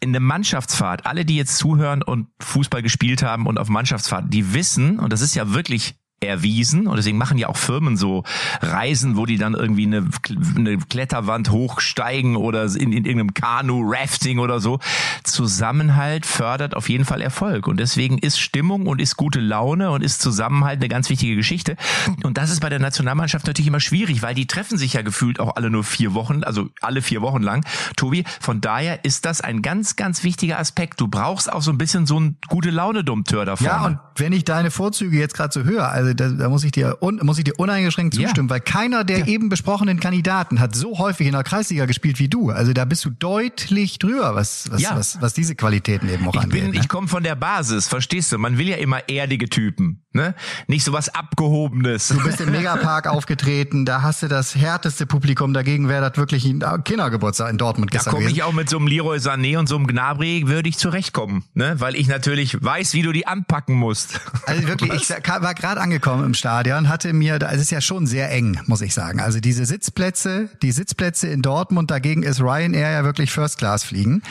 in 0.00 0.12
der 0.12 0.20
Mannschaftsfahrt, 0.20 1.06
alle, 1.06 1.24
die 1.24 1.36
jetzt 1.36 1.58
zuhören 1.58 2.02
und 2.02 2.28
Fußball 2.40 2.82
gespielt 2.82 3.22
haben 3.22 3.46
und 3.46 3.58
auf 3.58 3.68
Mannschaftsfahrt, 3.68 4.32
die 4.32 4.54
wissen, 4.54 4.98
und 4.98 5.12
das 5.12 5.20
ist 5.20 5.34
ja 5.34 5.52
wirklich 5.52 5.94
erwiesen 6.20 6.86
und 6.86 6.96
deswegen 6.96 7.16
machen 7.16 7.38
ja 7.38 7.48
auch 7.48 7.56
Firmen 7.56 7.96
so 7.96 8.24
Reisen, 8.60 9.16
wo 9.16 9.24
die 9.24 9.38
dann 9.38 9.54
irgendwie 9.54 9.86
eine, 9.86 10.06
eine 10.54 10.76
Kletterwand 10.76 11.50
hochsteigen 11.50 12.36
oder 12.36 12.64
in, 12.64 12.92
in 12.92 13.04
irgendeinem 13.04 13.32
Kanu, 13.32 13.82
Rafting 13.90 14.38
oder 14.38 14.60
so. 14.60 14.80
Zusammenhalt 15.24 16.26
fördert 16.26 16.76
auf 16.76 16.88
jeden 16.88 17.04
Fall 17.04 17.22
Erfolg 17.22 17.66
und 17.66 17.80
deswegen 17.80 18.18
ist 18.18 18.38
Stimmung 18.38 18.86
und 18.86 19.00
ist 19.00 19.16
gute 19.16 19.40
Laune 19.40 19.90
und 19.90 20.02
ist 20.02 20.20
Zusammenhalt 20.20 20.80
eine 20.80 20.88
ganz 20.88 21.08
wichtige 21.08 21.36
Geschichte 21.36 21.76
und 22.22 22.36
das 22.36 22.50
ist 22.50 22.60
bei 22.60 22.68
der 22.68 22.80
Nationalmannschaft 22.80 23.46
natürlich 23.46 23.68
immer 23.68 23.80
schwierig, 23.80 24.22
weil 24.22 24.34
die 24.34 24.46
treffen 24.46 24.76
sich 24.76 24.92
ja 24.92 25.02
gefühlt 25.02 25.40
auch 25.40 25.56
alle 25.56 25.70
nur 25.70 25.84
vier 25.84 26.14
Wochen, 26.14 26.44
also 26.44 26.68
alle 26.80 27.02
vier 27.02 27.22
Wochen 27.22 27.42
lang. 27.42 27.64
Tobi, 27.96 28.24
von 28.40 28.60
daher 28.60 29.04
ist 29.04 29.24
das 29.24 29.40
ein 29.40 29.62
ganz, 29.62 29.96
ganz 29.96 30.22
wichtiger 30.22 30.58
Aspekt. 30.58 31.00
Du 31.00 31.08
brauchst 31.08 31.52
auch 31.52 31.62
so 31.62 31.70
ein 31.70 31.78
bisschen 31.78 32.06
so 32.06 32.20
ein 32.20 32.36
gute 32.48 32.70
Laune-Dompteur 32.70 33.44
da 33.44 33.56
vorne. 33.56 33.72
Ja, 33.72 33.86
und 33.86 33.98
wenn 34.16 34.32
ich 34.32 34.44
deine 34.44 34.70
Vorzüge 34.70 35.18
jetzt 35.18 35.34
gerade 35.34 35.52
so 35.52 35.64
höre, 35.64 35.88
also 35.90 36.09
da, 36.14 36.28
da 36.28 36.48
muss 36.48 36.64
ich 36.64 36.72
dir 36.72 36.98
un, 37.00 37.20
muss 37.22 37.38
ich 37.38 37.44
dir 37.44 37.54
uneingeschränkt 37.58 38.16
Ja. 38.16 38.24
zustimmen, 38.28 38.50
weil 38.50 38.60
keiner 38.60 39.04
der 39.04 39.26
eben 39.28 39.48
besprochenen 39.48 40.00
Kandidaten 40.00 40.60
hat 40.60 40.74
so 40.74 40.98
häufig 40.98 41.26
in 41.26 41.32
der 41.32 41.42
Kreisliga 41.44 41.86
gespielt 41.86 42.18
wie 42.18 42.28
du. 42.28 42.50
Also 42.50 42.72
da 42.72 42.84
bist 42.84 43.04
du 43.04 43.10
deutlich 43.10 43.98
drüber, 43.98 44.34
was 44.34 44.70
was 44.70 44.82
Ja. 44.82 44.96
was, 44.96 45.20
was 45.20 45.34
diese 45.34 45.54
Qualitäten 45.54 46.08
eben 46.08 46.26
auch 46.28 46.34
Ich 46.34 46.40
angeht. 46.40 46.62
bin, 46.62 46.70
ne? 46.72 46.80
ich 46.80 46.88
komme 46.88 47.08
von 47.08 47.22
der 47.22 47.34
Basis, 47.36 47.88
verstehst 47.88 48.32
du? 48.32 48.38
Man 48.38 48.58
will 48.58 48.68
ja 48.68 48.76
immer 48.76 49.08
erdige 49.08 49.48
Typen. 49.48 50.02
Ne? 50.12 50.34
Nicht 50.66 50.84
so 50.84 50.92
was 50.92 51.08
Abgehobenes. 51.14 52.08
Du 52.08 52.20
bist 52.24 52.40
im 52.40 52.50
Megapark 52.52 53.06
aufgetreten, 53.06 53.84
da 53.84 54.02
hast 54.02 54.22
du 54.24 54.28
das 54.28 54.56
härteste 54.56 55.06
Publikum, 55.06 55.54
dagegen 55.54 55.88
wäre 55.88 56.08
das 56.10 56.18
wirklich 56.18 56.44
ein 56.46 56.64
Kindergeburtstag 56.84 57.48
in 57.50 57.58
Dortmund 57.58 57.92
Da 57.94 57.98
gestern 57.98 58.14
komme 58.14 58.28
ich 58.28 58.42
auch 58.42 58.52
mit 58.52 58.68
so 58.68 58.78
einem 58.78 58.88
Leroy 58.88 59.18
Sané 59.18 59.56
und 59.56 59.68
so 59.68 59.76
einem 59.76 59.86
Gnabry 59.86 60.44
würde 60.48 60.68
ich 60.68 60.78
zurechtkommen, 60.78 61.44
ne? 61.54 61.76
Weil 61.78 61.94
ich 61.94 62.08
natürlich 62.08 62.62
weiß, 62.62 62.92
wie 62.94 63.02
du 63.02 63.12
die 63.12 63.26
anpacken 63.26 63.76
musst. 63.76 64.20
Also 64.46 64.66
wirklich, 64.66 64.92
ich 64.94 65.08
war 65.10 65.54
gerade 65.54 65.80
angekommen 65.80 66.24
im 66.24 66.34
Stadion, 66.34 66.88
hatte 66.88 67.12
mir, 67.12 67.38
da- 67.38 67.52
es 67.52 67.60
ist 67.60 67.70
ja 67.70 67.80
schon 67.80 68.06
sehr 68.08 68.32
eng, 68.32 68.60
muss 68.66 68.80
ich 68.80 68.94
sagen. 68.94 69.20
Also 69.20 69.38
diese 69.38 69.64
Sitzplätze, 69.64 70.48
die 70.62 70.72
Sitzplätze 70.72 71.28
in 71.28 71.40
Dortmund, 71.40 71.88
dagegen 71.92 72.24
ist 72.24 72.40
Ryanair 72.40 72.90
ja 72.90 73.04
wirklich 73.04 73.30
First 73.30 73.58
Class 73.58 73.84
fliegen. 73.84 74.22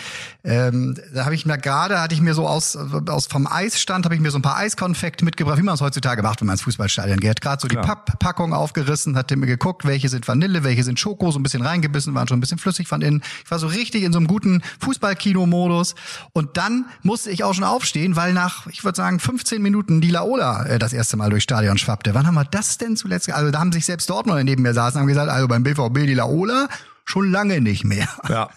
Ähm, 0.44 0.98
da 1.14 1.24
habe 1.24 1.36
ich 1.36 1.46
mir 1.46 1.58
gerade, 1.58 2.02
hatte 2.02 2.16
ich 2.16 2.22
mir 2.22 2.34
so 2.34 2.48
aus, 2.48 2.76
aus 3.08 3.28
vom 3.28 3.48
Eisstand, 3.48 4.04
habe 4.06 4.16
ich 4.16 4.20
mir 4.22 4.32
so 4.32 4.40
ein 4.40 4.42
paar 4.42 4.58
Eiskonfekt 4.58 5.22
mitgebracht, 5.22 5.58
man 5.70 5.76
es 5.76 5.82
heutzutage 5.82 6.22
macht, 6.22 6.42
wenn 6.42 6.48
man 6.48 6.56
ins 6.56 6.62
Fußballstadion 6.64 7.20
geht. 7.20 7.42
Gerade 7.42 7.62
so 7.62 7.68
die 7.68 7.76
Klar. 7.76 8.04
Papppackung 8.04 8.54
aufgerissen, 8.54 9.16
hatte 9.16 9.36
mir 9.36 9.46
geguckt, 9.46 9.86
welche 9.86 10.10
sind 10.10 10.28
Vanille, 10.28 10.64
welche 10.64 10.84
sind 10.84 11.00
Schoko, 11.00 11.32
so 11.32 11.40
ein 11.40 11.44
bisschen 11.44 11.62
reingebissen, 11.62 12.14
waren 12.14 12.28
schon 12.28 12.38
ein 12.38 12.42
bisschen 12.42 12.58
flüssig 12.58 12.88
von 12.88 13.02
innen. 13.02 13.24
Ich 13.44 13.52
war 13.52 13.60
so 13.60 13.68
richtig 13.68 14.04
in 14.04 14.12
so 14.12 14.20
einem 14.20 14.28
guten 14.28 14.62
Fußballkino-Modus. 14.80 15.96
Und 16.34 16.58
dann 16.58 16.86
musste 17.04 17.32
ich 17.32 17.44
auch 17.44 17.54
schon 17.54 17.64
aufstehen, 17.64 18.16
weil 18.16 18.34
nach, 18.34 18.68
ich 18.68 18.84
würde 18.84 18.96
sagen, 18.96 19.20
15 19.20 19.62
Minuten 19.62 20.02
die 20.02 20.12
Laola 20.12 20.66
äh, 20.66 20.80
das 20.80 20.94
erste 20.94 21.18
Mal 21.18 21.30
durchs 21.30 21.44
Stadion 21.44 21.78
schwappte. 21.78 22.14
Wann 22.14 22.28
haben 22.28 22.36
wir 22.36 22.46
das 22.46 22.78
denn 22.78 22.98
zuletzt? 22.98 23.32
Also 23.32 23.52
da 23.52 23.60
haben 23.60 23.72
sich 23.72 23.86
selbst 23.86 24.10
Dortmunder 24.10 24.44
neben 24.44 24.64
mir 24.64 24.74
saßen 24.74 24.98
und 24.98 25.02
haben 25.02 25.08
gesagt, 25.08 25.30
also 25.30 25.48
beim 25.48 25.64
BVB 25.64 26.06
die 26.08 26.14
Laola 26.16 26.68
schon 27.06 27.32
lange 27.32 27.62
nicht 27.62 27.84
mehr. 27.84 28.08
Ja. 28.28 28.50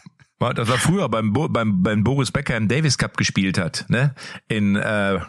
Das 0.51 0.69
war 0.69 0.79
früher 0.79 1.09
beim, 1.09 1.33
Bo 1.33 1.49
beim, 1.49 1.85
beim 1.85 2.03
Boris 2.03 2.33
Becker 2.33 2.57
im 2.57 2.67
Davis 2.67 2.99
Cup 2.99 3.17
gespielt 3.17 3.59
hat, 3.59 3.85
ne? 3.89 4.15
In, 4.49 4.75
äh, 4.75 5.21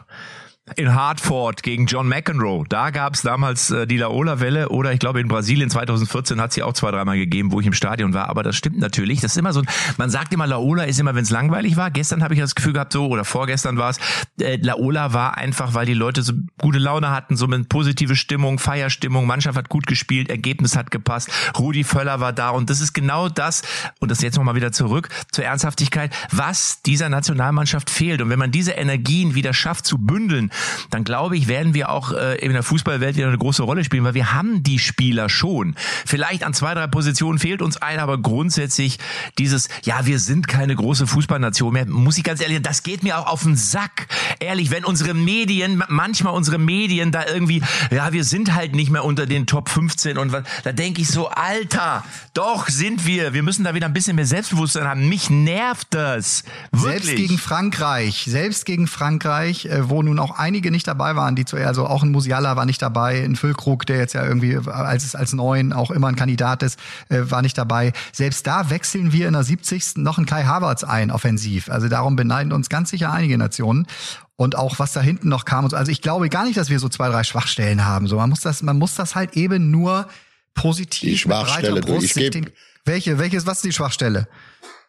in 0.77 0.95
Hartford 0.95 1.61
gegen 1.61 1.87
John 1.87 2.07
McEnroe. 2.07 2.63
Da 2.69 2.89
gab's 2.89 3.21
damals 3.21 3.69
äh, 3.69 3.85
die 3.85 3.97
Laola-Welle 3.97 4.69
oder 4.69 4.93
ich 4.93 4.99
glaube 4.99 5.19
in 5.19 5.27
Brasilien 5.27 5.69
2014 5.69 6.39
hat 6.39 6.53
sie 6.53 6.63
auch 6.63 6.71
zwei, 6.71 6.89
dreimal 6.91 7.17
gegeben, 7.17 7.51
wo 7.51 7.59
ich 7.59 7.67
im 7.67 7.73
Stadion 7.73 8.13
war. 8.13 8.29
Aber 8.29 8.43
das 8.43 8.55
stimmt 8.55 8.79
natürlich. 8.79 9.19
Das 9.19 9.33
ist 9.33 9.37
immer 9.37 9.51
so, 9.51 9.59
ein- 9.59 9.67
man 9.97 10.09
sagt 10.09 10.31
immer, 10.33 10.47
Laola 10.47 10.83
ist 10.83 10.99
immer, 11.01 11.15
wenn 11.15 11.23
es 11.23 11.29
langweilig 11.31 11.75
war. 11.75 11.91
Gestern 11.91 12.23
habe 12.23 12.33
ich 12.33 12.39
das 12.39 12.55
Gefühl 12.55 12.71
gehabt, 12.71 12.93
so, 12.93 13.07
oder 13.07 13.25
vorgestern 13.25 13.77
war 13.77 13.89
es, 13.89 13.97
äh, 14.39 14.55
Laola 14.61 15.11
war 15.11 15.37
einfach, 15.37 15.73
weil 15.73 15.85
die 15.85 15.93
Leute 15.93 16.23
so 16.23 16.31
gute 16.59 16.79
Laune 16.79 17.09
hatten, 17.11 17.35
so 17.35 17.45
eine 17.45 17.61
positive 17.65 18.15
Stimmung, 18.15 18.57
Feierstimmung, 18.57 19.27
Mannschaft 19.27 19.57
hat 19.57 19.67
gut 19.67 19.85
gespielt, 19.85 20.29
Ergebnis 20.29 20.77
hat 20.77 20.91
gepasst, 20.91 21.29
Rudi 21.59 21.83
Völler 21.83 22.21
war 22.21 22.31
da 22.31 22.51
und 22.51 22.69
das 22.69 22.79
ist 22.79 22.93
genau 22.93 23.27
das, 23.27 23.63
und 23.99 24.09
das 24.09 24.21
jetzt 24.21 24.37
nochmal 24.37 24.55
wieder 24.55 24.71
zurück 24.71 25.09
zur 25.29 25.43
Ernsthaftigkeit, 25.43 26.15
was 26.31 26.81
dieser 26.83 27.09
Nationalmannschaft 27.09 27.89
fehlt. 27.89 28.21
Und 28.21 28.29
wenn 28.29 28.39
man 28.39 28.51
diese 28.51 28.71
Energien 28.71 29.35
wieder 29.35 29.53
schafft 29.53 29.85
zu 29.85 29.97
bündeln, 29.97 30.51
dann 30.89 31.03
glaube 31.03 31.37
ich, 31.37 31.47
werden 31.47 31.73
wir 31.73 31.89
auch 31.89 32.11
äh, 32.11 32.35
in 32.37 32.53
der 32.53 32.63
Fußballwelt 32.63 33.15
wieder 33.15 33.27
eine 33.27 33.37
große 33.37 33.63
Rolle 33.63 33.83
spielen, 33.83 34.03
weil 34.03 34.13
wir 34.13 34.33
haben 34.33 34.63
die 34.63 34.79
Spieler 34.79 35.29
schon. 35.29 35.75
Vielleicht 36.05 36.43
an 36.43 36.53
zwei, 36.53 36.73
drei 36.73 36.87
Positionen 36.87 37.39
fehlt 37.39 37.61
uns 37.61 37.77
ein, 37.77 37.99
aber 37.99 38.17
grundsätzlich 38.17 38.99
dieses, 39.37 39.69
ja, 39.83 40.05
wir 40.05 40.19
sind 40.19 40.47
keine 40.47 40.75
große 40.75 41.07
Fußballnation 41.07 41.73
mehr, 41.73 41.85
muss 41.85 42.17
ich 42.17 42.23
ganz 42.23 42.41
ehrlich, 42.41 42.61
das 42.61 42.83
geht 42.83 43.03
mir 43.03 43.17
auch 43.17 43.27
auf 43.27 43.43
den 43.43 43.55
Sack. 43.55 44.07
Ehrlich, 44.39 44.71
wenn 44.71 44.85
unsere 44.85 45.13
Medien, 45.13 45.83
manchmal 45.87 46.33
unsere 46.33 46.57
Medien 46.57 47.11
da 47.11 47.25
irgendwie, 47.25 47.61
ja, 47.91 48.13
wir 48.13 48.23
sind 48.23 48.53
halt 48.53 48.75
nicht 48.75 48.91
mehr 48.91 49.03
unter 49.03 49.25
den 49.25 49.47
Top 49.47 49.69
15 49.69 50.17
und 50.17 50.31
was, 50.31 50.43
da 50.63 50.71
denke 50.71 51.01
ich 51.01 51.07
so, 51.07 51.29
Alter, 51.29 52.03
doch 52.33 52.67
sind 52.67 53.05
wir. 53.05 53.33
Wir 53.33 53.43
müssen 53.43 53.63
da 53.63 53.73
wieder 53.73 53.85
ein 53.85 53.93
bisschen 53.93 54.15
mehr 54.15 54.25
Selbstbewusstsein 54.25 54.87
haben. 54.87 55.07
Mich 55.07 55.29
nervt 55.29 55.87
das. 55.91 56.43
Wirklich. 56.71 57.03
Selbst 57.03 57.15
gegen 57.15 57.37
Frankreich, 57.37 58.25
selbst 58.27 58.65
gegen 58.65 58.87
Frankreich, 58.87 59.65
äh, 59.65 59.89
wo 59.89 60.01
nun 60.01 60.19
auch 60.19 60.37
einige 60.43 60.69
nicht 60.69 60.87
dabei 60.87 61.15
waren, 61.15 61.35
die 61.35 61.45
zuerst, 61.45 61.67
also 61.67 61.87
auch 61.87 62.03
ein 62.03 62.11
Musiala 62.11 62.55
war 62.55 62.65
nicht 62.65 62.81
dabei, 62.81 63.23
ein 63.23 63.35
Füllkrug, 63.35 63.85
der 63.87 63.97
jetzt 63.97 64.13
ja 64.13 64.23
irgendwie 64.25 64.57
als, 64.69 65.15
als 65.15 65.33
Neuen 65.33 65.73
auch 65.73 65.89
immer 65.91 66.07
ein 66.07 66.15
Kandidat 66.15 66.61
ist, 66.61 66.79
äh, 67.09 67.21
war 67.31 67.41
nicht 67.41 67.57
dabei. 67.57 67.93
Selbst 68.11 68.45
da 68.45 68.69
wechseln 68.69 69.11
wir 69.13 69.27
in 69.27 69.33
der 69.33 69.43
70. 69.43 69.97
noch 69.97 70.17
einen 70.17 70.27
Kai 70.27 70.43
Havertz 70.43 70.83
ein, 70.83 71.09
offensiv. 71.11 71.69
Also 71.69 71.87
darum 71.89 72.15
beneiden 72.15 72.53
uns 72.53 72.69
ganz 72.69 72.89
sicher 72.91 73.11
einige 73.11 73.37
Nationen. 73.37 73.87
Und 74.35 74.55
auch 74.57 74.79
was 74.79 74.93
da 74.93 74.99
hinten 75.01 75.29
noch 75.29 75.45
kam 75.45 75.63
und 75.65 75.69
so. 75.71 75.77
Also 75.77 75.91
ich 75.91 76.01
glaube 76.01 76.27
gar 76.29 76.43
nicht, 76.45 76.57
dass 76.57 76.69
wir 76.69 76.79
so 76.79 76.89
zwei, 76.89 77.07
drei 77.09 77.23
Schwachstellen 77.23 77.85
haben. 77.85 78.07
So, 78.07 78.17
man 78.17 78.29
muss 78.29 78.41
das, 78.41 78.61
man 78.63 78.77
muss 78.77 78.95
das 78.95 79.15
halt 79.15 79.37
eben 79.37 79.69
nur 79.71 80.07
positiv 80.55 81.01
Die 81.01 81.09
mit 81.11 81.19
Schwachstelle, 81.19 81.71
breiter 81.73 81.81
du, 81.87 81.93
Brust 81.93 82.05
ich 82.05 82.13
sich 82.13 82.23
geb- 82.23 82.31
dem- 82.31 82.45
welche, 82.85 83.17
welches, 83.19 83.45
was 83.45 83.57
ist 83.57 83.65
die 83.65 83.71
Schwachstelle? 83.71 84.27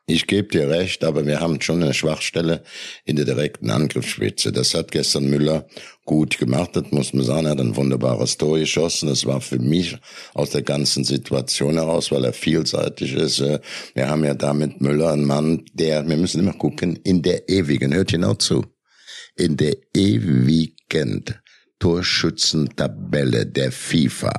Ich 0.07 0.27
gebe 0.27 0.49
dir 0.49 0.69
recht, 0.69 1.03
aber 1.03 1.25
wir 1.25 1.41
haben 1.41 1.63
schon 1.63 1.83
eine 1.83 1.95
Schwachstelle 1.95 2.63
in 3.07 3.17
der 3.17 3.25
direkten 3.25 3.71
Angriffsspitze. 3.71 4.53
Das 4.53 4.75
hat 4.75 4.93
gestern 4.93 5.31
Müller 5.31 5.67
gut 6.05 6.37
gemacht, 6.37 6.73
das 6.75 6.91
muss 6.91 7.15
man 7.15 7.25
sagen. 7.25 7.47
Er 7.47 7.53
hat 7.53 7.61
ein 7.61 7.75
wunderbares 7.75 8.37
Tor 8.37 8.59
geschossen. 8.59 9.09
Das 9.09 9.25
war 9.25 9.41
für 9.41 9.59
mich 9.59 9.97
aus 10.35 10.51
der 10.51 10.61
ganzen 10.61 11.05
Situation 11.05 11.77
heraus, 11.77 12.13
weil 12.13 12.27
er 12.27 12.35
vielseitig 12.35 13.15
ist. 13.15 13.41
äh, 13.41 13.61
Wir 13.95 14.11
haben 14.11 14.25
ja 14.25 14.35
da 14.35 14.53
mit 14.53 14.83
Müller 14.83 15.13
einen 15.13 15.25
Mann, 15.25 15.65
der, 15.73 16.07
wir 16.07 16.19
müssen 16.19 16.41
immer 16.41 16.53
gucken, 16.53 16.97
in 16.97 17.23
der 17.23 17.49
ewigen, 17.49 17.95
hört 17.95 18.11
genau 18.11 18.35
zu, 18.35 18.63
in 19.37 19.57
der 19.57 19.75
ewigen 19.97 21.25
Torschützentabelle 21.79 23.47
der 23.47 23.73
FIFA 23.73 24.33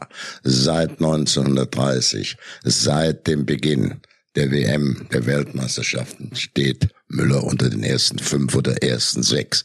seit 0.44 0.92
1930, 0.92 2.38
seit 2.64 3.26
dem 3.26 3.48
Beginn 3.48 4.02
der 4.36 4.52
WM, 4.52 5.08
der 5.12 5.26
Weltmeisterschaften, 5.26 6.36
steht 6.36 6.90
Müller 7.08 7.44
unter 7.44 7.70
den 7.70 7.84
ersten 7.84 8.20
fünf 8.20 8.56
oder 8.56 8.82
ersten 8.84 9.24
sechs. 9.24 9.64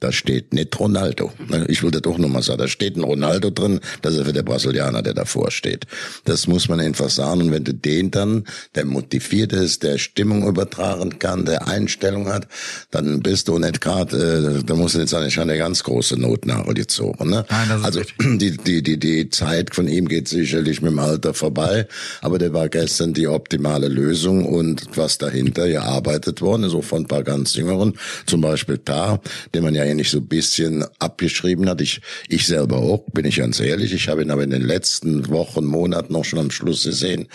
Da 0.00 0.12
steht 0.12 0.54
nicht 0.54 0.78
Ronaldo. 0.80 1.30
Ich 1.68 1.82
will 1.82 1.90
das 1.90 2.04
auch 2.04 2.18
nochmal 2.18 2.42
sagen. 2.42 2.58
Da 2.58 2.68
steht 2.68 2.96
ein 2.96 3.04
Ronaldo 3.04 3.50
drin, 3.50 3.80
das 4.02 4.14
ist 4.14 4.24
für 4.24 4.32
der 4.32 4.42
Brasilianer, 4.42 5.02
der 5.02 5.14
davor 5.14 5.50
steht. 5.50 5.86
Das 6.24 6.46
muss 6.46 6.68
man 6.68 6.80
einfach 6.80 7.10
sagen. 7.10 7.42
Und 7.42 7.52
wenn 7.52 7.64
du 7.64 7.74
den 7.74 8.10
dann, 8.10 8.44
der 8.74 8.86
motiviert 8.86 9.52
ist, 9.52 9.82
der 9.82 9.98
Stimmung 9.98 10.46
übertragen 10.46 11.18
kann, 11.18 11.44
der 11.44 11.68
Einstellung 11.68 12.28
hat, 12.28 12.48
dann 12.90 13.20
bist 13.20 13.48
du 13.48 13.58
nicht 13.58 13.80
gerade, 13.80 14.60
äh, 14.60 14.64
da 14.64 14.74
musst 14.74 14.94
du 14.94 15.00
nicht 15.00 15.10
sagen, 15.10 15.26
ich 15.26 15.36
habe 15.36 15.50
eine 15.50 15.58
ganz 15.58 15.84
große 15.84 16.18
Not 16.18 16.46
nachgezogen. 16.46 17.28
Ne? 17.28 17.44
Nein, 17.50 17.84
also 17.84 18.00
die, 18.20 18.56
die, 18.56 18.82
die, 18.82 18.98
die 18.98 19.30
Zeit 19.30 19.74
von 19.74 19.86
ihm 19.86 20.08
geht 20.08 20.28
sicherlich 20.28 20.80
mit 20.80 20.92
dem 20.92 20.98
Alter 20.98 21.34
vorbei, 21.34 21.86
aber 22.22 22.38
der 22.38 22.54
war 22.54 22.70
gestern 22.70 23.12
die 23.12 23.28
optimale 23.28 23.88
Lösung 23.88 24.46
und 24.46 24.96
was 24.96 25.18
dahinter 25.18 25.68
gearbeitet 25.68 26.40
worden 26.40 26.64
ist, 26.64 26.74
auch 26.74 26.84
von 26.84 27.02
ein 27.02 27.06
paar 27.06 27.22
ganz 27.22 27.54
Jüngeren, 27.54 27.98
zum 28.26 28.40
Beispiel 28.40 28.78
Tar, 28.78 29.20
den 29.54 29.62
man 29.62 29.74
ja 29.74 29.84
nicht 29.94 30.10
so 30.10 30.18
ein 30.18 30.28
bisschen 30.28 30.84
abgeschrieben 30.98 31.68
hat. 31.68 31.80
Ich, 31.80 32.00
ich 32.28 32.46
selber 32.46 32.78
auch, 32.78 33.04
bin 33.12 33.24
ich 33.24 33.36
ganz 33.36 33.60
ehrlich, 33.60 33.92
ich 33.92 34.08
habe 34.08 34.22
ihn 34.22 34.30
aber 34.30 34.42
in 34.42 34.50
den 34.50 34.62
letzten 34.62 35.28
Wochen, 35.28 35.64
Monaten 35.64 36.12
noch 36.12 36.24
schon 36.24 36.38
am 36.38 36.50
Schluss 36.50 36.84
gesehen 36.84 37.28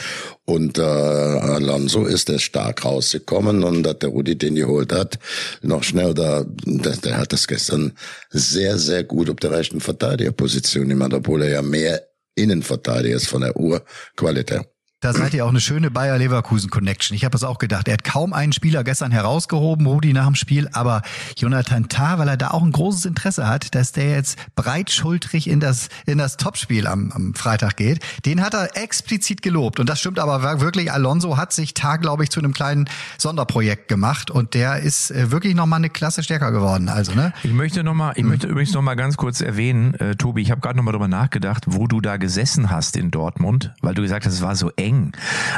und 0.46 0.78
äh, 0.78 0.82
Alonso 0.82 2.06
ist 2.06 2.30
er 2.30 2.40
stark 2.40 2.86
rausgekommen 2.86 3.64
und 3.64 3.84
dass 3.84 4.00
der 4.00 4.10
Rudi 4.10 4.38
den 4.38 4.56
geholt 4.56 4.94
hat, 4.94 5.20
noch 5.62 5.84
schnell 5.84 6.14
da, 6.14 6.46
der, 6.66 6.98
der 6.98 7.18
hat 7.18 7.34
das 7.34 7.48
gestern 7.48 7.94
sehr, 8.30 8.78
sehr 8.78 9.04
gut 9.04 9.30
auf 9.30 9.38
der 9.38 9.52
rechten 9.52 9.82
Verteidigerposition 9.82 10.90
gemacht, 10.90 11.14
obwohl 11.14 11.44
er 11.44 11.50
ja 11.50 11.62
mehr 11.62 12.08
Innenverteidiger 12.36 13.16
ist 13.16 13.28
von 13.28 13.42
der 13.42 13.56
Urqualität. 13.56 14.75
Da 15.02 15.14
seid 15.14 15.34
ihr 15.34 15.46
auch 15.46 15.50
eine 15.50 15.60
schöne 15.60 15.92
Bayer 15.92 16.18
Leverkusen 16.18 16.70
Connection. 16.70 17.16
Ich 17.16 17.26
habe 17.26 17.36
es 17.36 17.44
auch 17.44 17.60
gedacht. 17.60 17.88
Er 17.90 17.96
hat 17.96 18.06
kaum 18.06 18.32
einen 18.34 18.54
Spieler 18.54 18.84
gestern 18.84 19.12
herausgehoben, 19.12 19.86
Rudi 19.86 20.14
nach 20.14 20.26
dem 20.26 20.36
Spiel, 20.36 20.70
aber 20.72 21.02
Jonathan 21.38 21.90
Tah, 21.90 22.18
weil 22.18 22.30
er 22.30 22.38
da 22.38 22.52
auch 22.52 22.64
ein 22.64 22.72
großes 22.72 23.06
Interesse 23.06 23.46
hat, 23.48 23.76
dass 23.76 23.92
der 23.92 24.12
jetzt 24.12 24.40
breitschultrig 24.56 25.50
in 25.50 25.60
das 25.60 25.90
in 26.06 26.18
das 26.18 26.38
Topspiel 26.38 26.88
am, 26.88 27.12
am 27.12 27.36
Freitag 27.36 27.76
geht, 27.76 28.00
den 28.26 28.42
hat 28.42 28.54
er 28.56 28.78
explizit 28.78 29.42
gelobt 29.42 29.80
und 29.82 29.90
das 29.90 30.00
stimmt 30.00 30.18
aber 30.18 30.62
wirklich. 30.62 30.92
Alonso 30.92 31.38
hat 31.38 31.52
sich 31.52 31.74
Tah, 31.74 31.98
glaube 31.98 32.24
ich, 32.24 32.30
zu 32.32 32.40
einem 32.40 32.54
kleinen 32.54 32.90
Sonderprojekt 33.18 33.90
gemacht 33.90 34.32
und 34.32 34.54
der 34.54 34.78
ist 34.80 35.12
äh, 35.12 35.30
wirklich 35.30 35.56
noch 35.56 35.66
mal 35.66 35.76
eine 35.76 35.90
Klasse 35.90 36.24
stärker 36.24 36.52
geworden. 36.52 36.88
Also 36.88 37.14
ne, 37.14 37.34
Ich 37.44 37.52
möchte 37.52 37.84
noch 37.84 37.94
mal, 37.94 38.14
ich 38.16 38.24
möchte 38.24 38.48
übrigens 38.48 38.74
noch 38.74 38.82
mal 38.82 38.96
ganz 38.96 39.18
kurz 39.18 39.42
erwähnen, 39.42 39.94
äh, 39.96 40.16
Tobi, 40.16 40.42
ich 40.42 40.52
habe 40.52 40.62
gerade 40.62 40.78
noch 40.78 40.84
mal 40.84 40.94
drüber 40.94 41.10
nachgedacht, 41.10 41.66
wo 41.68 41.86
du 41.86 42.00
da 42.00 42.16
gesessen 42.16 42.72
hast 42.72 42.96
in 42.96 43.12
Dortmund, 43.12 43.74
weil 43.82 43.94
du 43.94 44.02
gesagt 44.02 44.26
hast, 44.26 44.34
es 44.34 44.42
war 44.42 44.56
so 44.56 44.72
eng. 44.78 44.85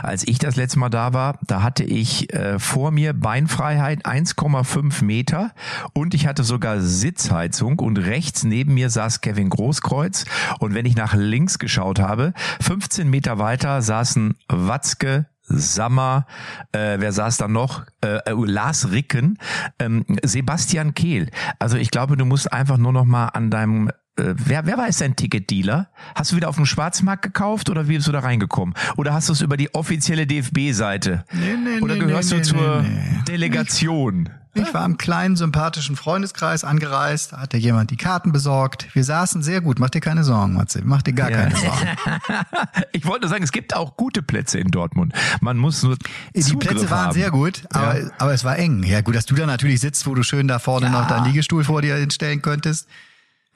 Als 0.04 0.28
ich 0.28 0.40
das 0.40 0.56
letzte 0.56 0.80
Mal 0.80 0.90
da 0.90 1.14
war, 1.14 1.40
da 1.46 1.62
hatte 1.64 1.84
ich 1.84 2.34
äh, 2.34 2.60
vor 2.60 2.92
mir 2.92 3.14
Beinfreiheit 3.14 4.06
1,5 4.06 5.04
Meter 5.04 5.52
und 5.94 6.14
ich 6.14 6.28
hatte 6.28 6.44
sogar 6.44 6.80
Sitzheizung 6.80 7.80
und 7.80 7.98
rechts 7.98 8.44
neben 8.44 8.74
mir 8.74 8.90
saß 8.90 9.22
Kevin 9.22 9.50
Großkreuz. 9.50 10.26
Und 10.60 10.74
wenn 10.74 10.86
ich 10.86 10.96
nach 10.96 11.14
links 11.14 11.60
geschaut 11.60 12.00
habe, 12.00 12.34
15 12.62 13.10
Meter 13.10 13.40
weiter 13.40 13.82
saßen 13.82 14.36
Watzke, 14.48 15.26
Sammer, 15.48 16.28
äh, 16.72 16.98
wer 17.00 17.12
saß 17.12 17.38
da 17.38 17.48
noch? 17.48 17.86
Äh, 18.02 18.18
äh, 18.26 18.34
Lars 18.34 18.92
Ricken, 18.92 19.38
ähm, 19.80 20.06
Sebastian 20.24 20.94
Kehl. 20.94 21.30
Also 21.60 21.78
ich 21.78 21.90
glaube, 21.90 22.18
du 22.18 22.26
musst 22.26 22.52
einfach 22.52 22.78
nur 22.78 22.94
noch 22.94 23.06
mal 23.06 23.28
an 23.28 23.50
deinem 23.50 23.90
äh, 24.18 24.34
Wer, 24.36 24.66
wer 24.66 24.78
war 24.78 24.88
jetzt 24.88 25.02
dein 25.02 25.16
Ticketdealer? 25.16 25.90
Hast 26.16 26.32
du 26.32 26.36
wieder 26.36 26.50
auf 26.50 26.56
dem 26.56 26.66
Schwarzmarkt 26.66 27.22
gekauft 27.22 27.70
oder 27.70 27.88
wie 27.88 27.96
bist 27.96 28.08
du 28.08 28.12
da 28.12 28.20
reingekommen? 28.20 28.74
Oder 28.98 29.14
hast 29.14 29.30
du 29.30 29.34
es 29.34 29.42
über 29.42 29.58
die 29.58 29.74
offizielle 29.74 30.26
DFB-Seite? 30.26 31.24
Nee, 31.32 31.56
nee, 31.56 31.82
oder 31.82 31.94
nee, 31.96 32.00
gehörst 32.02 32.32
nee, 32.32 32.38
du 32.38 32.44
zur 32.44 32.82
nee, 32.82 32.90
nee. 32.90 33.24
Delegation? 33.28 34.30
Ich 34.47 34.47
war 34.74 34.86
im 34.86 34.98
kleinen, 34.98 35.36
sympathischen 35.36 35.96
Freundeskreis 35.96 36.64
angereist, 36.64 37.34
da 37.34 37.40
hat 37.42 37.54
dir 37.54 37.60
jemand 37.60 37.92
die 37.92 37.98
Karten 37.98 38.32
besorgt. 38.32 38.88
Wir 38.94 39.04
saßen 39.04 39.42
sehr 39.44 39.62
gut, 39.62 39.80
mach 39.80 39.90
dir 39.90 40.02
keine 40.02 40.24
Sorgen, 40.24 40.54
Matze, 40.54 40.82
mach 40.84 41.02
dir 41.02 41.14
gar 41.14 41.30
Ja. 41.32 41.38
keine 41.44 41.56
Sorgen. 41.56 41.88
Ich 42.92 43.06
wollte 43.06 43.22
nur 43.26 43.30
sagen, 43.30 43.44
es 43.44 43.52
gibt 43.52 43.76
auch 43.76 43.96
gute 43.98 44.22
Plätze 44.22 44.60
in 44.60 44.70
Dortmund. 44.70 45.14
Man 45.42 45.58
muss 45.58 45.84
nur 45.84 45.98
Die 46.36 46.42
Zugriff 46.42 46.72
Plätze 46.72 46.90
waren 46.90 47.06
haben. 47.08 47.14
sehr 47.14 47.32
gut, 47.32 47.64
aber, 47.70 48.00
Ja. 48.00 48.10
aber 48.18 48.34
es 48.34 48.44
war 48.44 48.58
eng. 48.58 48.84
Ja 48.84 49.02
gut, 49.02 49.16
dass 49.16 49.26
du 49.26 49.36
da 49.36 49.46
natürlich 49.46 49.80
sitzt, 49.80 50.06
wo 50.08 50.16
du 50.16 50.24
schön 50.24 50.48
da 50.48 50.60
vorne 50.60 50.88
Ja. 50.88 50.92
noch 50.92 51.08
deinen 51.08 51.26
Liegestuhl 51.26 51.64
vor 51.64 51.82
dir 51.82 51.96
hinstellen 51.96 52.42
könntest. 52.42 52.88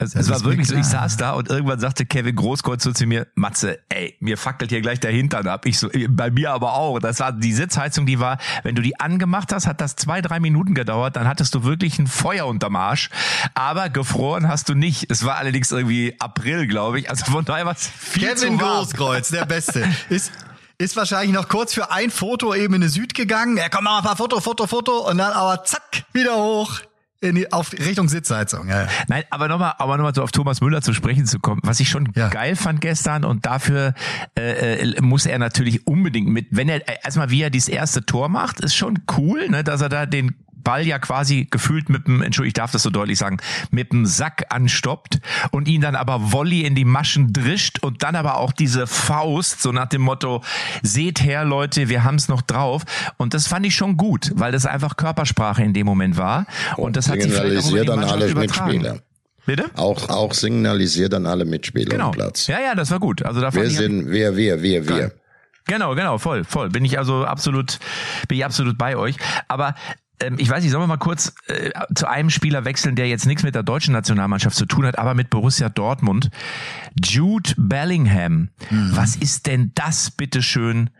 Es, 0.02 0.12
Das 0.12 0.26
es 0.26 0.30
war 0.30 0.44
wirklich 0.44 0.68
so, 0.68 0.74
ich 0.74 0.84
saß 0.84 1.16
da 1.16 1.32
und 1.32 1.48
irgendwann 1.48 1.80
sagte 1.80 2.04
Kevin 2.06 2.36
Großkreuz 2.36 2.82
so 2.82 2.92
zu 2.92 3.06
mir, 3.06 3.26
Matze, 3.34 3.78
ey, 3.88 4.16
mir 4.20 4.36
fackelt 4.36 4.70
hier 4.70 4.80
gleich 4.80 5.00
der 5.00 5.10
Hintern 5.10 5.46
ab. 5.48 5.66
Ich 5.66 5.78
so, 5.78 5.90
"Ey, 5.90 6.08
bei 6.08 6.30
mir 6.30 6.52
aber 6.52 6.74
auch. 6.74 6.98
Das 6.98 7.20
war 7.20 7.32
die 7.32 7.52
Sitzheizung, 7.52 8.06
die 8.06 8.20
war, 8.20 8.38
wenn 8.62 8.74
du 8.74 8.82
die 8.82 8.98
angemacht 9.00 9.52
hast, 9.52 9.66
hat 9.66 9.80
das 9.80 9.96
zwei, 9.96 10.20
drei 10.20 10.40
Minuten 10.40 10.74
gedauert, 10.74 11.16
dann 11.16 11.26
hattest 11.28 11.54
du 11.54 11.64
wirklich 11.64 11.98
ein 11.98 12.06
Feuer 12.06 12.46
unterm 12.46 12.76
Arsch. 12.76 13.10
Aber 13.54 13.88
gefroren 13.88 14.48
hast 14.48 14.68
du 14.68 14.74
nicht. 14.74 15.10
Es 15.10 15.24
war 15.24 15.36
allerdings 15.36 15.70
irgendwie 15.72 16.16
April, 16.18 16.66
glaube 16.66 17.00
ich. 17.00 17.10
Also 17.10 17.24
von 17.30 17.44
daher 17.44 17.66
war 17.66 17.74
es 17.74 17.86
viel 17.88 18.28
Kevin 18.28 18.36
zu 18.36 18.46
warm. 18.60 18.84
Großkreuz, 18.84 19.28
der 19.28 19.44
Beste. 19.46 19.86
Ist, 20.08 20.32
ist 20.78 20.96
wahrscheinlich 20.96 21.32
noch 21.32 21.48
kurz 21.48 21.74
für 21.74 21.90
ein 21.92 22.10
Foto 22.10 22.54
eben 22.54 22.74
in 22.74 22.80
die 22.80 22.88
Süd 22.88 23.14
gegangen. 23.14 23.56
Ja, 23.56 23.68
komm, 23.68 23.84
mal 23.84 23.98
ein 23.98 24.04
paar 24.04 24.16
Foto, 24.16 24.40
Foto, 24.40 24.66
Foto. 24.66 25.08
Und 25.08 25.18
dann 25.18 25.32
aber 25.32 25.64
zack, 25.64 26.04
wieder 26.12 26.36
hoch 26.36 26.80
in 27.22 27.36
die, 27.36 27.52
auf 27.52 27.72
Richtung 27.72 28.08
Sitzheizung. 28.08 28.68
Ja. 28.68 28.88
Nein, 29.08 29.22
aber 29.30 29.48
nochmal, 29.48 29.74
aber 29.78 29.96
nochmal 29.96 30.14
so 30.14 30.22
auf 30.22 30.32
Thomas 30.32 30.60
Müller 30.60 30.82
zu 30.82 30.92
sprechen 30.92 31.24
zu 31.24 31.38
kommen, 31.38 31.60
was 31.64 31.78
ich 31.80 31.88
schon 31.88 32.12
Ja. 32.16 32.28
geil 32.28 32.56
fand 32.56 32.80
gestern 32.80 33.24
und 33.24 33.46
dafür 33.46 33.94
äh, 34.36 34.80
äh, 34.80 35.00
muss 35.00 35.24
er 35.24 35.38
natürlich 35.38 35.86
unbedingt 35.86 36.28
mit, 36.28 36.48
wenn 36.50 36.68
er 36.68 36.86
äh, 36.88 36.96
erstmal 37.04 37.30
wie 37.30 37.42
er 37.42 37.50
dieses 37.50 37.68
erste 37.68 38.04
Tor 38.04 38.28
macht, 38.28 38.60
ist 38.60 38.74
schon 38.74 38.98
cool, 39.16 39.48
ne, 39.48 39.62
dass 39.62 39.80
er 39.80 39.88
da 39.88 40.04
den 40.04 40.34
Ball 40.62 40.86
ja 40.86 40.98
quasi 40.98 41.46
gefühlt 41.50 41.88
mit 41.88 42.06
dem, 42.06 42.22
Entschuldigung, 42.22 42.48
ich 42.48 42.54
darf 42.54 42.70
das 42.72 42.82
so 42.82 42.90
deutlich 42.90 43.18
sagen, 43.18 43.38
mit 43.70 43.92
dem 43.92 44.06
Sack 44.06 44.44
anstoppt 44.50 45.20
und 45.50 45.68
ihn 45.68 45.80
dann 45.80 45.94
aber 45.96 46.32
Volley 46.32 46.62
in 46.62 46.74
die 46.74 46.84
Maschen 46.84 47.32
drischt 47.32 47.78
und 47.82 48.02
dann 48.02 48.16
aber 48.16 48.36
auch 48.36 48.52
diese 48.52 48.86
Faust, 48.86 49.62
so 49.62 49.72
nach 49.72 49.86
dem 49.88 50.02
Motto, 50.02 50.42
seht 50.82 51.22
her 51.22 51.44
Leute, 51.44 51.88
wir 51.88 52.04
haben's 52.04 52.28
noch 52.28 52.42
drauf 52.42 52.82
und 53.16 53.34
das 53.34 53.46
fand 53.46 53.66
ich 53.66 53.74
schon 53.74 53.96
gut, 53.96 54.30
weil 54.34 54.52
das 54.52 54.66
einfach 54.66 54.96
Körpersprache 54.96 55.62
in 55.62 55.72
dem 55.74 55.86
Moment 55.86 56.16
war 56.16 56.46
und 56.76 56.96
das 56.96 57.08
hat 57.08 57.20
sich 57.22 57.32
vielleicht 57.32 57.64
auch 57.64 57.70
über 57.70 57.82
Signalisiert 57.82 57.86
die 57.86 57.90
an 57.90 57.96
Mannschaft 58.00 58.22
alle 58.22 58.30
übertragen. 58.30 58.70
Mitspieler. 58.72 59.02
Bitte? 59.44 59.64
Auch, 59.74 60.08
auch 60.08 60.34
signalisiert 60.34 61.14
an 61.14 61.26
alle 61.26 61.44
Mitspieler 61.44 61.90
Genau. 61.90 62.06
am 62.06 62.12
Platz. 62.12 62.46
Ja, 62.46 62.60
ja, 62.60 62.74
das 62.76 62.92
war 62.92 63.00
gut. 63.00 63.22
Also 63.24 63.40
da 63.40 63.52
Wir 63.52 63.68
sind, 63.68 64.08
wir, 64.10 64.36
wir, 64.36 64.62
wir, 64.62 64.86
wir. 64.88 64.96
Geil. 64.96 65.12
Genau, 65.66 65.94
genau, 65.94 66.18
voll, 66.18 66.44
voll. 66.44 66.70
Bin 66.70 66.84
ich 66.84 66.98
also 66.98 67.24
absolut, 67.24 67.78
bin 68.28 68.38
ich 68.38 68.44
absolut 68.44 68.76
bei 68.78 68.96
euch. 68.96 69.16
Aber 69.48 69.74
ich 70.38 70.48
weiß 70.48 70.62
nicht, 70.62 70.72
sollen 70.72 70.82
wir 70.82 70.88
mal 70.88 70.96
kurz 70.96 71.34
äh, 71.46 71.70
zu 71.94 72.08
einem 72.08 72.30
Spieler 72.30 72.64
wechseln, 72.64 72.96
der 72.96 73.08
jetzt 73.08 73.26
nichts 73.26 73.42
mit 73.42 73.54
der 73.54 73.62
deutschen 73.62 73.92
Nationalmannschaft 73.92 74.56
zu 74.56 74.66
tun 74.66 74.86
hat, 74.86 74.98
aber 74.98 75.14
mit 75.14 75.30
Borussia 75.30 75.68
Dortmund. 75.68 76.30
Jude 77.02 77.52
Bellingham. 77.56 78.48
Was 78.70 79.16
ist 79.16 79.46
denn 79.46 79.72
das, 79.74 80.10
bitteschön, 80.10 80.90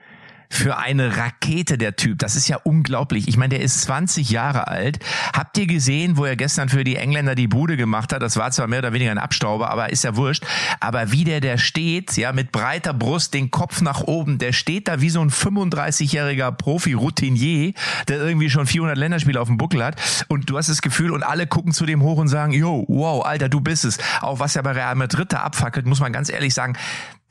für 0.53 0.77
eine 0.77 1.17
Rakete, 1.17 1.79
der 1.79 1.97
Typ. 1.97 2.19
Das 2.19 2.37
ist 2.37 2.47
ja 2.47 2.59
unglaublich. 2.63 3.27
Ich 3.27 3.37
meine, 3.37 3.57
der 3.57 3.61
ist 3.61 3.81
20 3.83 4.31
Jahre 4.31 4.69
alt. 4.69 4.99
Habt 5.33 5.57
ihr 5.57 5.67
gesehen, 5.67 6.17
wo 6.17 6.25
er 6.25 6.37
gestern 6.37 6.69
für 6.69 6.85
die 6.85 6.97
Engländer 6.97 7.35
die 7.35 7.49
Bude 7.49 7.77
gemacht 7.77 8.13
hat? 8.13 8.23
Das 8.23 8.37
war 8.37 8.51
zwar 8.51 8.67
mehr 8.67 8.81
oder 8.81 8.93
weniger 8.93 9.11
ein 9.11 9.19
Abstauber, 9.19 9.71
aber 9.71 9.91
ist 9.91 10.05
ja 10.05 10.15
wurscht. 10.15 10.45
Aber 10.79 11.11
wie 11.11 11.25
der 11.25 11.41
der 11.41 11.57
steht, 11.57 12.17
ja, 12.17 12.33
mit 12.33 12.53
breiter 12.53 12.93
Brust, 12.93 13.35
den 13.35 13.51
Kopf 13.51 13.81
nach 13.81 14.03
oben, 14.03 14.39
der 14.39 14.53
steht 14.53 14.89
da 14.89 15.01
wie 15.01 15.11
so 15.11 15.21
ein 15.21 15.31
35-jähriger 15.31 16.53
Profi-Routinier, 16.53 17.73
der 18.09 18.19
irgendwie 18.19 18.51
schon 18.51 18.67
400 18.67 18.99
Länderspiele 18.99 19.41
auf 19.41 19.49
dem 19.49 19.57
Buckel 19.57 19.83
hat. 19.83 19.97
Und 20.29 20.51
du 20.51 20.59
hast 20.59 20.69
das 20.69 20.83
Gefühl, 20.83 21.13
und 21.13 21.23
alle 21.23 21.47
gucken 21.47 21.73
zu 21.73 21.87
dem 21.87 22.03
hoch 22.03 22.19
und 22.19 22.29
sagen, 22.29 22.53
yo, 22.53 22.85
wow, 22.89 23.25
Alter, 23.25 23.49
du 23.49 23.61
bist 23.61 23.85
es. 23.85 23.99
Auch 24.21 24.39
was 24.39 24.55
ja 24.55 24.63
bei 24.63 24.73
Real 24.73 24.95
Madrid 24.95 25.33
da 25.33 25.39
abfackelt, 25.39 25.87
muss 25.87 26.01
man 26.01 26.13
ganz 26.13 26.29
ehrlich 26.29 26.53
sagen, 26.53 26.77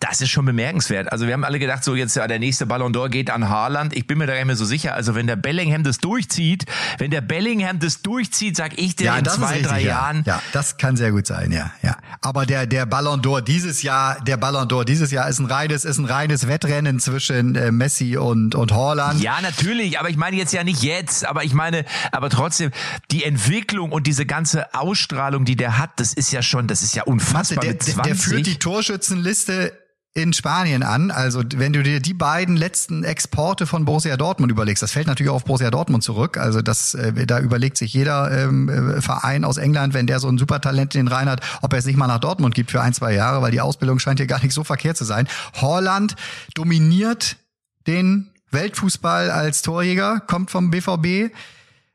das 0.01 0.19
ist 0.19 0.31
schon 0.31 0.45
bemerkenswert. 0.45 1.11
Also 1.11 1.27
wir 1.27 1.33
haben 1.33 1.43
alle 1.43 1.59
gedacht, 1.59 1.83
so 1.83 1.95
jetzt 1.95 2.15
ja, 2.15 2.27
der 2.27 2.39
nächste 2.39 2.65
Ballon 2.65 2.91
d'Or 2.91 3.09
geht 3.09 3.29
an 3.29 3.49
Haaland. 3.49 3.95
Ich 3.95 4.07
bin 4.07 4.17
mir 4.17 4.25
da 4.25 4.33
gar 4.33 4.39
nicht 4.39 4.47
mehr 4.47 4.55
so 4.55 4.65
sicher. 4.65 4.95
Also 4.95 5.13
wenn 5.13 5.27
der 5.27 5.35
Bellingham 5.35 5.83
das 5.83 5.99
durchzieht, 5.99 6.65
wenn 6.97 7.11
der 7.11 7.21
Bellingham 7.21 7.79
das 7.79 8.01
durchzieht, 8.01 8.57
sag 8.57 8.79
ich 8.79 8.95
dir 8.95 9.15
in 9.15 9.23
das 9.23 9.35
zwei, 9.35 9.47
richtig, 9.47 9.67
drei 9.67 9.81
ja. 9.81 9.87
Jahren. 9.87 10.23
Ja, 10.25 10.41
das 10.53 10.77
kann 10.77 10.97
sehr 10.97 11.11
gut 11.11 11.27
sein, 11.27 11.51
ja, 11.51 11.71
ja. 11.83 11.97
Aber 12.21 12.47
der, 12.47 12.65
der 12.65 12.87
Ballon 12.87 13.21
d'Or 13.21 13.41
dieses 13.41 13.83
Jahr, 13.83 14.19
der 14.21 14.37
Ballon 14.37 14.67
d'Or 14.67 14.85
dieses 14.85 15.11
Jahr 15.11 15.29
ist 15.29 15.37
ein 15.37 15.45
reines, 15.45 15.85
ist 15.85 15.99
ein 15.99 16.05
reines 16.05 16.47
Wettrennen 16.47 16.99
zwischen 16.99 17.55
äh, 17.55 17.71
Messi 17.71 18.17
und, 18.17 18.55
und 18.55 18.71
Haaland. 18.71 19.21
Ja, 19.21 19.39
natürlich, 19.41 19.99
aber 19.99 20.09
ich 20.09 20.17
meine 20.17 20.35
jetzt 20.35 20.51
ja 20.51 20.63
nicht 20.63 20.81
jetzt, 20.81 21.27
aber 21.27 21.43
ich 21.43 21.53
meine, 21.53 21.85
aber 22.11 22.31
trotzdem, 22.31 22.71
die 23.11 23.23
Entwicklung 23.23 23.91
und 23.91 24.07
diese 24.07 24.25
ganze 24.25 24.73
Ausstrahlung, 24.73 25.45
die 25.45 25.55
der 25.55 25.77
hat, 25.77 25.91
das 25.97 26.13
ist 26.13 26.31
ja 26.31 26.41
schon, 26.41 26.67
das 26.67 26.81
ist 26.81 26.95
ja 26.95 27.03
Matze, 27.03 27.11
unfassbar 27.11 27.61
der, 27.61 27.73
mit 27.73 27.87
der, 27.87 27.93
20. 27.93 28.11
der 28.11 28.15
führt 28.15 28.47
die 28.47 28.57
Torschützenliste 28.57 29.73
in 30.13 30.33
Spanien 30.33 30.83
an. 30.83 31.09
Also 31.09 31.41
wenn 31.55 31.71
du 31.71 31.83
dir 31.83 32.01
die 32.01 32.13
beiden 32.13 32.57
letzten 32.57 33.03
Exporte 33.03 33.65
von 33.65 33.85
Borussia 33.85 34.17
Dortmund 34.17 34.51
überlegst, 34.51 34.83
das 34.83 34.91
fällt 34.91 35.07
natürlich 35.07 35.29
auch 35.29 35.35
auf 35.35 35.45
Borussia 35.45 35.71
Dortmund 35.71 36.03
zurück. 36.03 36.37
Also 36.37 36.61
das, 36.61 36.93
äh, 36.95 37.25
da 37.25 37.39
überlegt 37.39 37.77
sich 37.77 37.93
jeder 37.93 38.29
ähm, 38.31 38.67
äh, 38.67 39.01
Verein 39.01 39.45
aus 39.45 39.57
England, 39.57 39.93
wenn 39.93 40.07
der 40.07 40.19
so 40.19 40.27
ein 40.27 40.37
Supertalent 40.37 40.95
in 40.95 41.05
den 41.05 41.07
Reihen 41.07 41.29
hat, 41.29 41.41
ob 41.61 41.71
er 41.71 41.79
es 41.79 41.85
nicht 41.85 41.97
mal 41.97 42.07
nach 42.07 42.19
Dortmund 42.19 42.55
gibt 42.55 42.71
für 42.71 42.81
ein, 42.81 42.93
zwei 42.93 43.13
Jahre, 43.13 43.41
weil 43.41 43.51
die 43.51 43.61
Ausbildung 43.61 43.99
scheint 43.99 44.19
hier 44.19 44.27
gar 44.27 44.43
nicht 44.43 44.53
so 44.53 44.65
verkehrt 44.65 44.97
zu 44.97 45.05
sein. 45.05 45.29
Holland 45.61 46.15
dominiert 46.55 47.37
den 47.87 48.31
Weltfußball 48.51 49.31
als 49.31 49.61
Torjäger, 49.61 50.19
kommt 50.19 50.51
vom 50.51 50.71
BVB. 50.71 51.33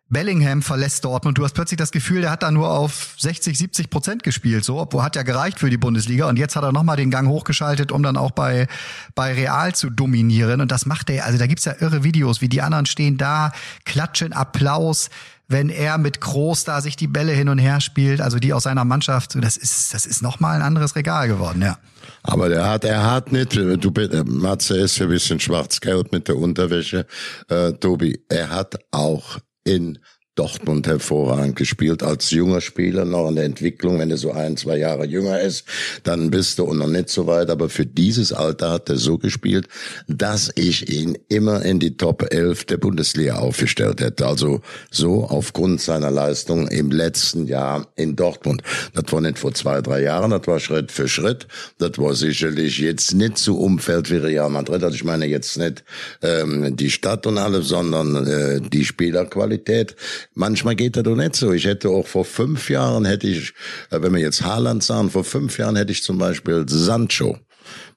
Bellingham 0.08 0.62
verlässt 0.62 1.04
Dortmund. 1.04 1.36
Du 1.36 1.44
hast 1.44 1.54
plötzlich 1.54 1.78
das 1.78 1.90
Gefühl, 1.90 2.20
der 2.20 2.30
hat 2.30 2.44
da 2.44 2.50
nur 2.52 2.70
auf 2.70 3.14
60, 3.18 3.58
70 3.58 3.90
Prozent 3.90 4.22
gespielt, 4.22 4.64
so, 4.64 4.78
obwohl 4.78 5.02
hat 5.02 5.16
ja 5.16 5.22
gereicht 5.22 5.58
für 5.58 5.68
die 5.68 5.78
Bundesliga. 5.78 6.28
Und 6.28 6.38
jetzt 6.38 6.54
hat 6.54 6.62
er 6.62 6.70
nochmal 6.70 6.96
den 6.96 7.10
Gang 7.10 7.28
hochgeschaltet, 7.28 7.90
um 7.90 8.04
dann 8.04 8.16
auch 8.16 8.30
bei, 8.30 8.68
bei 9.16 9.32
Real 9.34 9.74
zu 9.74 9.90
dominieren. 9.90 10.60
Und 10.60 10.70
das 10.70 10.86
macht 10.86 11.10
er, 11.10 11.24
also 11.24 11.38
da 11.38 11.46
gibt's 11.48 11.64
ja 11.64 11.74
irre 11.80 12.04
Videos, 12.04 12.40
wie 12.40 12.48
die 12.48 12.62
anderen 12.62 12.86
stehen 12.86 13.18
da, 13.18 13.50
klatschen 13.84 14.32
Applaus, 14.32 15.10
wenn 15.48 15.70
er 15.70 15.98
mit 15.98 16.20
Groß 16.20 16.64
da 16.64 16.80
sich 16.80 16.96
die 16.96 17.06
Bälle 17.08 17.32
hin 17.32 17.48
und 17.48 17.58
her 17.58 17.80
spielt, 17.80 18.20
also 18.20 18.38
die 18.38 18.52
aus 18.52 18.64
seiner 18.64 18.84
Mannschaft. 18.84 19.36
Das 19.40 19.56
ist, 19.56 19.92
das 19.92 20.06
ist 20.06 20.22
nochmal 20.22 20.56
ein 20.56 20.62
anderes 20.62 20.94
Regal 20.94 21.26
geworden, 21.26 21.62
ja. 21.62 21.78
Aber 22.22 22.48
der 22.48 22.68
hat, 22.68 22.84
er 22.84 23.08
hat 23.10 23.32
nicht, 23.32 23.54
du, 23.54 23.90
äh, 24.00 24.24
Matze 24.24 24.76
ist 24.76 24.98
ja 24.98 25.06
ein 25.06 25.10
bisschen 25.10 25.40
schwarz-gelb 25.40 26.12
mit 26.12 26.28
der 26.28 26.36
Unterwäsche, 26.36 27.06
äh, 27.48 27.72
Tobi, 27.72 28.20
er 28.28 28.50
hat 28.50 28.76
auch 28.90 29.38
in 29.66 29.98
Dortmund 30.36 30.86
hervorragend 30.86 31.56
gespielt 31.56 32.02
als 32.02 32.30
junger 32.30 32.60
Spieler 32.60 33.06
noch 33.06 33.30
in 33.30 33.36
der 33.36 33.44
Entwicklung. 33.44 33.98
Wenn 33.98 34.10
er 34.10 34.18
so 34.18 34.32
ein, 34.32 34.58
zwei 34.58 34.76
Jahre 34.76 35.06
jünger 35.06 35.40
ist, 35.40 35.64
dann 36.04 36.30
bist 36.30 36.58
du 36.58 36.72
noch 36.74 36.86
nicht 36.88 37.08
so 37.08 37.26
weit. 37.26 37.48
Aber 37.48 37.70
für 37.70 37.86
dieses 37.86 38.34
Alter 38.34 38.72
hat 38.72 38.90
er 38.90 38.98
so 38.98 39.16
gespielt, 39.16 39.66
dass 40.08 40.52
ich 40.54 40.92
ihn 40.92 41.16
immer 41.28 41.62
in 41.64 41.80
die 41.80 41.96
Top 41.96 42.30
11 42.30 42.66
der 42.66 42.76
Bundesliga 42.76 43.36
aufgestellt 43.36 44.02
hätte. 44.02 44.26
Also 44.26 44.60
so 44.90 45.24
aufgrund 45.24 45.80
seiner 45.80 46.10
Leistung 46.10 46.68
im 46.68 46.90
letzten 46.90 47.46
Jahr 47.46 47.88
in 47.96 48.14
Dortmund. 48.14 48.62
Das 48.92 49.10
war 49.10 49.22
nicht 49.22 49.38
vor 49.38 49.54
zwei, 49.54 49.80
drei 49.80 50.02
Jahren, 50.02 50.32
das 50.32 50.46
war 50.46 50.60
Schritt 50.60 50.92
für 50.92 51.08
Schritt. 51.08 51.48
Das 51.78 51.96
war 51.96 52.14
sicherlich 52.14 52.78
jetzt 52.78 53.14
nicht 53.14 53.38
so 53.38 53.56
Umfeld 53.56 54.10
wie 54.10 54.16
Real 54.16 54.50
Madrid. 54.50 54.84
Also 54.84 54.96
ich 54.96 55.04
meine 55.04 55.24
jetzt 55.24 55.56
nicht 55.56 55.82
ähm, 56.20 56.76
die 56.76 56.90
Stadt 56.90 57.26
und 57.26 57.38
alles, 57.38 57.68
sondern 57.68 58.26
äh, 58.26 58.60
die 58.60 58.84
Spielerqualität. 58.84 59.96
Manchmal 60.38 60.76
geht 60.76 60.96
das 60.96 61.02
doch 61.02 61.16
nicht 61.16 61.34
so. 61.34 61.52
Ich 61.52 61.64
hätte 61.64 61.88
auch 61.88 62.06
vor 62.06 62.26
fünf 62.26 62.68
Jahren 62.68 63.06
hätte 63.06 63.26
ich, 63.26 63.54
äh, 63.90 64.02
wenn 64.02 64.12
wir 64.12 64.20
jetzt 64.20 64.42
Haaland 64.42 64.82
sagen, 64.82 65.10
vor 65.10 65.24
fünf 65.24 65.56
Jahren 65.56 65.76
hätte 65.76 65.92
ich 65.92 66.02
zum 66.02 66.18
Beispiel 66.18 66.66
Sancho 66.68 67.38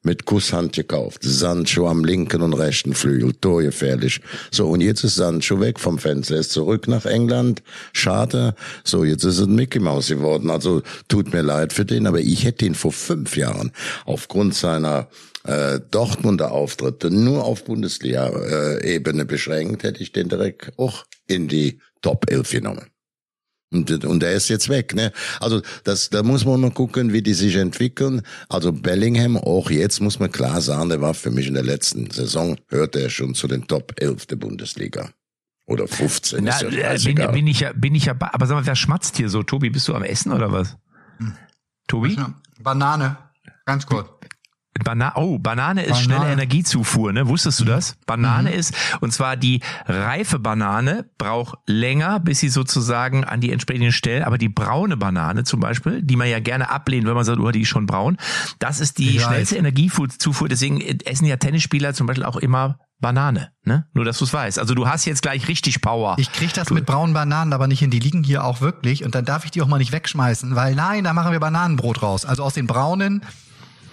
mit 0.04 0.23
Kusshand 0.23 0.73
gekauft. 0.73 1.19
Sancho 1.21 1.89
am 1.89 2.06
linken 2.06 2.41
und 2.41 2.54
rechten 2.54 2.93
Flügel, 2.93 3.34
torgefährlich. 3.34 4.21
So, 4.52 4.69
und 4.69 4.80
jetzt 4.80 5.04
ist 5.04 5.15
Sancho 5.15 5.60
weg 5.60 5.82
vom 5.82 5.99
Fenster, 5.99 6.36
er 6.36 6.39
ist 6.39 6.52
zurück 6.52 6.88
nach 6.88 7.06
England. 7.06 7.62
Schade. 7.91 8.56
So, 8.86 9.04
jetzt 9.04 9.25
ist 9.25 9.39
es 9.39 9.45
ein 9.45 9.56
Mickey 9.56 9.80
Mouse 9.80 10.08
geworden. 10.08 10.49
Also, 10.49 10.82
tut 11.10 11.34
mir 11.34 11.41
leid 11.41 11.73
für 11.73 11.84
den, 11.84 12.08
aber 12.08 12.21
ich 12.21 12.45
hätte 12.45 12.65
ihn 12.65 12.75
vor 12.75 12.93
fünf 12.93 13.36
Jahren 13.36 13.73
aufgrund 14.06 14.56
seiner 14.56 15.10
äh, 15.43 15.82
Dortmunder 15.91 16.52
Auftritte 16.52 17.12
nur 17.12 17.43
auf 17.43 17.65
Bundesliga-Ebene 17.65 19.25
beschränkt, 19.25 19.84
hätte 19.84 20.02
ich 20.02 20.13
den 20.13 20.30
direkt 20.30 20.71
auch 20.78 21.06
in 21.28 21.49
die 21.49 21.80
Top 22.01 22.29
11 22.29 22.51
genommen. 22.51 22.88
Und, 23.71 24.03
und 24.03 24.23
er 24.23 24.33
ist 24.33 24.49
jetzt 24.49 24.67
weg, 24.67 24.95
ne? 24.95 25.12
Also 25.39 25.62
das, 25.83 26.09
da 26.09 26.23
muss 26.23 26.43
man 26.43 26.59
mal 26.59 26.71
gucken, 26.71 27.13
wie 27.13 27.21
die 27.21 27.35
sich 27.35 27.55
entwickeln. 27.55 28.23
Also 28.49 28.71
Bellingham, 28.71 29.38
auch 29.38 29.69
jetzt 29.69 29.99
muss 29.99 30.19
man 30.19 30.31
klar 30.31 30.59
sagen, 30.62 30.89
der 30.89 31.01
war 31.01 31.13
für 31.13 31.29
mich 31.29 31.47
in 31.47 31.53
der 31.53 31.63
letzten 31.63 32.09
Saison, 32.09 32.57
hörte 32.69 32.99
er 32.99 33.12
schon 33.12 33.35
zu 33.35 33.47
den 33.47 33.67
Top 33.67 33.93
11 33.97 34.25
der 34.25 34.38
Bundesliga. 34.38 35.12
Oder 35.67 35.88
15, 35.88 36.43
Na, 36.43 36.55
ist 36.55 36.62
ja 36.63 36.93
äh, 36.93 36.97
bin, 37.13 37.31
bin 37.31 37.45
ich 37.45 37.59
ja, 37.59 37.71
bin 37.73 37.93
ich 37.93 38.05
ja, 38.05 38.13
aber 38.19 38.47
sag 38.47 38.55
mal, 38.55 38.65
wer 38.65 38.75
schmatzt 38.75 39.17
hier 39.17 39.29
so? 39.29 39.43
Tobi, 39.43 39.69
bist 39.69 39.88
du 39.88 39.93
am 39.93 40.01
Essen 40.01 40.31
oder 40.31 40.51
was? 40.51 40.75
Hm. 41.17 41.35
Tobi? 41.88 42.17
Banane, 42.59 43.17
ganz 43.65 43.85
kurz. 43.85 44.09
Bana 44.84 45.13
oh, 45.15 45.39
Banane 45.39 45.82
ist 45.82 45.89
Banane. 45.89 46.03
schnelle 46.03 46.32
Energiezufuhr, 46.32 47.12
ne? 47.12 47.27
Wusstest 47.27 47.60
du 47.60 47.65
das? 47.65 47.97
Banane 48.05 48.53
ist, 48.53 48.73
und 49.01 49.12
zwar 49.12 49.36
die 49.36 49.62
reife 49.86 50.39
Banane 50.39 51.10
braucht 51.17 51.58
länger, 51.65 52.19
bis 52.19 52.39
sie 52.39 52.49
sozusagen 52.49 53.23
an 53.23 53.41
die 53.41 53.51
entsprechenden 53.51 53.91
Stellen, 53.91 54.23
aber 54.23 54.38
die 54.38 54.49
braune 54.49 54.95
Banane 54.95 55.43
zum 55.43 55.60
Beispiel, 55.60 56.01
die 56.01 56.15
man 56.15 56.29
ja 56.29 56.39
gerne 56.39 56.69
ablehnt, 56.69 57.08
wenn 57.08 57.13
man 57.13 57.25
sagt, 57.25 57.39
oh, 57.39 57.51
die 57.51 57.62
ist 57.62 57.67
schon 57.67 57.88
braun, 57.88 58.17
das 58.60 58.79
ist 58.79 58.99
die 58.99 59.17
weiß. 59.17 59.23
schnellste 59.23 59.58
Energiezufuhr, 59.58 60.47
deswegen 60.47 60.79
essen 60.79 61.25
ja 61.25 61.38
Tennisspieler 61.38 61.93
zum 61.93 62.08
Beispiel 62.08 62.25
auch 62.25 62.38
immer 62.38 62.79
Banane, 63.01 63.51
ne? 63.63 63.88
Nur, 63.93 64.03
dass 64.03 64.17
du 64.17 64.25
es 64.25 64.34
weißt. 64.34 64.60
Also 64.60 64.75
du 64.75 64.88
hast 64.88 65.05
jetzt 65.05 65.21
gleich 65.21 65.47
richtig 65.47 65.82
Power. 65.82 66.15
Ich 66.19 66.32
krieg 66.34 66.53
das 66.53 66.69
mit 66.69 66.86
braunen 66.86 67.13
Bananen 67.13 67.53
aber 67.53 67.67
nicht 67.67 67.79
hin. 67.79 67.91
Die 67.91 67.99
liegen 67.99 68.23
hier 68.23 68.43
auch 68.43 68.60
wirklich. 68.60 69.05
Und 69.05 69.15
dann 69.15 69.23
darf 69.23 69.45
ich 69.45 69.51
die 69.51 69.62
auch 69.62 69.67
mal 69.67 69.77
nicht 69.77 69.93
wegschmeißen, 69.93 70.53
weil 70.55 70.75
nein, 70.75 71.05
da 71.05 71.13
machen 71.13 71.32
wir 71.32 71.39
Bananenbrot 71.39 72.01
raus. 72.01 72.25
Also 72.25 72.43
aus 72.43 72.55
den 72.55 72.67
braunen 72.67 73.21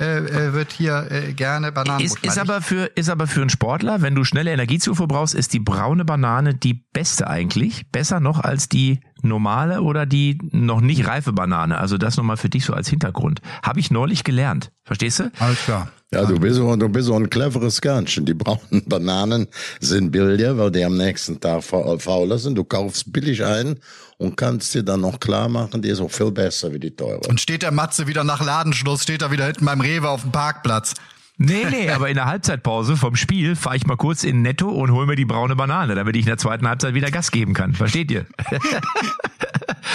äh, 0.00 0.18
äh, 0.18 0.52
wird 0.52 0.72
hier 0.72 1.06
äh, 1.10 1.32
gerne 1.32 1.72
Bananenbrot. 1.72 2.18
Ist, 2.18 2.24
ist, 2.24 2.38
aber 2.38 2.60
für, 2.60 2.86
ist 2.94 3.08
aber 3.08 3.26
für 3.26 3.40
einen 3.40 3.50
Sportler, 3.50 4.02
wenn 4.02 4.14
du 4.14 4.24
schnelle 4.24 4.52
Energiezufuhr 4.52 5.08
brauchst, 5.08 5.34
ist 5.34 5.52
die 5.52 5.60
braune 5.60 6.04
Banane 6.04 6.54
die 6.54 6.74
beste 6.92 7.26
eigentlich. 7.28 7.90
Besser 7.90 8.20
noch 8.20 8.40
als 8.40 8.68
die 8.68 9.00
normale 9.22 9.82
oder 9.82 10.06
die 10.06 10.38
noch 10.52 10.80
nicht 10.80 11.06
reife 11.06 11.32
Banane. 11.32 11.78
Also 11.78 11.98
das 11.98 12.16
nochmal 12.16 12.36
für 12.36 12.48
dich 12.48 12.64
so 12.64 12.72
als 12.74 12.88
Hintergrund. 12.88 13.40
Habe 13.62 13.80
ich 13.80 13.90
neulich 13.90 14.24
gelernt. 14.24 14.70
Verstehst 14.84 15.18
du? 15.20 15.32
Alles 15.38 15.58
klar. 15.64 15.88
Ja, 16.12 16.24
du 16.24 16.38
bist, 16.38 16.54
so, 16.54 16.76
du 16.76 16.88
bist 16.88 17.06
so 17.06 17.14
ein 17.16 17.28
cleveres 17.28 17.80
Körnchen. 17.80 18.24
Die 18.24 18.34
braunen 18.34 18.84
Bananen 18.86 19.48
sind 19.80 20.12
billiger, 20.12 20.56
weil 20.56 20.70
die 20.70 20.84
am 20.84 20.96
nächsten 20.96 21.40
Tag 21.40 21.64
fa- 21.64 21.98
fauler 21.98 22.38
sind. 22.38 22.54
Du 22.56 22.62
kaufst 22.62 23.12
billig 23.12 23.44
ein 23.44 23.80
und 24.18 24.36
kannst 24.36 24.74
dir 24.74 24.82
dann 24.82 25.00
noch 25.00 25.20
klar 25.20 25.48
machen, 25.48 25.82
die 25.82 25.88
ist 25.88 26.00
auch 26.00 26.10
viel 26.10 26.30
besser 26.30 26.72
wie 26.72 26.78
die 26.78 26.94
teure. 26.94 27.20
Und 27.28 27.40
steht 27.40 27.62
der 27.62 27.72
Matze 27.72 28.06
wieder 28.06 28.24
nach 28.24 28.44
Ladenschluss, 28.44 29.02
steht 29.02 29.22
er 29.22 29.30
wieder 29.30 29.46
hinten 29.46 29.64
beim 29.64 29.80
Rewe 29.80 30.08
auf 30.08 30.22
dem 30.22 30.32
Parkplatz. 30.32 30.94
Nee, 31.38 31.66
nee, 31.70 31.90
aber 31.94 32.08
in 32.08 32.14
der 32.14 32.26
Halbzeitpause 32.26 32.96
vom 32.96 33.14
Spiel 33.14 33.56
fahre 33.56 33.76
ich 33.76 33.86
mal 33.86 33.96
kurz 33.96 34.24
in 34.24 34.42
Netto 34.42 34.70
und 34.70 34.90
hole 34.92 35.06
mir 35.06 35.16
die 35.16 35.26
braune 35.26 35.54
Banane, 35.54 35.94
damit 35.94 36.16
ich 36.16 36.22
in 36.22 36.28
der 36.28 36.38
zweiten 36.38 36.66
Halbzeit 36.66 36.94
wieder 36.94 37.10
Gas 37.10 37.30
geben 37.30 37.52
kann. 37.52 37.74
Versteht 37.74 38.10
ihr? 38.10 38.26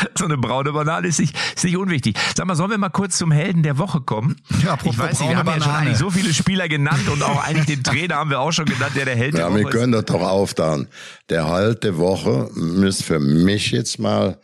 so 0.17 0.25
eine 0.25 0.37
braune 0.37 0.71
Banane 0.73 1.07
ist 1.07 1.19
nicht, 1.19 1.35
ist 1.55 1.63
nicht 1.63 1.77
unwichtig. 1.77 2.17
Sag 2.35 2.45
mal, 2.47 2.55
sollen 2.55 2.71
wir 2.71 2.77
mal 2.77 2.89
kurz 2.89 3.17
zum 3.17 3.31
Helden 3.31 3.63
der 3.63 3.77
Woche 3.77 4.01
kommen? 4.01 4.35
Ja, 4.63 4.77
ich 4.83 4.97
weiß 4.97 5.19
nicht, 5.19 5.29
wir 5.29 5.37
haben 5.37 5.45
braune 5.45 5.57
ja 5.59 5.63
schon 5.63 5.71
Banane. 5.71 5.85
eigentlich 5.87 5.97
so 5.97 6.09
viele 6.09 6.33
Spieler 6.33 6.67
genannt 6.67 7.07
und 7.11 7.23
auch 7.23 7.43
eigentlich 7.43 7.65
den 7.67 7.83
Trainer 7.83 8.15
haben 8.15 8.29
wir 8.29 8.39
auch 8.39 8.51
schon 8.51 8.65
genannt, 8.65 8.91
der 8.95 9.05
der 9.05 9.15
Held 9.15 9.33
der 9.33 9.41
Ja, 9.41 9.47
Woche 9.49 9.59
wir 9.59 9.67
ist. 9.67 9.71
können 9.73 9.91
das 9.91 10.05
doch 10.05 10.21
auftauen. 10.21 10.87
Der 11.29 11.47
Halt 11.47 11.83
der 11.83 11.97
Woche 11.97 12.49
müsste 12.53 13.03
für 13.03 13.19
mich 13.19 13.71
jetzt 13.71 13.99
mal 13.99 14.39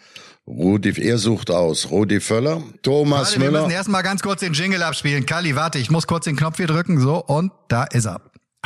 Rudi, 0.47 0.93
er 1.01 1.17
sucht 1.17 1.51
aus. 1.51 1.89
Rudi 1.91 2.21
Völler, 2.21 2.61
Thomas 2.81 3.19
Warte, 3.31 3.41
wir 3.41 3.47
Müller. 3.51 3.61
müssen 3.63 3.73
erstmal 3.75 4.01
ganz 4.03 4.21
kurz 4.21 4.39
den 4.39 4.53
Jingle 4.53 4.81
abspielen. 4.81 5.25
Kalli, 5.25 5.55
warte, 5.57 5.77
ich 5.77 5.91
muss 5.91 6.07
kurz 6.07 6.23
den 6.23 6.37
Knopf 6.37 6.55
hier 6.57 6.67
drücken. 6.67 6.99
So, 7.01 7.17
und 7.23 7.51
da 7.67 7.83
ist 7.83 8.05
er. 8.05 8.21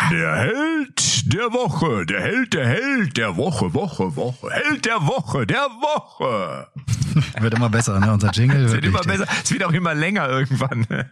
Der 0.09 0.35
Held 0.35 1.33
der 1.33 1.53
Woche, 1.53 2.05
der 2.05 2.21
Held, 2.21 2.53
der 2.53 2.67
Held 2.67 3.17
der 3.17 3.37
Woche, 3.37 3.73
Woche, 3.73 4.15
Woche, 4.15 4.49
Held 4.49 4.85
der 4.85 5.01
Woche, 5.01 5.45
der 5.45 5.67
Woche. 5.79 6.67
Wird 7.39 7.53
immer 7.53 7.69
besser, 7.69 7.99
ne? 7.99 8.11
Unser 8.11 8.31
Jingle 8.31 8.65
Es 8.65 8.71
wird 8.71 8.83
wird 8.83 8.85
immer 8.85 9.03
besser, 9.03 9.27
es 9.43 9.51
wird 9.51 9.63
auch 9.63 9.71
immer 9.71 9.93
länger 9.93 10.27
irgendwann. 10.29 10.85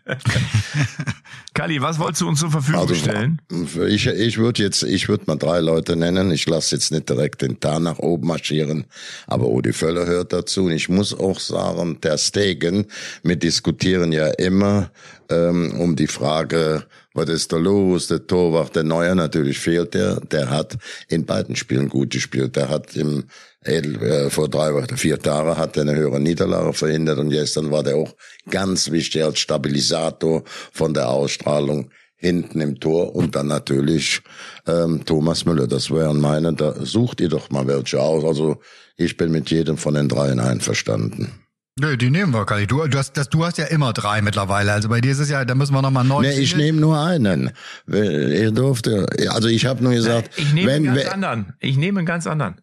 Kali, 1.53 1.81
was 1.81 1.99
wolltest 1.99 2.21
du 2.21 2.27
uns 2.27 2.39
zur 2.39 2.51
Verfügung 2.51 2.81
Also, 2.81 2.95
stellen? 2.95 3.41
ich, 3.87 4.07
ich 4.07 4.37
würde 4.37 4.63
jetzt, 4.63 4.83
ich 4.83 5.07
würde 5.07 5.25
mal 5.27 5.35
drei 5.35 5.59
Leute 5.59 5.95
nennen. 5.95 6.31
Ich 6.31 6.47
lasse 6.47 6.75
jetzt 6.75 6.91
nicht 6.91 7.09
direkt 7.09 7.41
den 7.41 7.59
Tarn 7.59 7.83
nach 7.83 7.99
oben 7.99 8.27
marschieren, 8.27 8.85
aber 9.27 9.45
Rudi 9.45 9.73
Völler 9.73 10.05
hört 10.05 10.33
dazu. 10.33 10.65
Und 10.65 10.71
ich 10.71 10.89
muss 10.89 11.13
auch 11.17 11.39
sagen, 11.39 11.99
der 12.01 12.17
Stegen, 12.17 12.85
wir 13.23 13.35
diskutieren 13.35 14.11
ja 14.11 14.27
immer 14.27 14.89
ähm, 15.29 15.73
um 15.79 15.95
die 15.95 16.07
Frage, 16.07 16.85
was 17.13 17.29
ist 17.29 17.51
da 17.51 17.57
los? 17.57 18.07
Der 18.07 18.25
Torwart, 18.25 18.75
der 18.75 18.83
Neuer 18.83 19.15
natürlich 19.15 19.59
fehlt 19.59 19.93
der. 19.93 20.19
Der 20.19 20.49
hat 20.49 20.77
in 21.07 21.25
beiden 21.25 21.55
Spielen 21.55 21.89
gut 21.89 22.11
gespielt. 22.11 22.55
Der 22.55 22.69
hat 22.69 22.95
im 22.95 23.25
Edel, 23.63 24.01
äh, 24.01 24.29
vor 24.29 24.47
drei 24.47 24.71
oder 24.71 24.95
vier 24.95 25.19
Tagen 25.19 25.57
hat 25.57 25.75
er 25.75 25.81
eine 25.83 25.95
höhere 25.95 26.19
Niederlage 26.19 26.73
verhindert 26.73 27.19
und 27.19 27.29
gestern 27.29 27.71
war 27.71 27.83
der 27.83 27.97
auch 27.97 28.15
ganz 28.49 28.91
wichtig 28.91 29.23
als 29.23 29.39
Stabilisator 29.39 30.43
von 30.71 30.93
der 30.93 31.09
Ausstrahlung 31.09 31.91
hinten 32.15 32.61
im 32.61 32.79
Tor 32.79 33.15
und 33.15 33.35
dann 33.35 33.47
natürlich 33.47 34.21
ähm, 34.67 35.03
Thomas 35.05 35.45
Müller. 35.45 35.67
Das 35.67 35.89
wären 35.89 36.19
meine, 36.21 36.53
da 36.53 36.73
sucht 36.85 37.21
ihr 37.21 37.29
doch 37.29 37.49
mal 37.49 37.67
welche 37.67 38.01
aus. 38.01 38.23
Also 38.23 38.61
ich 38.97 39.17
bin 39.17 39.31
mit 39.31 39.49
jedem 39.51 39.77
von 39.77 39.93
den 39.93 40.09
dreien 40.09 40.39
einverstanden. 40.39 41.48
Nö, 41.79 41.97
die 41.97 42.09
nehmen 42.09 42.33
wir, 42.33 42.45
Kalli. 42.45 42.67
Du, 42.67 42.85
du, 42.87 42.97
hast, 42.97 43.13
das, 43.13 43.29
du 43.29 43.45
hast 43.45 43.57
ja 43.57 43.65
immer 43.65 43.93
drei 43.93 44.21
mittlerweile. 44.21 44.73
Also 44.73 44.89
bei 44.89 45.01
dir 45.01 45.11
ist 45.11 45.19
es 45.19 45.29
ja, 45.29 45.45
da 45.45 45.55
müssen 45.55 45.73
wir 45.73 45.81
nochmal 45.81 46.03
neu. 46.03 46.21
Nee, 46.21 46.39
ich 46.39 46.55
nehme 46.55 46.79
nur 46.79 46.99
einen. 46.99 47.51
Ihr 47.87 48.51
durfte, 48.51 49.07
also 49.29 49.47
ich 49.47 49.65
habe 49.65 49.83
nur 49.83 49.93
gesagt, 49.93 50.31
Ich 50.37 50.53
nehme 50.53 50.67
wenn, 50.67 50.75
einen 50.75 50.95
ganz 50.95 51.05
wenn 51.05 51.13
anderen. 51.13 51.53
Ich 51.59 51.77
nehme 51.77 51.99
einen 51.99 52.05
ganz 52.05 52.27
anderen. 52.27 52.61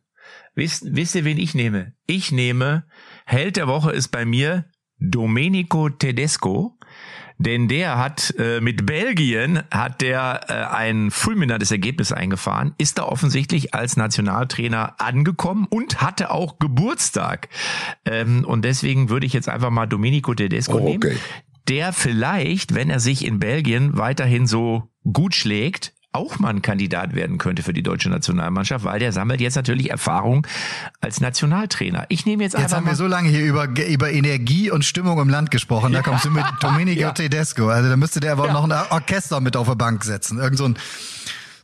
Wisst, 0.55 0.85
wisst 0.95 1.15
ihr, 1.15 1.25
wen 1.25 1.39
ich 1.39 1.55
nehme? 1.55 1.93
Ich 2.07 2.33
nehme, 2.33 2.85
Held 3.27 3.57
der 3.57 3.67
Woche 3.67 3.93
ist 3.93 4.09
bei 4.09 4.25
mir 4.25 4.67
Domenico 4.99 5.89
Tedesco. 5.89 6.76
Denn 7.39 7.69
der 7.69 7.99
hat 7.99 8.35
äh, 8.39 8.61
mit 8.61 8.87
Belgien 8.87 9.63
hat 9.71 10.01
der 10.01 10.41
äh, 10.49 10.75
ein 10.75 11.11
fulminantes 11.11 11.71
Ergebnis 11.71 12.13
eingefahren, 12.13 12.75
ist 12.79 12.99
da 12.99 13.05
offensichtlich 13.05 13.75
als 13.75 13.97
Nationaltrainer 13.97 14.95
angekommen 14.99 15.67
und 15.69 16.01
hatte 16.01 16.31
auch 16.31 16.59
Geburtstag. 16.59 17.49
Ähm, 18.07 18.45
und 18.45 18.65
deswegen 18.65 19.11
würde 19.11 19.27
ich 19.27 19.33
jetzt 19.33 19.49
einfach 19.49 19.71
mal 19.71 19.87
Domenico 19.87 20.35
Tedesco 20.35 20.79
Oh, 20.79 20.85
nehmen, 20.85 21.05
okay. 21.05 21.17
der 21.69 21.93
vielleicht, 21.93 22.75
wenn 22.75 22.91
er 22.91 23.01
sich 23.01 23.25
in 23.25 23.39
Belgien 23.39 23.99
weiterhin 23.99 24.47
so 24.47 24.91
gut 25.13 25.35
schlägt, 25.35 25.93
auch 26.17 26.39
mal 26.39 26.51
ein 26.51 26.63
Kandidat 26.63 27.15
werden 27.15 27.39
könnte 27.39 27.63
für 27.63 27.73
die 27.73 27.83
deutsche 27.83 28.09
Nationalmannschaft, 28.09 28.85
weil 28.85 28.99
der 28.99 29.13
sammelt 29.13 29.41
jetzt 29.41 29.57
natürlich 29.57 29.91
Erfahrung 29.91 30.47
als 31.01 31.21
Nationaltrainer. 31.21 32.07
Ich 32.09 32.27
nehme 32.27 32.43
jetzt, 32.43 32.55
Jetzt 32.55 32.65
einfach 32.65 32.79
haben 32.79 32.85
mal 32.85 32.91
wir 32.93 32.97
so 32.97 33.07
lange 33.07 33.29
hier 33.29 33.45
über, 33.45 33.67
über 33.67 34.11
Energie 34.11 34.71
und 34.71 34.85
Stimmung 34.85 35.21
im 35.21 35.29
Land 35.29 35.51
gesprochen. 35.51 35.93
Da 35.93 36.03
kommst 36.03 36.25
du 36.25 36.31
mit 36.31 36.45
Domenico 36.61 37.11
Tedesco. 37.15 37.69
Also 37.69 37.89
da 37.89 37.97
müsste 37.97 38.21
der 38.21 38.33
aber 38.33 38.53
noch 38.53 38.65
ein 38.65 38.73
Orchester 38.91 39.41
mit 39.41 39.57
auf 39.57 39.67
der 39.67 39.75
Bank 39.75 40.05
setzen. 40.05 40.39
Irgend 40.39 40.59
so 40.59 40.65
ein, 40.65 40.79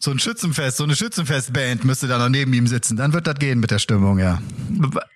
so 0.03 0.11
ein 0.11 0.19
Schützenfest, 0.19 0.79
so 0.79 0.85
eine 0.85 0.97
Schützenfestband 0.97 1.85
müsste 1.85 2.09
da 2.09 2.19
noch 2.19 2.29
neben 2.29 2.53
ihm 2.55 2.67
sitzen. 2.67 2.97
Dann 2.97 3.13
wird 3.13 3.27
das 3.29 3.37
gehen 3.37 3.61
mit 3.61 3.71
der 3.71 3.79
Stimmung, 3.79 4.19
ja. 4.19 4.43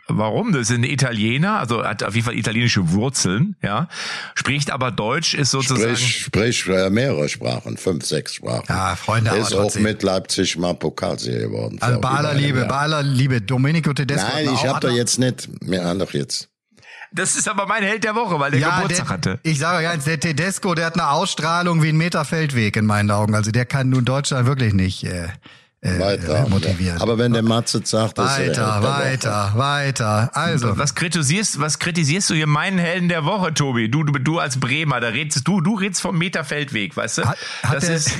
Warum? 0.07 0.53
Das 0.53 0.63
ist 0.63 0.71
ein 0.71 0.85
Italiener, 0.85 1.59
also 1.59 1.85
hat 1.85 2.05
auf 2.05 2.15
jeden 2.15 2.25
Fall 2.25 2.37
italienische 2.37 2.93
Wurzeln, 2.93 3.57
ja, 3.63 3.89
spricht 4.37 4.71
aber 4.71 4.93
Deutsch, 4.93 5.35
ist 5.35 5.51
sozusagen. 5.51 5.97
sprich, 5.97 6.61
sprich 6.63 6.69
äh, 6.69 6.91
mehrere 6.91 7.29
Sprachen, 7.29 7.77
fünf, 7.77 8.05
sechs 8.05 8.35
Sprachen. 8.35 8.67
Ja, 8.69 8.95
Freunde, 8.95 9.33
aber 9.33 9.41
Ist 9.41 9.55
auch 9.55 9.75
mit 9.75 10.05
Leipzig 10.05 10.57
mal 10.57 10.75
Pokalsieger 10.75 11.41
geworden. 11.41 11.79
Also 11.81 12.01
einem 12.01 12.39
Liebe, 12.39 12.59
Jahr. 12.61 12.69
bei 12.69 12.77
aller 12.77 13.03
Liebe, 13.03 13.41
Domenico 13.41 13.93
Tedesco. 13.93 14.29
Nein, 14.33 14.51
ich 14.55 14.65
hab 14.65 14.85
auch- 14.85 14.91
jetzt 14.91 15.19
nicht, 15.19 15.49
mehr 15.65 15.93
doch 15.97 16.13
jetzt. 16.13 16.49
Das 17.13 17.37
ist 17.37 17.49
aber 17.49 17.67
mein 17.67 17.83
Held 17.83 18.05
der 18.05 18.15
Woche, 18.15 18.39
weil 18.39 18.51
der 18.51 18.61
Geburtstag 18.61 19.07
der, 19.07 19.15
hatte. 19.15 19.41
Ich 19.43 19.59
sage 19.59 19.83
ganz, 19.83 20.05
der 20.05 20.21
Tedesco, 20.21 20.75
der 20.75 20.87
hat 20.87 20.95
eine 20.95 21.11
Ausstrahlung 21.11 21.83
wie 21.83 21.91
ein 21.91 21.97
Meter 21.97 22.25
Feldweg 22.25 22.77
in 22.77 22.87
meinen 22.87 23.11
Augen. 23.11 23.35
Also 23.35 23.51
der 23.51 23.67
kann 23.67 23.89
nun 23.89 24.05
Deutschland 24.05 24.47
wirklich 24.47 24.75
nicht 24.75 25.05
äh, 25.05 25.29
äh, 25.83 25.99
Weiter. 26.01 26.47
äh, 26.47 26.49
motivieren. 26.49 27.01
Aber 27.01 27.19
wenn 27.19 27.33
der 27.33 27.43
Matze 27.43 27.81
sagt, 27.85 28.19
weiter, 28.19 28.83
weiter, 28.83 29.53
weiter. 29.55 30.31
Also, 30.33 30.77
Was 30.79 30.95
kritisierst, 30.95 31.61
was 31.61 31.79
kritisierst 31.79 32.31
du 32.31 32.35
hier 32.35 32.47
meinen 32.47 32.79
Helden 32.79 33.09
der 33.09 33.25
Woche, 33.25 33.53
Tobi? 33.55 33.89
Du, 33.91 34.03
du, 34.03 34.19
du 34.19 34.39
als 34.39 34.59
Bremer, 34.59 35.01
da 35.01 35.09
redest 35.09 35.47
du, 35.47 35.61
du 35.61 35.75
redest 35.75 36.01
vom 36.01 36.17
Meter 36.19 36.45
Feldweg, 36.45 36.97
weißt 36.97 37.19
du? 37.19 37.25
Hat- 37.27 37.39
hat 37.63 37.75
das 37.77 37.85
ist 37.89 38.13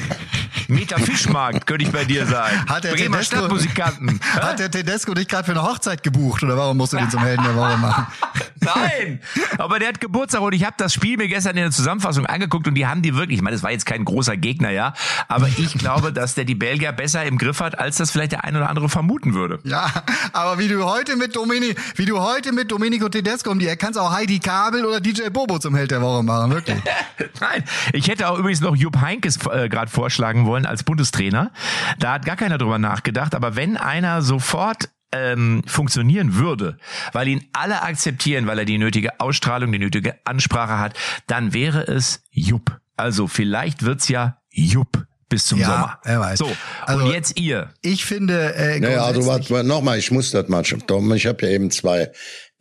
Meter 0.69 0.99
Fischmarkt, 0.99 1.67
könnte 1.67 1.85
ich 1.85 1.93
bei 1.93 2.05
dir 2.05 2.27
sagen. 2.27 2.57
Hat 2.69 2.85
der 2.85 2.93
Bremer 2.93 3.19
Tedesco- 3.19 3.25
Stadtmusikanten. 3.37 4.21
hat 4.35 4.59
der 4.59 4.71
Tedesco 4.71 5.15
dich 5.15 5.29
gerade 5.29 5.45
für 5.45 5.53
eine 5.53 5.63
Hochzeit 5.63 6.03
gebucht 6.03 6.43
oder 6.43 6.57
warum 6.57 6.77
musst 6.77 6.93
du 6.93 6.97
den 6.99 7.11
zum 7.11 7.21
Helden 7.23 7.45
der 7.45 7.55
Woche 7.57 7.77
machen? 7.79 8.07
Nein, 8.61 9.21
aber 9.59 9.79
der 9.79 9.89
hat 9.89 10.01
Geburtstag 10.01 10.41
und 10.41 10.53
ich 10.53 10.65
habe 10.65 10.75
das 10.77 10.93
Spiel 10.93 11.17
mir 11.17 11.29
gestern 11.29 11.57
in 11.57 11.63
der 11.63 11.71
Zusammenfassung 11.71 12.27
angeguckt 12.27 12.67
und 12.67 12.75
die 12.75 12.85
haben 12.87 13.01
die 13.01 13.15
wirklich, 13.15 13.37
ich 13.39 13.43
meine, 13.43 13.55
das 13.55 13.63
war 13.63 13.71
jetzt 13.71 13.87
kein 13.87 14.05
großer 14.05 14.37
Gegner, 14.37 14.71
ja, 14.71 14.93
aber 15.29 15.47
ich 15.57 15.75
glaube, 15.75 16.13
dass 16.13 16.35
der 16.35 16.45
die 16.47 16.57
Belgier 16.57 16.91
besser 16.91 17.25
im 17.25 17.39
Griff 17.39 17.46
hat, 17.61 17.79
als 17.79 17.97
das 17.97 18.11
vielleicht 18.11 18.33
der 18.33 18.45
ein 18.45 18.57
oder 18.57 18.69
andere 18.69 18.89
vermuten 18.89 19.35
würde. 19.35 19.59
Ja, 19.65 19.91
aber 20.33 20.59
wie 20.59 20.69
du 20.69 20.85
heute 20.85 21.17
mit 21.17 21.35
Domini, 21.35 21.75
wie 21.95 22.05
du 22.05 22.21
heute 22.21 22.53
mit 22.53 22.71
Domenico 22.71 23.09
Tedesco 23.09 23.51
um 23.51 23.59
die 23.59 23.69
Ecke 23.69 23.87
kannst 23.87 24.01
auch 24.01 24.11
Heidi 24.11 24.41
Kabel 24.41 24.85
oder 24.85 25.01
DJ 25.01 25.29
Bobo 25.29 25.61
zum 25.61 25.77
Held 25.77 25.93
der 25.93 26.03
Woche 26.03 26.25
machen, 26.25 26.51
wirklich. 26.51 26.83
Nein, 27.41 27.63
ich 27.93 28.09
hätte 28.09 28.29
auch 28.29 28.37
übrigens 28.37 28.61
noch 28.61 28.75
Jupp 28.75 29.01
Heinkes 29.01 29.39
äh, 29.47 29.69
gerade 29.69 29.91
vorschlagen 29.91 30.45
wollen 30.45 30.67
als 30.67 30.83
Bundestrainer. 30.83 31.53
Da 32.01 32.15
hat 32.15 32.25
gar 32.25 32.35
keiner 32.35 32.59
drüber 32.59 32.81
nachgedacht, 32.81 33.35
aber 33.37 33.55
wenn 33.55 33.77
einer 33.77 34.23
sofort 34.23 34.91
ähm, 35.13 35.63
funktionieren 35.67 36.35
würde, 36.35 36.79
weil 37.13 37.29
ihn 37.29 37.45
alle 37.53 37.83
akzeptieren, 37.83 38.49
weil 38.49 38.59
er 38.59 38.65
die 38.65 38.79
nötige 38.79 39.21
Ausstrahlung, 39.21 39.71
die 39.71 39.79
nötige 39.79 40.19
Ansprache 40.25 40.79
hat, 40.79 40.95
dann 41.29 41.53
wäre 41.53 41.83
es 41.83 42.25
Jupp. 42.31 42.81
Also 42.97 43.29
vielleicht 43.29 43.85
wird's 43.85 44.09
ja 44.09 44.39
Jupp 44.51 45.07
bis 45.29 45.47
zum 45.47 45.59
Ja, 45.61 45.67
Sommer. 45.67 45.99
wer 46.05 46.21
weiß. 46.21 46.39
So, 46.39 46.51
Also- 46.83 47.05
und 47.05 47.13
jetzt 47.13 47.39
ihr. 47.39 47.71
Ich 47.83 48.05
finde, 48.05 48.55
äh, 48.55 48.79
Naja, 48.81 49.05
also 49.05 49.27
warte, 49.27 49.65
nochmal, 49.65 49.99
ich 49.99 50.11
muss 50.11 50.31
das 50.31 50.49
mal, 50.49 50.63
Tom, 50.63 51.13
ich 51.15 51.27
habe 51.27 51.45
ja 51.47 51.53
eben 51.53 51.71
zwei 51.71 52.11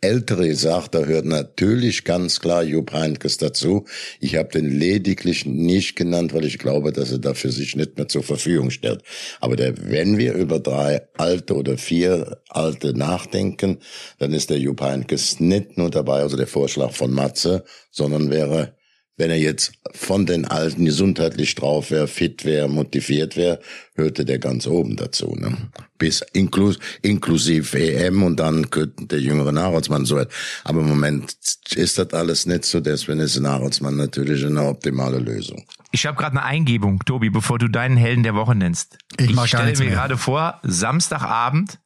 Ältere 0.02 0.54
sagt, 0.54 0.94
da 0.94 1.04
hört 1.04 1.24
natürlich 1.24 2.04
ganz 2.04 2.40
klar 2.40 2.62
Jupp 2.62 2.92
Heynckes 2.92 3.38
dazu. 3.38 3.86
Ich 4.20 4.36
habe 4.36 4.50
den 4.50 4.68
lediglich 4.78 5.46
nicht 5.46 5.96
genannt, 5.96 6.34
weil 6.34 6.44
ich 6.44 6.58
glaube, 6.58 6.92
dass 6.92 7.12
er 7.12 7.18
dafür 7.18 7.50
sich 7.50 7.74
nicht 7.76 7.96
mehr 7.96 8.06
zur 8.06 8.22
Verfügung 8.22 8.70
stellt. 8.70 9.02
Aber 9.40 9.56
der, 9.56 9.72
wenn 9.90 10.18
wir 10.18 10.34
über 10.34 10.60
drei 10.60 11.00
alte 11.16 11.54
oder 11.54 11.78
vier 11.78 12.42
alte 12.50 12.92
nachdenken, 12.92 13.78
dann 14.18 14.34
ist 14.34 14.50
der 14.50 14.58
Jupp 14.58 14.82
Heynckes 14.82 15.40
nicht 15.40 15.78
nur 15.78 15.90
dabei, 15.90 16.20
also 16.20 16.36
der 16.36 16.46
Vorschlag 16.46 16.92
von 16.92 17.10
Matze, 17.12 17.64
sondern 17.90 18.30
wäre 18.30 18.75
wenn 19.16 19.30
er 19.30 19.38
jetzt 19.38 19.72
von 19.92 20.26
den 20.26 20.44
Alten 20.44 20.84
gesundheitlich 20.84 21.54
drauf 21.54 21.90
wäre, 21.90 22.08
fit 22.08 22.44
wäre, 22.44 22.68
motiviert 22.68 23.36
wäre, 23.36 23.60
hörte 23.96 24.24
der 24.24 24.38
ganz 24.38 24.66
oben 24.66 24.96
dazu. 24.96 25.34
Ne? 25.36 25.56
Bis 25.98 26.22
inklus 26.32 26.78
inklusiv 27.02 27.74
EM 27.74 28.22
und 28.22 28.38
dann 28.38 28.70
könnte 28.70 29.06
der 29.06 29.20
jüngere 29.20 29.52
Nachholzmann 29.52 30.04
so. 30.04 30.22
Aber 30.64 30.80
im 30.80 30.88
Moment 30.88 31.36
ist 31.74 31.98
das 31.98 32.12
alles 32.12 32.46
nicht 32.46 32.64
so, 32.64 32.80
deswegen 32.80 33.20
ist 33.20 33.38
Nachholzmann 33.40 33.96
natürlich 33.96 34.44
eine 34.44 34.62
optimale 34.62 35.18
Lösung. 35.18 35.64
Ich 35.92 36.04
habe 36.04 36.18
gerade 36.18 36.36
eine 36.36 36.44
Eingebung, 36.44 36.98
Tobi, 37.04 37.30
bevor 37.30 37.58
du 37.58 37.68
deinen 37.68 37.96
Helden 37.96 38.22
der 38.22 38.34
Woche 38.34 38.54
nennst. 38.54 38.98
Ich 39.18 39.30
Ich, 39.30 39.46
stelle 39.46 39.74
mir 39.78 39.88
gerade 39.88 40.18
vor, 40.18 40.60
Samstagabend. 40.62 41.78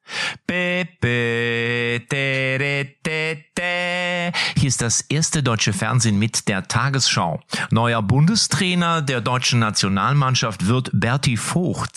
Hier 4.57 4.69
ist 4.69 4.83
das 4.83 5.01
erste 5.03 5.43
deutsche 5.43 5.73
Fernsehen 5.73 6.19
mit 6.19 6.49
der 6.49 6.67
Tagesschau. 6.67 7.41
Neuer 7.71 8.03
Bundestrainer 8.03 9.01
der 9.03 9.21
deutschen 9.21 9.61
Nationalmannschaft 9.61 10.67
wird 10.67 10.91
Berti 10.93 11.37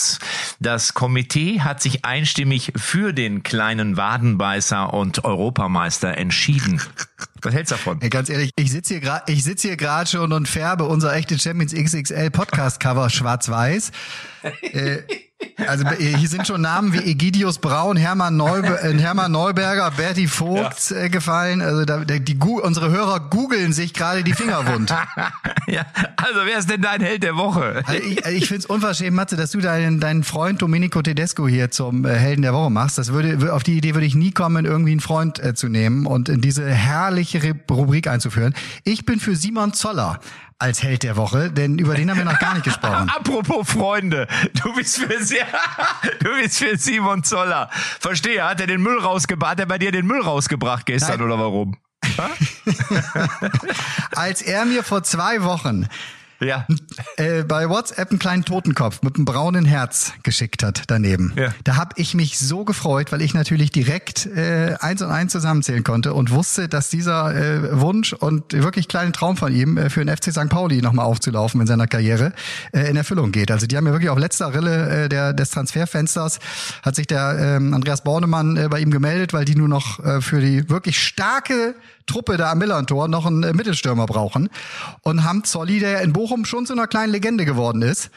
Vogts. 0.03 0.19
Das 0.59 0.93
Komitee 0.93 1.61
hat 1.61 1.81
sich 1.81 2.05
einstimmig 2.05 2.73
für 2.75 3.13
den 3.13 3.43
kleinen 3.43 3.97
Wadenbeißer 3.97 4.93
und 4.93 5.23
Europameister 5.25 6.17
entschieden. 6.17 6.81
Was 7.41 7.53
hältst 7.53 7.71
du 7.71 7.75
davon? 7.75 8.01
Ey, 8.01 8.09
ganz 8.09 8.29
ehrlich, 8.29 8.51
ich 8.55 8.71
sitze 8.71 8.95
hier 8.95 9.01
gerade, 9.01 9.31
ich 9.31 9.43
sitze 9.43 9.67
hier 9.69 9.77
gerade 9.77 10.09
schon 10.09 10.31
und 10.31 10.47
färbe 10.47 10.85
unser 10.85 11.13
echte 11.13 11.37
Champions 11.37 11.73
XXL 11.73 12.31
Podcast 12.31 12.79
Cover 12.79 13.09
schwarz-weiß. 13.09 13.91
äh, 14.61 14.99
also 15.67 15.85
äh, 15.85 16.17
hier 16.17 16.27
sind 16.27 16.47
schon 16.47 16.61
Namen 16.61 16.93
wie 16.93 16.99
Egidius 16.99 17.59
Braun, 17.59 17.97
Hermann, 17.97 18.37
Neube 18.37 18.79
äh, 18.81 18.97
Hermann 18.97 19.31
Neuberger, 19.31 19.91
Berti 19.91 20.27
Vogt 20.27 20.91
äh, 20.91 21.09
gefallen. 21.09 21.61
Also 21.61 21.85
da, 21.85 21.99
die, 22.03 22.37
unsere 22.37 22.89
Hörer 22.89 23.19
googeln 23.29 23.73
sich 23.73 23.93
gerade 23.93 24.23
die 24.23 24.33
Finger 24.33 24.67
wund. 24.67 24.89
ja, 25.67 25.85
also 26.17 26.39
wer 26.45 26.57
ist 26.57 26.69
denn 26.69 26.81
dein 26.81 27.01
Held 27.01 27.23
der 27.23 27.35
Woche? 27.35 27.83
Also 27.85 28.01
ich 28.01 28.25
ich 28.25 28.47
finde 28.47 28.59
es 28.59 28.65
unverschämt, 28.65 29.15
Matze, 29.15 29.35
dass 29.35 29.51
du 29.51 29.59
deinen, 29.59 29.99
deinen 29.99 30.23
Freund 30.23 30.61
Domenico 30.61 31.01
Tedesco 31.01 31.47
hier 31.47 31.71
zum 31.71 32.05
Helden 32.05 32.41
der 32.41 32.53
Woche 32.53 32.69
machst. 32.69 32.97
Das 32.97 33.13
würde, 33.13 33.53
auf 33.53 33.63
die 33.63 33.77
Idee 33.77 33.93
würde 33.93 34.05
ich 34.05 34.15
nie 34.15 34.31
kommen, 34.31 34.65
irgendwie 34.65 34.91
einen 34.91 34.99
Freund 34.99 35.39
äh, 35.39 35.53
zu 35.53 35.69
nehmen 35.69 36.05
und 36.05 36.29
in 36.29 36.41
diese 36.41 36.69
herrliche 36.69 37.55
Rubrik 37.69 38.07
einzuführen. 38.07 38.53
Ich 38.83 39.05
bin 39.05 39.19
für 39.19 39.35
Simon 39.35 39.73
Zoller 39.73 40.19
als 40.64 40.82
Held 40.82 41.03
der 41.03 41.18
Woche, 41.18 41.51
denn 41.51 41.78
über 41.78 41.93
den 41.93 42.09
haben 42.09 42.20
wir 42.20 42.24
noch 42.24 42.39
gar 42.39 42.53
nicht 42.53 42.64
gesprochen. 42.64 43.09
Apropos 43.09 43.70
Freunde, 43.70 44.28
du 44.64 44.74
bist 44.74 44.97
für 44.97 45.07
du 46.20 46.41
bist 46.41 46.57
für 46.57 46.78
Simon 46.78 47.24
Zoller. 47.26 47.70
Verstehe, 47.99 48.45
hat 48.45 48.61
er 48.61 48.68
den 48.68 48.82
Müll 48.82 48.97
rausgebracht, 48.97 49.51
hat 49.51 49.59
er 49.59 49.66
bei 49.66 49.78
dir 49.78 49.91
den 49.91 50.07
Müll 50.07 50.22
rausgebracht 50.22 50.86
gestern 50.86 51.20
Nein. 51.20 51.26
oder 51.26 51.38
warum? 51.38 51.76
Als 54.16 54.41
er 54.41 54.64
mir 54.64 54.84
vor 54.84 55.03
zwei 55.03 55.43
Wochen 55.43 55.89
Ja. 56.43 56.67
äh, 57.17 57.43
bei 57.43 57.69
WhatsApp 57.69 58.09
einen 58.09 58.19
kleinen 58.19 58.45
Totenkopf 58.45 59.01
mit 59.01 59.15
einem 59.15 59.25
braunen 59.25 59.65
Herz 59.65 60.13
geschickt 60.23 60.63
hat 60.63 60.83
daneben. 60.87 61.33
Ja. 61.35 61.53
Da 61.63 61.75
habe 61.75 61.91
ich 61.97 62.13
mich 62.13 62.39
so 62.39 62.65
gefreut, 62.65 63.11
weil 63.11 63.21
ich 63.21 63.33
natürlich 63.33 63.71
direkt 63.71 64.25
äh, 64.25 64.75
eins 64.79 65.01
und 65.01 65.09
eins 65.09 65.31
zusammenzählen 65.31 65.83
konnte 65.83 66.13
und 66.13 66.31
wusste, 66.31 66.67
dass 66.67 66.89
dieser 66.89 67.35
äh, 67.35 67.79
Wunsch 67.79 68.13
und 68.13 68.53
wirklich 68.53 68.87
kleine 68.87 69.11
Traum 69.11 69.37
von 69.37 69.53
ihm, 69.53 69.77
äh, 69.77 69.89
für 69.89 70.03
den 70.03 70.15
FC 70.15 70.31
St. 70.31 70.49
Pauli 70.49 70.81
nochmal 70.81 71.05
aufzulaufen 71.05 71.61
in 71.61 71.67
seiner 71.67 71.87
Karriere, 71.87 72.33
äh, 72.71 72.89
in 72.89 72.95
Erfüllung 72.95 73.31
geht. 73.31 73.51
Also 73.51 73.67
die 73.67 73.77
haben 73.77 73.87
ja 73.87 73.93
wirklich 73.93 74.09
auf 74.09 74.19
letzter 74.19 74.53
Rille 74.53 75.05
äh, 75.05 75.09
der, 75.09 75.33
des 75.33 75.49
Transferfensters 75.51 76.39
hat 76.81 76.95
sich 76.95 77.07
der 77.07 77.37
ähm, 77.39 77.73
Andreas 77.73 78.03
Bornemann 78.03 78.57
äh, 78.57 78.67
bei 78.69 78.79
ihm 78.79 78.91
gemeldet, 78.91 79.33
weil 79.33 79.45
die 79.45 79.55
nur 79.55 79.67
noch 79.67 79.99
äh, 80.03 80.21
für 80.21 80.41
die 80.41 80.69
wirklich 80.69 80.99
starke 80.99 81.75
Truppe 82.05 82.37
da 82.37 82.51
am 82.51 82.57
Millantor 82.59 83.07
noch 83.07 83.25
einen 83.25 83.43
äh, 83.43 83.53
Mittelstürmer 83.53 84.05
brauchen 84.05 84.49
und 85.01 85.23
haben 85.23 85.43
Zolli, 85.43 85.79
der 85.79 86.01
in 86.01 86.13
Bochum 86.13 86.45
schon 86.45 86.65
zu 86.65 86.73
einer 86.73 86.87
kleinen 86.87 87.11
Legende 87.11 87.45
geworden 87.45 87.81
ist, 87.81 88.09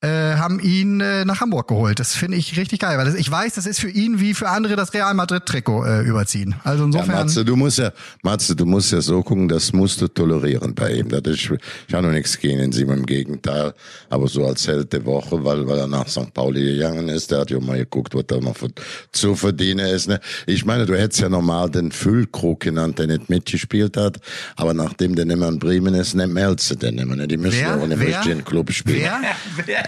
äh, 0.00 0.36
haben 0.36 0.60
ihn 0.60 1.00
äh, 1.00 1.24
nach 1.24 1.40
Hamburg 1.40 1.66
geholt. 1.66 1.98
Das 1.98 2.14
finde 2.14 2.36
ich 2.36 2.56
richtig 2.56 2.78
geil, 2.78 2.96
weil 2.98 3.04
das, 3.06 3.16
ich 3.16 3.28
weiß, 3.28 3.54
das 3.54 3.66
ist 3.66 3.80
für 3.80 3.90
ihn 3.90 4.20
wie 4.20 4.32
für 4.32 4.48
andere 4.48 4.76
das 4.76 4.94
Real 4.94 5.12
Madrid 5.14 5.44
Trikot 5.44 5.84
äh, 5.84 6.02
überziehen. 6.02 6.54
Also 6.62 6.84
Ja, 6.84 6.86
insofern 6.86 7.14
Matze, 7.16 7.44
du 7.44 7.56
musst 7.56 7.78
ja, 7.78 7.90
Matze, 8.22 8.54
du 8.54 8.64
musst 8.64 8.92
ja 8.92 9.00
so 9.00 9.22
gucken, 9.24 9.48
das 9.48 9.72
musst 9.72 10.00
du 10.00 10.06
tolerieren 10.06 10.72
bei 10.72 10.92
ihm. 10.92 11.08
Das 11.08 11.22
ist, 11.24 11.50
ich 11.88 11.94
habe 11.94 12.06
noch 12.06 12.12
nichts 12.12 12.38
gegen 12.38 12.60
ihn, 12.60 12.70
Simon, 12.70 12.98
im 12.98 13.06
Gegenteil. 13.06 13.74
Aber 14.08 14.28
so 14.28 14.46
als 14.46 14.68
Held 14.68 14.92
der 14.92 15.04
Woche, 15.04 15.44
weil, 15.44 15.66
weil 15.66 15.78
er 15.78 15.88
nach 15.88 16.06
St. 16.06 16.32
Pauli 16.32 16.74
gegangen 16.74 17.08
ist, 17.08 17.32
der 17.32 17.40
hat 17.40 17.50
ja 17.50 17.58
mal 17.58 17.78
geguckt, 17.78 18.14
was 18.14 18.24
da 18.28 18.38
noch 18.38 18.56
für, 18.56 18.68
zu 19.10 19.34
verdienen 19.34 19.86
ist. 19.86 20.06
Ne? 20.08 20.20
Ich 20.46 20.64
meine, 20.64 20.86
du 20.86 20.96
hättest 20.96 21.22
ja 21.22 21.28
normal 21.28 21.70
den 21.70 21.90
Füllkrug 21.90 22.60
genannt, 22.60 23.00
der 23.00 23.08
nicht 23.08 23.28
mitgespielt 23.28 23.96
hat. 23.96 24.18
Aber 24.54 24.74
nachdem 24.74 25.16
der 25.16 25.24
nicht 25.24 25.38
mehr 25.38 25.48
in 25.48 25.58
Bremen 25.58 25.94
ist, 25.94 26.14
nimmt 26.14 26.34
Melze 26.34 26.76
den 26.76 26.94
nicht 26.94 27.06
mehr. 27.06 27.16
Ne? 27.16 27.26
Die 27.26 27.36
müssen 27.36 27.58
Wer? 27.62 27.76
auch 27.76 27.82
in 27.82 27.90
dem 27.90 27.98
Wer? 27.98 28.08
richtigen 28.18 28.44
Club 28.44 28.70
spielen. 28.72 29.10
wer? 29.66 29.87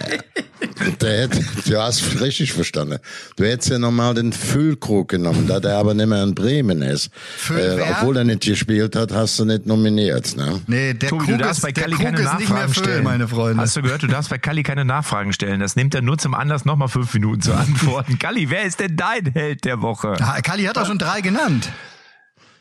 Der 1.01 1.21
hätte, 1.23 1.43
du 1.67 1.77
hast 1.81 2.21
richtig 2.21 2.53
verstanden. 2.53 2.99
Du 3.35 3.43
hättest 3.43 3.69
ja 3.71 3.79
normal 3.79 4.13
den 4.13 4.31
Füllkrug 4.31 5.09
genommen, 5.09 5.47
da 5.47 5.59
der 5.59 5.77
aber 5.77 5.93
nicht 5.93 6.07
mehr 6.07 6.23
in 6.23 6.35
Bremen 6.35 6.81
ist. 6.81 7.09
Äh, 7.49 7.79
obwohl 7.91 8.17
er 8.17 8.23
nicht 8.23 8.41
gespielt 8.41 8.95
hat, 8.95 9.11
hast 9.11 9.39
du 9.39 9.45
nicht 9.45 9.65
nominiert. 9.65 10.35
Ne? 10.37 10.61
Nee, 10.67 10.93
der 10.93 11.09
Tobi, 11.09 11.25
Krug 11.25 11.37
du 11.37 11.43
darfst 11.43 11.59
ist, 11.59 11.61
bei 11.63 11.71
Kalli 11.71 11.95
keine 11.95 12.19
ist 12.19 12.33
nicht 12.37 12.49
mehr 12.49 12.59
Nachfragen 12.59 12.73
Füll, 12.73 12.83
stellen. 12.83 13.03
meine 13.03 13.27
Freunde. 13.27 13.61
Hast 13.61 13.75
du 13.75 13.81
gehört, 13.81 14.03
du 14.03 14.07
darfst 14.07 14.29
bei 14.29 14.37
Kalli 14.37 14.63
keine 14.63 14.85
Nachfragen 14.85 15.33
stellen. 15.33 15.59
Das 15.59 15.75
nimmt 15.75 15.95
er 15.95 16.01
nur 16.01 16.17
zum 16.17 16.33
Anlass, 16.33 16.65
nochmal 16.65 16.87
fünf 16.89 17.13
Minuten 17.13 17.41
zu 17.41 17.53
antworten. 17.53 18.19
Kalli, 18.19 18.49
wer 18.49 18.63
ist 18.63 18.79
denn 18.79 18.95
dein 18.95 19.25
Held 19.33 19.65
der 19.65 19.81
Woche? 19.81 20.13
Ah, 20.19 20.41
Kali 20.41 20.63
hat 20.63 20.77
doch 20.77 20.85
schon 20.85 20.99
drei 20.99 21.21
genannt. 21.21 21.69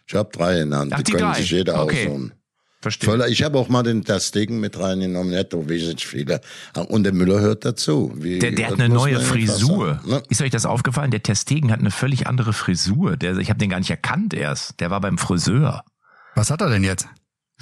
Ich 0.07 0.15
habe 0.15 0.29
drei 0.33 0.59
genannt, 0.59 0.93
Ach, 0.95 0.99
die, 0.99 1.05
die 1.05 1.13
können 1.13 1.33
drei. 1.33 1.41
sich 1.41 1.51
jeder 1.51 1.83
Okay. 1.83 2.07
aussuchen. 2.07 2.33
Verstehe. 2.83 3.11
Völler, 3.11 3.29
ich 3.29 3.43
habe 3.43 3.59
auch 3.59 3.69
mal 3.69 3.83
den 3.83 4.05
das 4.05 4.31
Ding 4.31 4.59
mit 4.59 4.79
reingenommen, 4.79 5.33
wesentlich 5.33 6.07
viele. 6.07 6.41
Und 6.89 7.05
der 7.05 7.13
Müller 7.13 7.39
hört 7.41 7.65
dazu. 7.67 8.13
Wie, 8.17 8.39
Der, 8.39 8.53
der 8.53 8.69
hat 8.69 8.81
eine 8.81 8.89
neue 8.89 9.21
Frisur. 9.21 10.01
ne? 10.07 10.23
Ist 10.31 10.41
euch 10.41 10.51
das 10.51 10.65
aufgefallen? 10.65 11.11
Der 11.11 11.23
Testegen 11.23 11.71
hat 11.73 11.81
eine 11.81 11.91
völlig 11.91 12.27
andere 12.27 12.55
Frisur. 12.55 13.19
Der, 13.19 13.37
ich 13.37 13.51
habe 13.51 13.59
den 13.59 13.69
gar 13.69 13.79
nicht 13.79 13.91
erkannt 13.91 14.33
erst. 14.33 14.81
Der 14.81 14.91
war 14.91 15.01
beim 15.01 15.19
Friseur. 15.19 15.85
Was 16.35 16.51
hat 16.51 16.63
er 16.63 16.71
denn 16.71 16.85
jetzt? 16.85 17.07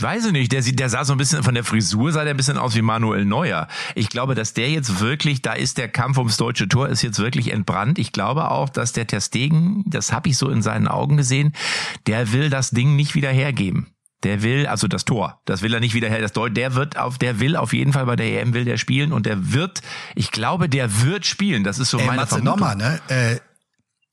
Weiß 0.00 0.26
ich 0.26 0.30
nicht, 0.32 0.52
der, 0.52 0.62
sieht, 0.62 0.78
der 0.78 0.88
sah 0.88 1.04
so 1.04 1.12
ein 1.14 1.18
bisschen, 1.18 1.42
von 1.42 1.54
der 1.54 1.64
Frisur 1.64 2.12
sah 2.12 2.22
der 2.22 2.34
ein 2.34 2.36
bisschen 2.36 2.56
aus 2.56 2.76
wie 2.76 2.82
Manuel 2.82 3.24
Neuer. 3.24 3.66
Ich 3.96 4.08
glaube, 4.10 4.36
dass 4.36 4.54
der 4.54 4.70
jetzt 4.70 5.00
wirklich, 5.00 5.42
da 5.42 5.54
ist 5.54 5.76
der 5.76 5.88
Kampf 5.88 6.18
ums 6.18 6.36
deutsche 6.36 6.68
Tor, 6.68 6.88
ist 6.88 7.02
jetzt 7.02 7.18
wirklich 7.18 7.52
entbrannt. 7.52 7.98
Ich 7.98 8.12
glaube 8.12 8.52
auch, 8.52 8.68
dass 8.68 8.92
der 8.92 9.08
Ter 9.08 9.20
Stegen, 9.20 9.82
das 9.88 10.12
habe 10.12 10.28
ich 10.28 10.36
so 10.38 10.48
in 10.50 10.62
seinen 10.62 10.86
Augen 10.86 11.16
gesehen, 11.16 11.52
der 12.06 12.30
will 12.32 12.48
das 12.48 12.70
Ding 12.70 12.94
nicht 12.94 13.16
wieder 13.16 13.30
hergeben. 13.30 13.88
Der 14.24 14.42
will, 14.42 14.66
also 14.66 14.88
das 14.88 15.04
Tor, 15.04 15.40
das 15.44 15.62
will 15.62 15.72
er 15.72 15.80
nicht 15.80 15.94
wieder 15.94 16.08
her. 16.08 16.20
Das 16.20 16.34
Deu- 16.34 16.48
der 16.50 16.74
wird 16.74 16.96
auf, 16.98 17.18
der 17.18 17.38
will 17.38 17.54
auf 17.56 17.72
jeden 17.72 17.92
Fall 17.92 18.04
bei 18.06 18.16
der 18.16 18.40
EM 18.42 18.52
will 18.52 18.64
der 18.64 18.76
spielen 18.76 19.12
und 19.12 19.26
der 19.26 19.52
wird, 19.52 19.80
ich 20.16 20.32
glaube, 20.32 20.68
der 20.68 21.02
wird 21.02 21.24
spielen. 21.24 21.62
Das 21.62 21.78
ist 21.78 21.90
so 21.90 21.98
Ey, 21.98 22.06
meine 22.06 22.22
Matze, 22.22 22.34
Vermutung. 22.36 22.58
nochmal, 22.58 22.76
ne? 22.76 23.00
Äh, 23.08 23.36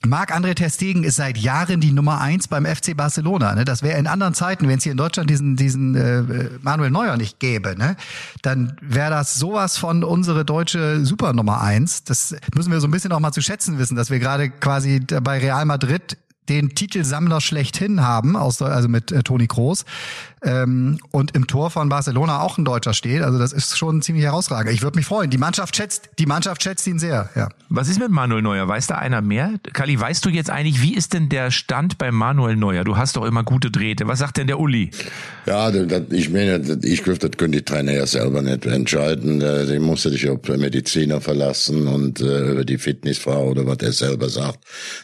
Marc-André 0.05 0.53
Ter 0.53 0.69
Stegen 0.69 1.03
ist 1.03 1.15
seit 1.15 1.35
Jahren 1.35 1.79
die 1.81 1.91
Nummer 1.91 2.21
eins 2.21 2.47
beim 2.47 2.65
FC 2.67 2.95
Barcelona. 2.95 3.55
Ne? 3.55 3.65
Das 3.65 3.81
wäre 3.81 3.97
in 3.97 4.05
anderen 4.05 4.35
Zeiten, 4.35 4.67
wenn 4.67 4.77
es 4.77 4.83
hier 4.83 4.91
in 4.91 4.99
Deutschland 4.99 5.27
diesen, 5.31 5.55
diesen 5.55 5.95
äh, 5.95 6.49
Manuel 6.61 6.91
Neuer 6.91 7.17
nicht 7.17 7.39
gäbe, 7.39 7.75
ne? 7.75 7.95
dann 8.43 8.77
wäre 8.81 9.09
das 9.09 9.35
sowas 9.39 9.79
von 9.79 10.03
unsere 10.03 10.45
deutsche 10.45 11.03
Super 11.03 11.33
Nummer 11.33 11.61
eins. 11.61 12.03
Das 12.03 12.35
müssen 12.53 12.71
wir 12.71 12.79
so 12.81 12.87
ein 12.87 12.91
bisschen 12.91 13.11
auch 13.13 13.19
mal 13.19 13.31
zu 13.31 13.41
schätzen 13.41 13.79
wissen, 13.79 13.95
dass 13.95 14.11
wir 14.11 14.19
gerade 14.19 14.51
quasi 14.51 14.99
bei 14.99 15.39
Real 15.39 15.65
Madrid 15.65 16.17
den 16.49 16.75
Titelsammler 16.75 17.41
schlechthin 17.41 18.01
haben, 18.01 18.35
also 18.35 18.87
mit 18.87 19.11
äh, 19.11 19.23
Toni 19.23 19.47
Kroos. 19.47 19.85
Ähm, 20.43 20.99
und 21.11 21.35
im 21.35 21.47
Tor 21.47 21.71
von 21.71 21.89
Barcelona 21.89 22.41
auch 22.41 22.57
ein 22.57 22.65
Deutscher 22.65 22.93
steht. 22.93 23.21
Also 23.21 23.39
das 23.39 23.53
ist 23.53 23.77
schon 23.77 24.01
ziemlich 24.01 24.25
herausragend. 24.25 24.73
Ich 24.73 24.81
würde 24.81 24.97
mich 24.97 25.05
freuen. 25.05 25.29
Die 25.29 25.37
Mannschaft 25.37 25.75
schätzt, 25.75 26.09
die 26.19 26.25
Mannschaft 26.25 26.61
schätzt 26.61 26.85
ihn 26.87 26.99
sehr. 26.99 27.29
Ja. 27.35 27.49
Was 27.69 27.89
ist 27.89 27.99
mit 27.99 28.11
Manuel 28.11 28.41
Neuer? 28.41 28.67
Weiß 28.67 28.87
da 28.87 28.95
einer 28.95 29.21
mehr? 29.21 29.53
Kali, 29.73 29.99
weißt 29.99 30.23
du 30.25 30.29
jetzt 30.29 30.49
eigentlich, 30.49 30.81
wie 30.81 30.93
ist 30.95 31.13
denn 31.13 31.29
der 31.29 31.51
Stand 31.51 31.97
bei 31.97 32.11
Manuel 32.11 32.55
Neuer? 32.55 32.83
Du 32.83 32.97
hast 32.97 33.15
doch 33.15 33.25
immer 33.25 33.43
gute 33.43 33.71
Drähte. 33.71 34.07
Was 34.07 34.19
sagt 34.19 34.37
denn 34.37 34.47
der 34.47 34.59
Uli? 34.59 34.91
Ja, 35.45 35.71
das, 35.71 36.03
ich 36.11 36.29
meine, 36.29 36.59
das, 36.59 36.83
ich 36.83 37.03
glaube, 37.03 37.19
das 37.19 37.31
können 37.37 37.53
die 37.53 37.61
Trainer 37.63 37.93
ja 37.93 38.05
selber 38.05 38.41
nicht 38.41 38.65
entscheiden. 38.65 39.41
Äh, 39.41 39.65
Die 39.65 39.79
muss 39.79 40.03
sich 40.03 40.29
auf 40.29 40.39
Mediziner 40.47 41.21
verlassen 41.21 41.87
und 41.87 42.21
äh, 42.21 42.51
über 42.51 42.65
die 42.65 42.77
Fitnessfrau 42.77 43.49
oder 43.49 43.65
was 43.65 43.77
er 43.79 43.91
selber 43.93 44.29
sagt. 44.29 44.59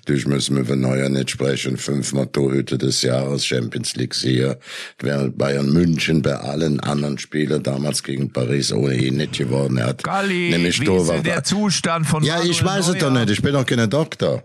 Durch 0.05 0.27
müssen 0.27 0.55
wir 0.55 0.63
über 0.63 0.75
Neuer 0.75 1.09
nicht 1.09 1.31
sprechen. 1.31 1.77
Fünfmal 1.77 2.27
Torhüter 2.27 2.77
des 2.77 3.01
Jahres, 3.01 3.45
Champions 3.45 3.95
League 3.95 4.13
Sieger. 4.13 4.57
Bayern 5.29 5.71
München 5.71 6.21
bei 6.21 6.35
allen 6.35 6.79
anderen 6.79 7.17
Spielern 7.17 7.61
damals 7.63 8.03
gegen 8.03 8.31
Paris 8.31 8.71
ohnehin 8.73 9.17
nicht 9.17 9.37
geworden. 9.37 9.77
Er 9.77 9.87
hat 9.87 10.03
Kali, 10.03 10.49
nämlich 10.49 10.79
wie 10.81 10.85
ist 10.91 11.25
der 11.25 11.43
Zustand 11.43 12.07
von 12.07 12.23
Ja, 12.23 12.35
Manuel 12.35 12.51
ich 12.51 12.63
weiß 12.63 12.87
es 12.87 12.93
Neuer? 12.95 12.99
doch 13.01 13.11
nicht. 13.11 13.29
Ich 13.29 13.41
bin 13.41 13.53
doch 13.53 13.65
kein 13.65 13.89
Doktor. 13.89 14.43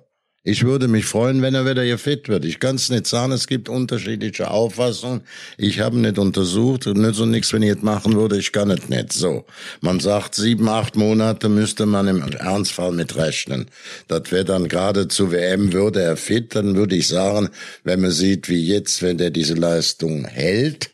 Ich 0.48 0.62
würde 0.62 0.86
mich 0.86 1.06
freuen, 1.06 1.42
wenn 1.42 1.56
er 1.56 1.68
wieder 1.68 1.82
hier 1.82 1.98
fit 1.98 2.28
wird. 2.28 2.44
Ich 2.44 2.60
kann 2.60 2.76
es 2.76 2.88
nicht 2.88 3.08
sagen, 3.08 3.32
es 3.32 3.48
gibt 3.48 3.68
unterschiedliche 3.68 4.48
Auffassungen. 4.48 5.22
Ich 5.58 5.80
habe 5.80 5.98
nicht 5.98 6.20
untersucht 6.20 6.86
und 6.86 6.98
nicht 6.98 7.16
so 7.16 7.26
nichts, 7.26 7.52
wenn 7.52 7.64
ich 7.64 7.70
es 7.70 7.82
machen 7.82 8.14
würde, 8.14 8.38
ich 8.38 8.52
kann 8.52 8.70
es 8.70 8.88
nicht. 8.88 9.12
So. 9.12 9.44
Man 9.80 9.98
sagt, 9.98 10.36
sieben, 10.36 10.68
acht 10.68 10.94
Monate 10.94 11.48
müsste 11.48 11.84
man 11.84 12.06
im 12.06 12.22
Ernstfall 12.22 12.92
mit 12.92 13.16
rechnen. 13.16 13.66
Das 14.06 14.30
wäre 14.30 14.44
dann 14.44 14.68
gerade 14.68 15.08
zu 15.08 15.32
WM 15.32 15.72
würde 15.72 16.02
er 16.02 16.16
fit, 16.16 16.54
dann 16.54 16.76
würde 16.76 16.94
ich 16.94 17.08
sagen, 17.08 17.48
wenn 17.82 18.00
man 18.00 18.12
sieht, 18.12 18.48
wie 18.48 18.64
jetzt, 18.64 19.02
wenn 19.02 19.18
der 19.18 19.30
diese 19.30 19.54
Leistung 19.54 20.26
hält, 20.26 20.90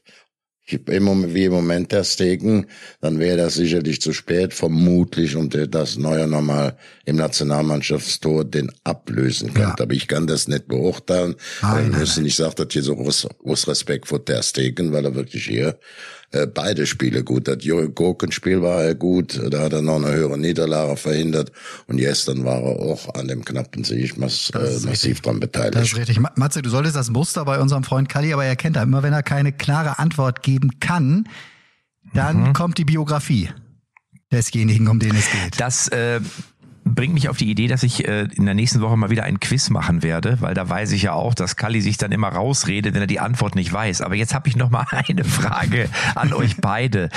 wie 0.66 1.44
im 1.44 1.52
Moment 1.52 1.92
der 1.92 2.04
Stegen, 2.04 2.66
dann 3.00 3.18
wäre 3.18 3.36
das 3.36 3.54
sicherlich 3.54 4.00
zu 4.00 4.12
spät, 4.12 4.54
vermutlich, 4.54 5.36
und 5.36 5.56
das 5.74 5.96
Neuer 5.96 6.26
nochmal 6.26 6.76
im 7.04 7.16
Nationalmannschaftstor 7.16 8.44
den 8.44 8.70
ablösen 8.84 9.48
könnte. 9.54 9.60
Ja. 9.78 9.84
Aber 9.84 9.92
ich 9.92 10.06
kann 10.06 10.26
das 10.26 10.48
nicht 10.48 10.68
beurteilen. 10.68 11.34
Nein, 11.62 11.90
nein, 11.90 12.06
nein. 12.14 12.24
Ich 12.24 12.36
sage 12.36 12.54
das 12.56 12.68
hier 12.70 12.82
so 12.82 12.96
aus, 12.96 13.26
aus 13.44 13.66
Respekt 13.66 14.06
vor 14.06 14.20
der 14.20 14.42
Stegen, 14.42 14.92
weil 14.92 15.04
er 15.04 15.14
wirklich 15.14 15.46
hier 15.46 15.78
äh, 16.32 16.46
beide 16.46 16.86
Spiele 16.86 17.24
gut. 17.24 17.46
Das 17.46 17.58
Gurkenspiel 17.94 18.62
war 18.62 18.82
er 18.82 18.94
gut, 18.94 19.40
da 19.50 19.60
hat 19.60 19.72
er 19.72 19.82
noch 19.82 19.96
eine 19.96 20.12
höhere 20.12 20.38
Niederlage 20.38 20.96
verhindert 20.96 21.52
und 21.86 21.98
gestern 21.98 22.44
war 22.44 22.62
er 22.62 22.80
auch 22.80 23.14
an 23.14 23.28
dem 23.28 23.44
knappen 23.44 23.84
Sieg 23.84 24.18
mass, 24.18 24.50
äh, 24.54 24.58
massiv 24.58 24.88
richtig. 24.88 25.22
dran 25.22 25.40
beteiligt. 25.40 25.74
Das 25.74 25.84
ist 25.84 25.96
richtig. 25.96 26.18
Matze, 26.36 26.62
du 26.62 26.70
solltest 26.70 26.96
das 26.96 27.10
Muster 27.10 27.44
bei 27.44 27.58
unserem 27.60 27.84
Freund 27.84 28.08
Kalli, 28.08 28.32
aber 28.32 28.44
er 28.44 28.56
kennt 28.56 28.76
da 28.76 28.82
immer, 28.82 29.02
wenn 29.02 29.12
er 29.12 29.22
keine 29.22 29.52
klare 29.52 29.98
Antwort 29.98 30.42
geben 30.42 30.80
kann, 30.80 31.28
dann 32.14 32.48
mhm. 32.48 32.52
kommt 32.52 32.78
die 32.78 32.84
Biografie 32.84 33.50
desjenigen, 34.32 34.88
um 34.88 34.98
den 34.98 35.14
es 35.14 35.30
geht. 35.30 35.60
Das 35.60 35.88
äh, 35.88 36.20
bringt 36.94 37.14
mich 37.14 37.28
auf 37.28 37.36
die 37.36 37.50
Idee, 37.50 37.68
dass 37.68 37.82
ich 37.82 38.08
äh, 38.08 38.28
in 38.34 38.44
der 38.44 38.54
nächsten 38.54 38.80
Woche 38.80 38.96
mal 38.96 39.10
wieder 39.10 39.24
ein 39.24 39.38
Quiz 39.38 39.70
machen 39.70 40.02
werde, 40.02 40.40
weil 40.40 40.54
da 40.54 40.68
weiß 40.68 40.92
ich 40.92 41.02
ja 41.02 41.12
auch, 41.12 41.34
dass 41.34 41.56
Kalli 41.56 41.80
sich 41.80 41.96
dann 41.96 42.10
immer 42.10 42.28
rausredet, 42.28 42.94
wenn 42.94 43.02
er 43.02 43.06
die 43.06 43.20
Antwort 43.20 43.54
nicht 43.54 43.72
weiß. 43.72 44.00
Aber 44.00 44.14
jetzt 44.14 44.34
habe 44.34 44.48
ich 44.48 44.56
noch 44.56 44.70
mal 44.70 44.86
eine 44.90 45.24
Frage 45.24 45.88
an 46.14 46.32
euch 46.32 46.56
beide. 46.56 47.08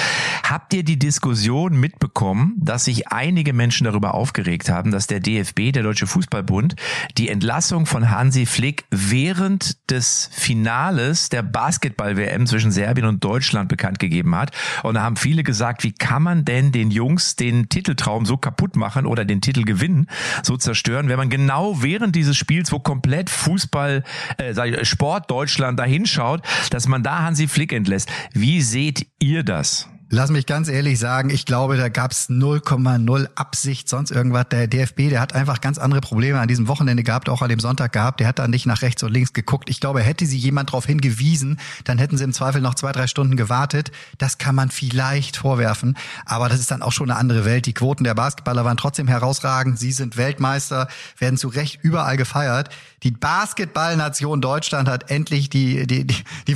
Habt 0.43 0.73
ihr 0.73 0.83
die 0.83 0.99
Diskussion 0.99 1.79
mitbekommen, 1.79 2.53
dass 2.57 2.85
sich 2.85 3.07
einige 3.07 3.53
Menschen 3.53 3.85
darüber 3.85 4.13
aufgeregt 4.13 4.69
haben, 4.69 4.91
dass 4.91 5.07
der 5.07 5.19
DFB, 5.19 5.71
der 5.73 5.83
Deutsche 5.83 6.05
Fußballbund, 6.05 6.75
die 7.17 7.29
Entlassung 7.29 7.85
von 7.85 8.11
Hansi 8.11 8.45
Flick 8.45 8.85
während 8.91 9.89
des 9.89 10.29
Finales 10.31 11.29
der 11.29 11.41
Basketball-WM 11.41 12.45
zwischen 12.45 12.71
Serbien 12.71 13.07
und 13.07 13.23
Deutschland 13.23 13.67
bekannt 13.67 13.97
gegeben 13.97 14.35
hat? 14.35 14.51
Und 14.83 14.95
da 14.95 15.01
haben 15.01 15.15
viele 15.15 15.43
gesagt, 15.43 15.83
wie 15.83 15.91
kann 15.91 16.21
man 16.21 16.45
denn 16.45 16.71
den 16.71 16.91
Jungs 16.91 17.35
den 17.35 17.67
Titeltraum 17.69 18.25
so 18.25 18.37
kaputt 18.37 18.75
machen 18.75 19.05
oder 19.05 19.25
den 19.25 19.41
Titel 19.41 19.55
Titel 19.55 19.64
gewinnen, 19.65 20.07
so 20.43 20.57
zerstören, 20.57 21.09
wenn 21.09 21.17
man 21.17 21.29
genau 21.29 21.81
während 21.81 22.15
dieses 22.15 22.37
Spiels, 22.37 22.71
wo 22.71 22.79
komplett 22.79 23.29
Fußball, 23.29 24.03
äh, 24.37 24.85
Sport 24.85 25.29
Deutschland 25.31 25.79
da 25.79 25.83
hinschaut, 25.83 26.41
dass 26.69 26.87
man 26.87 27.03
da 27.03 27.23
Hansi 27.23 27.47
Flick 27.47 27.73
entlässt. 27.73 28.09
Wie 28.33 28.61
seht 28.61 29.07
ihr 29.19 29.43
das? 29.43 29.89
Lass 30.15 30.29
mich 30.29 30.45
ganz 30.45 30.69
ehrlich 30.69 30.97
sagen, 30.97 31.29
ich 31.29 31.45
glaube, 31.45 31.75
da 31.75 31.89
gab's 31.89 32.29
0,0 32.29 33.27
Absicht, 33.35 33.89
sonst 33.89 34.11
irgendwas. 34.11 34.45
Der 34.49 34.65
DFB, 34.65 35.09
der 35.09 35.19
hat 35.19 35.35
einfach 35.35 35.59
ganz 35.59 35.77
andere 35.77 35.99
Probleme 35.99 36.39
an 36.39 36.47
diesem 36.47 36.69
Wochenende 36.69 37.03
gehabt, 37.03 37.27
auch 37.27 37.41
an 37.41 37.49
dem 37.49 37.59
Sonntag 37.59 37.91
gehabt. 37.91 38.21
Der 38.21 38.27
hat 38.27 38.39
da 38.39 38.47
nicht 38.47 38.65
nach 38.65 38.81
rechts 38.81 39.03
und 39.03 39.11
links 39.11 39.33
geguckt. 39.33 39.69
Ich 39.69 39.81
glaube, 39.81 39.99
hätte 39.99 40.25
sie 40.25 40.37
jemand 40.37 40.69
darauf 40.69 40.85
hingewiesen, 40.85 41.59
dann 41.83 41.97
hätten 41.97 42.15
sie 42.17 42.23
im 42.23 42.31
Zweifel 42.31 42.61
noch 42.61 42.75
zwei, 42.75 42.93
drei 42.93 43.07
Stunden 43.07 43.35
gewartet. 43.35 43.91
Das 44.17 44.37
kann 44.37 44.55
man 44.55 44.71
vielleicht 44.71 45.35
vorwerfen. 45.35 45.97
Aber 46.25 46.47
das 46.47 46.61
ist 46.61 46.71
dann 46.71 46.81
auch 46.81 46.93
schon 46.93 47.11
eine 47.11 47.19
andere 47.19 47.43
Welt. 47.43 47.65
Die 47.65 47.73
Quoten 47.73 48.05
der 48.05 48.15
Basketballer 48.15 48.63
waren 48.63 48.77
trotzdem 48.77 49.09
herausragend. 49.09 49.77
Sie 49.79 49.91
sind 49.91 50.15
Weltmeister, 50.15 50.87
werden 51.17 51.35
zu 51.35 51.49
Recht 51.49 51.79
überall 51.81 52.15
gefeiert. 52.15 52.69
Die 53.03 53.11
Basketballnation 53.11 54.39
Deutschland 54.39 54.87
hat 54.87 55.11
endlich 55.11 55.49
die, 55.49 55.85
die, 55.85 56.07
die, 56.07 56.23
die, 56.47 56.55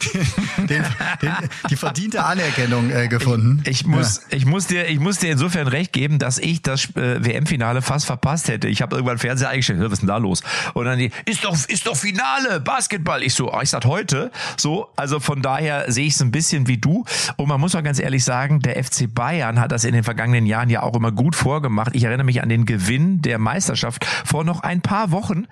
die, 0.00 0.66
den, 0.66 0.84
den, 1.20 1.34
die 1.68 1.76
verdiente 1.76 2.24
Anerkennung 2.24 2.77
äh, 2.90 3.08
gefunden. 3.08 3.62
Ich, 3.64 3.80
ich 3.80 3.86
muss, 3.86 4.22
ja. 4.30 4.36
ich 4.36 4.46
muss 4.46 4.66
dir, 4.66 4.86
ich 4.88 5.00
muss 5.00 5.18
dir 5.18 5.32
insofern 5.32 5.68
recht 5.68 5.92
geben, 5.92 6.18
dass 6.18 6.38
ich 6.38 6.62
das 6.62 6.84
äh, 6.96 7.24
WM-Finale 7.24 7.82
fast 7.82 8.06
verpasst 8.06 8.48
hätte. 8.48 8.68
Ich 8.68 8.82
habe 8.82 8.96
irgendwann 8.96 9.18
Fernseher 9.18 9.50
eingestellt, 9.50 9.80
was 9.80 9.92
ist 9.92 10.00
denn 10.00 10.08
da 10.08 10.16
los? 10.16 10.42
Und 10.74 10.84
dann 10.84 10.98
die, 10.98 11.10
ist 11.24 11.44
doch, 11.44 11.56
ist 11.68 11.86
doch 11.86 11.96
Finale, 11.96 12.60
Basketball. 12.60 13.22
Ich 13.22 13.34
so, 13.34 13.52
oh, 13.52 13.60
ich 13.62 13.70
sag 13.70 13.84
heute. 13.84 14.30
So, 14.56 14.88
also 14.96 15.20
von 15.20 15.42
daher 15.42 15.90
sehe 15.90 16.06
ich 16.06 16.14
es 16.14 16.22
ein 16.22 16.30
bisschen 16.30 16.66
wie 16.68 16.78
du. 16.78 17.04
Und 17.36 17.48
man 17.48 17.60
muss 17.60 17.74
auch 17.74 17.82
ganz 17.82 17.98
ehrlich 17.98 18.24
sagen, 18.24 18.60
der 18.60 18.82
FC 18.82 19.12
Bayern 19.12 19.60
hat 19.60 19.72
das 19.72 19.84
in 19.84 19.92
den 19.92 20.04
vergangenen 20.04 20.46
Jahren 20.46 20.70
ja 20.70 20.82
auch 20.82 20.94
immer 20.94 21.12
gut 21.12 21.36
vorgemacht. 21.36 21.94
Ich 21.94 22.04
erinnere 22.04 22.24
mich 22.24 22.42
an 22.42 22.48
den 22.48 22.66
Gewinn 22.66 23.22
der 23.22 23.38
Meisterschaft 23.38 24.06
vor 24.24 24.44
noch 24.44 24.60
ein 24.60 24.80
paar 24.80 25.10
Wochen 25.10 25.46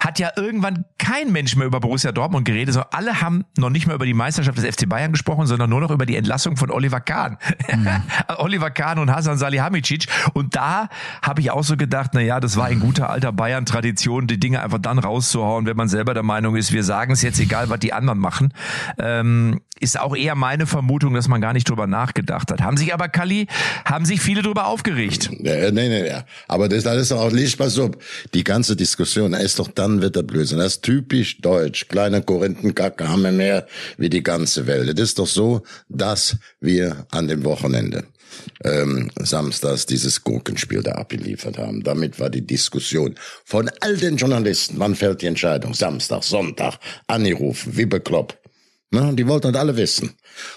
hat 0.00 0.18
ja 0.18 0.30
irgendwann 0.36 0.84
kein 0.98 1.32
Mensch 1.32 1.56
mehr 1.56 1.66
über 1.66 1.80
Borussia 1.80 2.12
Dortmund 2.12 2.44
geredet, 2.44 2.74
sondern 2.74 2.92
alle 2.92 3.20
haben 3.20 3.44
noch 3.56 3.70
nicht 3.70 3.86
mehr 3.86 3.94
über 3.94 4.06
die 4.06 4.14
Meisterschaft 4.14 4.58
des 4.58 4.64
FC 4.74 4.88
Bayern 4.88 5.12
gesprochen, 5.12 5.46
sondern 5.46 5.70
nur 5.70 5.80
noch 5.80 5.90
über 5.90 6.06
die 6.06 6.16
Entlassung 6.16 6.53
von 6.56 6.70
Oliver 6.70 7.00
Kahn. 7.00 7.38
Mhm. 7.72 7.88
Oliver 8.38 8.70
Kahn 8.70 8.98
und 8.98 9.10
Hasan 9.10 9.38
Salihamidzic. 9.38 10.06
Und 10.32 10.56
da 10.56 10.88
habe 11.22 11.40
ich 11.40 11.50
auch 11.50 11.64
so 11.64 11.76
gedacht, 11.76 12.10
na 12.14 12.20
ja, 12.20 12.40
das 12.40 12.56
war 12.56 12.70
in 12.70 12.80
guter 12.80 13.10
alter 13.10 13.32
Bayern-Tradition, 13.32 14.26
die 14.26 14.38
Dinge 14.38 14.62
einfach 14.62 14.78
dann 14.78 14.98
rauszuhauen, 14.98 15.66
wenn 15.66 15.76
man 15.76 15.88
selber 15.88 16.14
der 16.14 16.22
Meinung 16.22 16.56
ist, 16.56 16.72
wir 16.72 16.84
sagen 16.84 17.12
es 17.12 17.22
jetzt 17.22 17.40
egal, 17.40 17.70
was 17.70 17.80
die 17.80 17.92
anderen 17.92 18.18
machen. 18.18 18.52
Ähm, 18.98 19.60
ist 19.80 19.98
auch 19.98 20.14
eher 20.14 20.34
meine 20.34 20.66
Vermutung, 20.66 21.14
dass 21.14 21.28
man 21.28 21.40
gar 21.40 21.52
nicht 21.52 21.68
drüber 21.68 21.86
nachgedacht 21.86 22.50
hat. 22.50 22.62
Haben 22.62 22.76
sich 22.76 22.94
aber, 22.94 23.08
Kali, 23.08 23.48
haben 23.84 24.04
sich 24.04 24.20
viele 24.20 24.42
drüber 24.42 24.66
aufgeregt. 24.66 25.30
Nee, 25.32 25.70
nee, 25.72 25.88
nee. 25.88 26.12
Aber 26.48 26.68
das, 26.68 26.84
ist 26.84 27.12
auch 27.12 27.32
nicht 27.32 27.58
mal 27.58 27.70
so. 27.70 27.90
Die 28.34 28.44
ganze 28.44 28.76
Diskussion 28.76 29.34
ist 29.34 29.58
doch 29.58 29.68
dann 29.68 30.00
wird 30.00 30.16
der 30.16 30.22
Blödsinn. 30.22 30.58
Das 30.58 30.74
ist 30.74 30.82
typisch 30.82 31.38
deutsch. 31.38 31.88
Kleine 31.88 32.22
Korinthenkacke 32.22 33.08
haben 33.08 33.22
wir 33.22 33.32
mehr 33.32 33.66
wie 33.98 34.08
die 34.08 34.22
ganze 34.22 34.66
Welt. 34.66 34.88
Das 34.96 35.08
ist 35.08 35.18
doch 35.18 35.26
so, 35.26 35.62
dass 35.88 36.36
wir 36.60 37.06
an 37.10 37.28
dem 37.28 37.44
Wochenende 37.44 38.04
ähm, 38.64 39.10
samstags 39.20 39.86
dieses 39.86 40.24
Gurkenspiel 40.24 40.82
da 40.82 40.92
abgeliefert 40.92 41.58
haben. 41.58 41.82
Damit 41.82 42.18
war 42.18 42.30
die 42.30 42.46
Diskussion 42.46 43.14
von 43.44 43.70
all 43.80 43.96
den 43.96 44.16
Journalisten, 44.16 44.78
wann 44.78 44.94
fällt 44.94 45.22
die 45.22 45.26
Entscheidung? 45.26 45.74
Samstag, 45.74 46.22
Sonntag, 46.24 46.78
angerufen, 47.06 47.76
wie 47.76 47.86
bekloppt. 47.86 48.38
Ne? 48.94 49.12
Die 49.14 49.26
wollten 49.26 49.52
das 49.52 49.60
alle 49.60 49.76
wissen. 49.76 50.14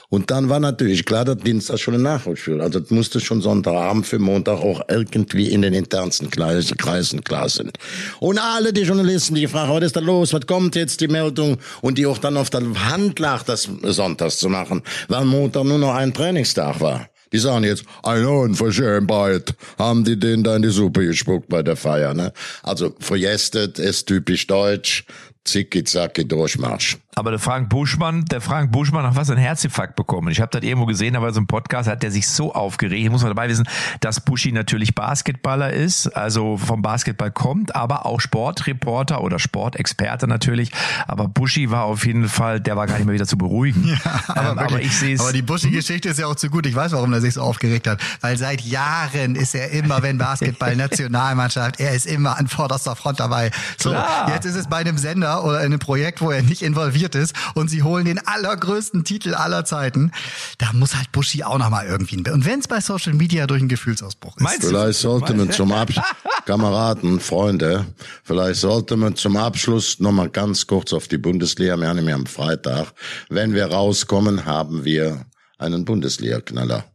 Und 0.10 0.32
dann 0.32 0.50
war 0.50 0.60
natürlich 0.60 1.06
klar, 1.06 1.26
dass 1.26 1.38
Dienstag 1.38 1.80
schon 1.80 1.96
ein 1.96 2.02
Nachholspiel. 2.02 2.62
Also 2.62 2.80
das 2.80 2.90
musste 2.92 3.20
schon 3.20 3.42
Sonntagabend 3.42 4.06
für 4.06 4.20
Montag 4.20 4.60
auch 4.60 4.82
irgendwie 4.88 5.50
in 5.50 5.62
den 5.62 5.74
internsten 5.74 6.30
Kreisen 6.30 7.24
klar 7.24 7.50
sind. 7.50 7.78
Und 8.20 8.40
alle 8.40 8.72
die 8.74 8.82
Journalisten, 8.82 9.36
die 9.36 9.42
gefragt 9.42 9.68
haben, 9.68 9.78
was 9.78 9.86
ist 9.86 9.96
da 9.96 10.00
los, 10.00 10.34
was 10.34 10.46
kommt 10.46 10.76
jetzt 10.76 11.02
die 11.02 11.08
Meldung? 11.08 11.58
Und 11.82 11.98
die 11.98 12.06
auch 12.06 12.18
dann 12.18 12.38
auf 12.38 12.50
der 12.50 12.62
Hand 12.90 13.20
lag, 13.20 13.44
das 13.44 13.70
sonntags 13.84 14.38
zu 14.38 14.50
machen, 14.50 14.82
weil 15.08 15.26
Montag 15.26 15.66
nur 15.66 15.80
noch 15.80 15.94
ein 15.94 16.14
Trainingstag 16.14 16.80
war. 16.80 17.10
Die 17.34 17.40
sagen 17.40 17.66
jetzt, 17.66 17.84
eine 18.04 18.30
Unverschämtheit, 18.30 19.54
haben 19.78 20.04
die 20.04 20.18
denen 20.18 20.44
da 20.44 20.56
in 20.56 20.62
die 20.62 20.70
Suppe 20.70 21.06
gespuckt 21.06 21.50
bei 21.50 21.62
der 21.62 21.76
Feier, 21.76 22.14
ne? 22.14 22.32
Also, 22.64 22.96
verjestet 23.00 23.80
ist 23.80 24.08
typisch 24.08 24.48
deutsch, 24.48 25.06
zicki 25.44 25.84
zacki 25.84 26.26
Durchmarsch. 26.26 26.98
Aber 27.18 27.32
der 27.32 27.40
Frank 27.40 27.70
Buschmann, 27.70 28.26
der 28.26 28.42
Frank 28.42 28.72
Buschmann 28.72 29.04
hat 29.04 29.16
was 29.16 29.32
ein 29.32 29.40
Herzinfarkt 29.40 29.96
bekommen. 29.96 30.28
Ich 30.28 30.40
habe 30.40 30.52
das 30.52 30.62
irgendwo 30.62 30.86
gesehen, 30.86 31.16
aber 31.16 31.34
so 31.34 31.40
ein 31.40 31.48
Podcast 31.48 31.90
hat 31.90 32.04
der 32.04 32.12
sich 32.12 32.28
so 32.28 32.54
aufgeregt. 32.54 33.02
Ich 33.02 33.10
muss 33.10 33.24
mal 33.24 33.30
dabei 33.30 33.50
wissen, 33.50 33.68
dass 34.02 34.20
Buschi 34.20 34.52
natürlich 34.52 34.94
Basketballer 34.94 35.74
ist, 35.74 36.06
also 36.16 36.58
vom 36.58 36.84
Basketball 36.84 37.32
kommt, 37.32 37.76
aber 37.76 38.06
auch 38.06 38.22
Sportreporter 38.22 39.24
oder 39.24 39.40
Sportexperte 39.40 40.28
natürlich. 40.28 40.72
Aber 41.08 41.28
Buschi 41.28 41.72
war 41.72 41.86
auf 41.86 42.06
jeden 42.06 42.30
Fall, 42.30 42.60
der 42.60 42.78
war 42.78 42.86
gar 42.86 42.98
nicht 42.98 43.08
mehr 43.08 43.16
wieder 43.16 43.26
zu 43.26 43.38
beruhigen. 43.38 43.86
Ja, 43.98 44.22
aber, 44.28 44.52
ähm, 44.52 44.60
aber 44.60 44.82
ich 44.82 44.96
sehe. 44.96 45.20
Aber 45.20 45.34
die 45.34 45.42
Buschi-Geschichte 45.42 46.10
ist 46.10 46.20
ja 46.20 46.28
auch 46.28 46.36
zu 46.36 46.50
gut. 46.50 46.66
Ich 46.66 46.76
weiß, 46.76 46.92
warum 46.92 47.14
er 47.14 47.22
sich 47.22 47.34
so 47.34 47.42
aufgeregt 47.42 47.88
hat. 47.88 48.00
Weil 48.22 48.38
seit 48.38 48.62
Jahren 48.62 49.36
ist 49.36 49.56
er 49.56 49.72
immer, 49.72 50.04
wenn 50.04 50.18
Basketball-Nationalmannschaft, 50.18 51.80
er 51.80 51.94
ist 51.94 52.06
immer 52.06 52.38
an 52.38 52.48
vorderster 52.48 52.96
Front 52.96 53.20
dabei. 53.20 53.50
So, 53.78 53.90
Klar. 53.90 54.30
jetzt 54.30 54.46
ist 54.46 54.56
es 54.56 54.68
bei 54.68 54.78
einem 54.78 54.98
Sender 54.98 55.44
oder 55.44 55.60
in 55.60 55.68
einem 55.68 55.80
Projekt, 55.80 56.22
wo 56.22 56.32
er 56.32 56.44
nicht 56.44 56.62
involviert 56.62 57.07
passiert 57.08 57.16
ist 57.16 57.34
und 57.56 57.70
sie 57.70 57.84
holen 57.84 58.06
den 58.06 58.20
allergrößten 58.26 59.04
Titel 59.04 59.34
aller 59.34 59.66
Zeiten, 59.66 60.12
da 60.58 60.74
muss 60.74 60.96
halt 60.96 61.12
Buschi 61.12 61.44
auch 61.44 61.58
noch 61.58 61.70
mal 61.70 61.86
irgendwie 61.86 62.18
und 62.18 62.46
wenn 62.46 62.60
es 62.60 62.68
bei 62.68 62.82
Social 62.82 63.14
Media 63.14 63.48
durch 63.48 63.62
einen 63.62 63.70
Gefühlsausbruch 63.70 64.38
ist. 64.38 64.44
Meinst 64.44 64.68
vielleicht 64.68 65.00
sollte 65.00 65.34
man 65.34 65.52
zum 65.52 65.72
Abschluss 65.72 66.06
Kameraden, 66.46 67.20
Freunde, 67.20 67.86
vielleicht 68.24 68.62
sollte 68.62 68.96
man 68.96 69.16
zum 69.16 69.38
Abschluss 69.38 70.00
noch 70.00 70.12
mal 70.12 70.30
ganz 70.30 70.66
kurz 70.66 70.94
auf 70.94 71.08
die 71.08 71.18
Bundesliga, 71.18 71.78
wir 71.78 71.88
haben 71.88 72.08
ja 72.08 72.16
am 72.16 72.26
Freitag, 72.26 72.94
wenn 73.30 73.54
wir 73.54 73.66
rauskommen, 73.68 74.46
haben 74.46 74.84
wir 74.86 75.26
einen 75.58 75.86
Bundesliga-Knaller. 75.86 76.86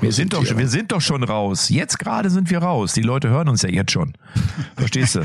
Wir 0.00 0.12
sind 0.12 0.32
doch, 0.32 0.44
wir 0.44 0.68
sind 0.68 0.90
doch 0.90 1.00
schon 1.00 1.22
raus. 1.22 1.68
Jetzt 1.68 2.00
gerade 2.00 2.28
sind 2.28 2.50
wir 2.50 2.58
raus. 2.58 2.92
Die 2.92 3.02
Leute 3.02 3.28
hören 3.28 3.48
uns 3.48 3.62
ja 3.62 3.68
jetzt 3.68 3.92
schon. 3.92 4.14
Verstehst 4.76 5.14
du? 5.14 5.20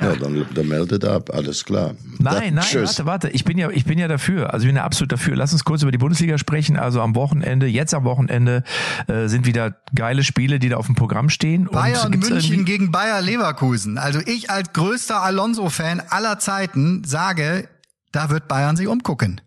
Ja, 0.00 0.14
dann, 0.16 0.44
dann 0.54 0.68
meldet 0.68 1.04
ab, 1.04 1.30
alles 1.32 1.64
klar. 1.64 1.94
Nein, 2.18 2.34
dann, 2.44 2.54
nein, 2.54 2.64
tschüss. 2.64 2.88
warte, 2.98 3.06
warte. 3.06 3.28
Ich 3.30 3.44
bin 3.44 3.56
ja, 3.58 3.70
ich 3.70 3.84
bin 3.84 3.98
ja 3.98 4.08
dafür. 4.08 4.52
Also 4.52 4.64
ich 4.64 4.68
bin 4.68 4.76
ja 4.76 4.84
absolut 4.84 5.10
dafür. 5.12 5.36
Lass 5.36 5.52
uns 5.52 5.64
kurz 5.64 5.82
über 5.82 5.90
die 5.92 5.98
Bundesliga 5.98 6.36
sprechen. 6.38 6.76
Also 6.76 7.00
am 7.00 7.14
Wochenende, 7.14 7.66
jetzt 7.66 7.94
am 7.94 8.04
Wochenende 8.04 8.62
äh, 9.08 9.28
sind 9.28 9.46
wieder 9.46 9.76
geile 9.94 10.22
Spiele, 10.22 10.58
die 10.58 10.68
da 10.68 10.76
auf 10.76 10.86
dem 10.86 10.94
Programm 10.96 11.28
stehen. 11.30 11.64
Bayern 11.70 12.12
Und 12.14 12.18
München 12.20 12.52
irgendwie- 12.52 12.64
gegen 12.72 12.90
Bayer 12.92 13.22
Leverkusen. 13.22 13.96
Also 13.98 14.20
ich 14.24 14.50
als 14.50 14.72
größter 14.72 15.22
Alonso-Fan 15.22 16.02
aller 16.10 16.38
Zeiten 16.38 17.02
sage, 17.04 17.68
da 18.12 18.30
wird 18.30 18.48
Bayern 18.48 18.76
sich 18.76 18.88
umgucken. 18.88 19.40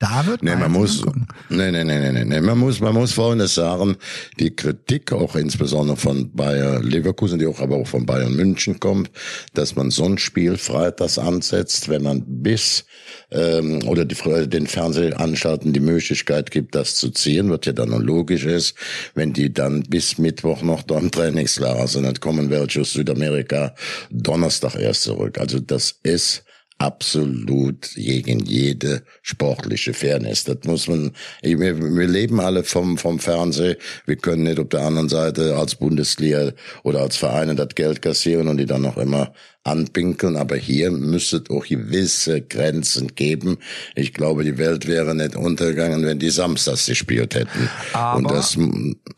Da 0.00 0.24
wird 0.26 0.42
Nee, 0.42 0.56
man 0.56 0.72
muss, 0.72 1.04
nee, 1.50 1.70
nee, 1.70 1.84
nee, 1.84 2.10
nee, 2.10 2.24
nee, 2.24 2.40
man 2.40 2.56
muss, 2.56 2.80
man 2.80 2.94
muss 2.94 3.12
Folgendes 3.12 3.54
sagen, 3.54 3.98
die 4.38 4.48
Kritik 4.48 5.12
auch 5.12 5.36
insbesondere 5.36 5.98
von 5.98 6.34
Bayer 6.34 6.82
Leverkusen, 6.82 7.38
die 7.38 7.46
auch 7.46 7.60
aber 7.60 7.76
auch 7.76 7.86
von 7.86 8.06
Bayern 8.06 8.34
München 8.34 8.80
kommt, 8.80 9.10
dass 9.52 9.76
man 9.76 9.90
so 9.90 10.06
ein 10.06 10.16
Spiel 10.16 10.56
freitags 10.56 11.18
ansetzt, 11.18 11.90
wenn 11.90 12.02
man 12.02 12.24
bis, 12.26 12.86
ähm, 13.30 13.86
oder 13.86 14.06
die, 14.06 14.16
den 14.48 14.66
Fernsehanstalten 14.66 15.74
die 15.74 15.80
Möglichkeit 15.80 16.50
gibt, 16.50 16.74
das 16.74 16.96
zu 16.96 17.10
ziehen, 17.10 17.50
wird 17.50 17.66
ja 17.66 17.74
dann 17.74 17.90
logisch 17.90 18.46
ist, 18.46 18.76
wenn 19.14 19.34
die 19.34 19.52
dann 19.52 19.82
bis 19.82 20.16
Mittwoch 20.16 20.62
noch 20.62 20.82
da 20.82 20.98
im 20.98 21.10
Trainingslager 21.10 21.86
sind, 21.86 22.04
dann 22.04 22.18
kommen 22.20 22.48
welche 22.48 22.80
aus 22.80 22.94
Südamerika 22.94 23.74
Donnerstag 24.10 24.76
erst 24.76 25.02
zurück. 25.02 25.36
Also 25.36 25.60
das 25.60 25.96
ist 26.02 26.42
absolut 26.80 27.90
gegen 27.94 28.40
jede 28.40 29.02
sportliche 29.22 29.92
Fairness. 29.92 30.44
Das 30.44 30.56
muss 30.64 30.88
man, 30.88 31.12
wir, 31.42 31.78
wir 31.78 32.08
leben 32.08 32.40
alle 32.40 32.64
vom, 32.64 32.96
vom 32.96 33.18
Fernsehen. 33.18 33.76
Wir 34.06 34.16
können 34.16 34.44
nicht 34.44 34.58
auf 34.58 34.70
der 34.70 34.80
anderen 34.80 35.10
Seite 35.10 35.56
als 35.56 35.74
Bundesliga 35.74 36.52
oder 36.82 37.00
als 37.00 37.18
Vereine 37.18 37.54
das 37.54 37.74
Geld 37.74 38.00
kassieren 38.00 38.48
und 38.48 38.56
die 38.56 38.64
dann 38.64 38.82
noch 38.82 38.96
immer 38.96 39.32
anpinkeln. 39.62 40.36
Aber 40.36 40.56
hier 40.56 40.90
müsste 40.90 41.42
es 41.44 41.50
auch 41.50 41.66
gewisse 41.66 42.40
Grenzen 42.40 43.14
geben. 43.14 43.58
Ich 43.94 44.14
glaube, 44.14 44.42
die 44.42 44.56
Welt 44.56 44.88
wäre 44.88 45.14
nicht 45.14 45.36
untergegangen, 45.36 46.06
wenn 46.06 46.18
die 46.18 46.30
samstags 46.30 46.86
gespielt 46.86 47.34
hätten. 47.34 47.68
Aber- 47.92 48.16
und 48.16 48.30
das, 48.30 48.56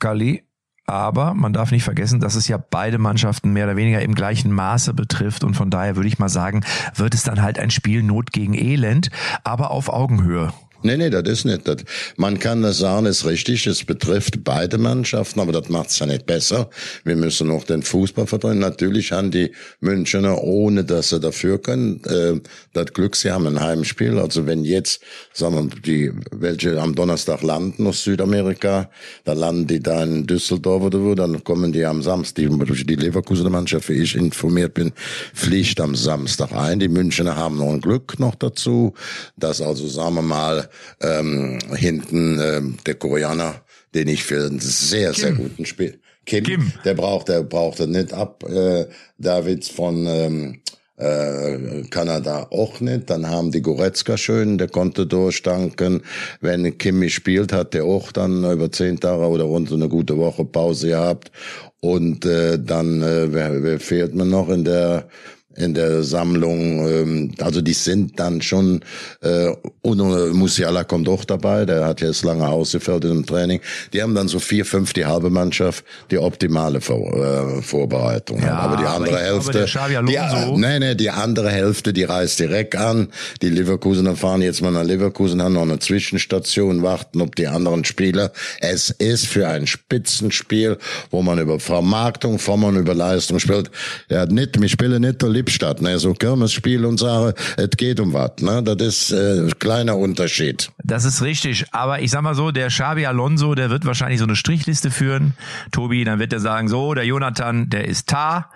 Kali. 0.00 0.42
Aber 0.86 1.34
man 1.34 1.52
darf 1.52 1.70
nicht 1.70 1.84
vergessen, 1.84 2.20
dass 2.20 2.34
es 2.34 2.48
ja 2.48 2.58
beide 2.58 2.98
Mannschaften 2.98 3.52
mehr 3.52 3.66
oder 3.66 3.76
weniger 3.76 4.02
im 4.02 4.14
gleichen 4.14 4.52
Maße 4.52 4.94
betrifft. 4.94 5.44
Und 5.44 5.54
von 5.54 5.70
daher 5.70 5.96
würde 5.96 6.08
ich 6.08 6.18
mal 6.18 6.28
sagen, 6.28 6.64
wird 6.94 7.14
es 7.14 7.22
dann 7.22 7.42
halt 7.42 7.58
ein 7.58 7.70
Spiel 7.70 8.02
Not 8.02 8.32
gegen 8.32 8.54
Elend, 8.54 9.10
aber 9.44 9.70
auf 9.70 9.88
Augenhöhe. 9.88 10.52
Nee, 10.82 10.96
nee, 10.96 11.10
das 11.10 11.22
ist 11.28 11.44
nicht. 11.44 11.66
Das, 11.66 11.76
man 12.16 12.38
kann 12.38 12.62
das 12.62 12.78
sagen, 12.78 13.06
ist 13.06 13.24
richtig. 13.24 13.66
Es 13.66 13.84
betrifft 13.84 14.44
beide 14.44 14.78
Mannschaften, 14.78 15.40
aber 15.40 15.52
das 15.52 15.68
macht's 15.68 15.98
ja 15.98 16.06
nicht 16.06 16.26
besser. 16.26 16.68
Wir 17.04 17.16
müssen 17.16 17.48
noch 17.48 17.64
den 17.64 17.82
Fußball 17.82 18.26
vertreten. 18.26 18.58
Natürlich 18.58 19.12
haben 19.12 19.30
die 19.30 19.52
Münchner, 19.80 20.42
ohne 20.42 20.84
dass 20.84 21.10
sie 21.10 21.20
dafür 21.20 21.60
können, 21.60 22.02
äh, 22.04 22.40
das 22.72 22.92
Glück, 22.92 23.16
sie 23.16 23.30
haben 23.30 23.46
ein 23.46 23.60
Heimspiel. 23.60 24.18
Also 24.18 24.46
wenn 24.46 24.64
jetzt, 24.64 25.02
sagen 25.32 25.54
wir, 25.54 25.80
die, 25.80 26.12
welche 26.32 26.80
am 26.80 26.94
Donnerstag 26.94 27.42
landen 27.42 27.86
aus 27.86 28.02
Südamerika, 28.02 28.90
dann 29.24 29.38
landen 29.38 29.66
die 29.66 29.80
da 29.80 30.02
in 30.02 30.26
Düsseldorf 30.26 30.82
oder 30.82 31.00
wo, 31.02 31.14
dann 31.14 31.44
kommen 31.44 31.72
die 31.72 31.84
am 31.84 32.02
Samstag, 32.02 32.48
die, 32.48 32.84
die 32.84 32.96
Leverkusener 32.96 33.50
Mannschaft, 33.50 33.88
wie 33.88 34.02
ich 34.02 34.16
informiert 34.16 34.74
bin, 34.74 34.92
fliegt 35.34 35.80
am 35.80 35.94
Samstag 35.94 36.52
ein. 36.52 36.80
Die 36.80 36.88
Münchner 36.88 37.36
haben 37.36 37.58
noch 37.58 37.72
ein 37.72 37.80
Glück 37.80 38.18
noch 38.18 38.34
dazu, 38.34 38.94
dass 39.36 39.60
also, 39.60 39.86
sagen 39.86 40.16
wir 40.16 40.22
mal, 40.22 40.68
ähm, 41.00 41.58
hinten 41.74 42.40
ähm, 42.40 42.76
der 42.86 42.94
Koreaner, 42.94 43.62
den 43.94 44.08
ich 44.08 44.24
für 44.24 44.46
einen 44.46 44.60
sehr, 44.60 45.12
sehr 45.14 45.32
guten 45.32 45.66
Spiel. 45.66 46.00
Kim, 46.24 46.44
Kim. 46.44 46.72
der 46.84 46.94
braucht, 46.94 47.28
der 47.28 47.42
braucht 47.42 47.80
er 47.80 47.88
nicht 47.88 48.12
ab. 48.12 48.44
Äh, 48.48 48.86
Davids 49.18 49.68
von 49.68 50.06
ähm, 50.06 50.60
äh, 50.96 51.82
Kanada 51.90 52.46
auch 52.50 52.80
nicht. 52.80 53.10
Dann 53.10 53.28
haben 53.28 53.50
die 53.50 53.62
Goretzka 53.62 54.16
schön, 54.16 54.58
der 54.58 54.68
konnte 54.68 55.06
durchdanken. 55.06 56.02
Wenn 56.40 56.78
Kimi 56.78 57.10
spielt, 57.10 57.52
hat 57.52 57.74
der 57.74 57.84
auch 57.84 58.12
dann 58.12 58.44
über 58.50 58.70
zehn 58.70 59.00
Tage 59.00 59.26
oder 59.26 59.44
rund 59.44 59.68
so 59.68 59.74
eine 59.74 59.88
gute 59.88 60.16
Woche 60.16 60.44
Pause 60.44 60.88
gehabt. 60.88 61.32
Und 61.80 62.24
äh, 62.24 62.58
dann, 62.62 63.02
äh, 63.02 63.32
wer, 63.32 63.62
wer 63.62 63.80
fehlt 63.80 64.14
mir 64.14 64.26
noch 64.26 64.48
in 64.48 64.64
der 64.64 65.08
in 65.56 65.74
der 65.74 66.02
Sammlung, 66.02 66.88
ähm, 66.88 67.32
also 67.40 67.60
die 67.60 67.72
sind 67.72 68.18
dann 68.18 68.42
schon, 68.42 68.80
äh, 69.20 69.48
und 69.82 70.00
äh, 70.00 70.32
Musiala 70.32 70.84
kommt 70.84 71.08
auch 71.08 71.24
dabei, 71.24 71.64
der 71.64 71.86
hat 71.86 72.00
jetzt 72.00 72.24
lange 72.24 72.48
ausgefällt 72.48 73.04
im 73.04 73.26
Training. 73.26 73.60
Die 73.92 74.02
haben 74.02 74.14
dann 74.14 74.28
so 74.28 74.38
vier, 74.38 74.64
fünf, 74.64 74.92
die 74.92 75.06
halbe 75.06 75.30
Mannschaft, 75.30 75.84
die 76.10 76.18
optimale 76.18 76.80
Vor 76.80 77.12
äh, 77.12 77.62
Vorbereitung. 77.62 78.40
Ja, 78.40 78.58
aber 78.58 78.76
die 78.76 78.84
aber 78.84 78.96
andere 78.96 79.16
glaube, 79.16 79.24
Hälfte, 79.24 79.66
die, 80.06 80.58
nee, 80.58 80.78
nee, 80.78 80.94
die 80.94 81.10
andere 81.10 81.50
Hälfte, 81.50 81.92
die 81.92 82.04
reist 82.04 82.38
direkt 82.40 82.76
an. 82.76 83.08
Die 83.42 83.48
Leverkusener 83.48 84.16
fahren 84.16 84.42
jetzt 84.42 84.62
mal 84.62 84.70
nach 84.70 84.84
Leverkusen, 84.84 85.42
haben 85.42 85.54
noch 85.54 85.62
eine 85.62 85.78
Zwischenstation, 85.78 86.82
warten 86.82 87.20
ob 87.20 87.36
die 87.36 87.46
anderen 87.46 87.84
Spieler. 87.84 88.32
Es 88.60 88.90
ist 88.90 89.26
für 89.26 89.48
ein 89.48 89.66
Spitzenspiel, 89.66 90.78
wo 91.10 91.22
man 91.22 91.38
über 91.38 91.60
Vermarktung, 91.60 92.38
wo 92.44 92.56
man 92.56 92.76
über 92.76 92.94
Leistung 92.94 93.38
spielt. 93.38 93.70
Ja, 94.08 94.26
nicht, 94.26 94.60
wir 94.60 94.68
spielen 94.68 95.02
nicht 95.02 95.22
der 95.22 95.28
Lippstadt, 95.42 95.82
ne, 95.82 95.98
so 95.98 96.14
Kirmesspiel 96.14 96.84
und 96.84 96.98
sagen, 96.98 97.32
es 97.56 97.70
geht 97.76 97.98
um 97.98 98.12
was, 98.12 98.30
ne, 98.40 98.62
das 98.62 98.80
ist 98.80 99.10
äh, 99.12 99.40
ein 99.40 99.58
kleiner 99.58 99.96
Unterschied. 99.96 100.70
Das 100.84 101.04
ist 101.04 101.20
richtig. 101.22 101.64
Aber 101.72 102.00
ich 102.00 102.10
sag 102.12 102.22
mal 102.22 102.34
so, 102.36 102.52
der 102.52 102.68
Xabi 102.68 103.06
Alonso, 103.06 103.54
der 103.56 103.70
wird 103.70 103.84
wahrscheinlich 103.84 104.18
so 104.20 104.24
eine 104.24 104.36
Strichliste 104.36 104.90
führen. 104.92 105.34
Tobi, 105.72 106.04
dann 106.04 106.20
wird 106.20 106.32
er 106.32 106.40
sagen, 106.40 106.68
so, 106.68 106.94
der 106.94 107.04
Jonathan, 107.04 107.68
der 107.70 107.88
ist 107.88 108.12
da. 108.12 108.50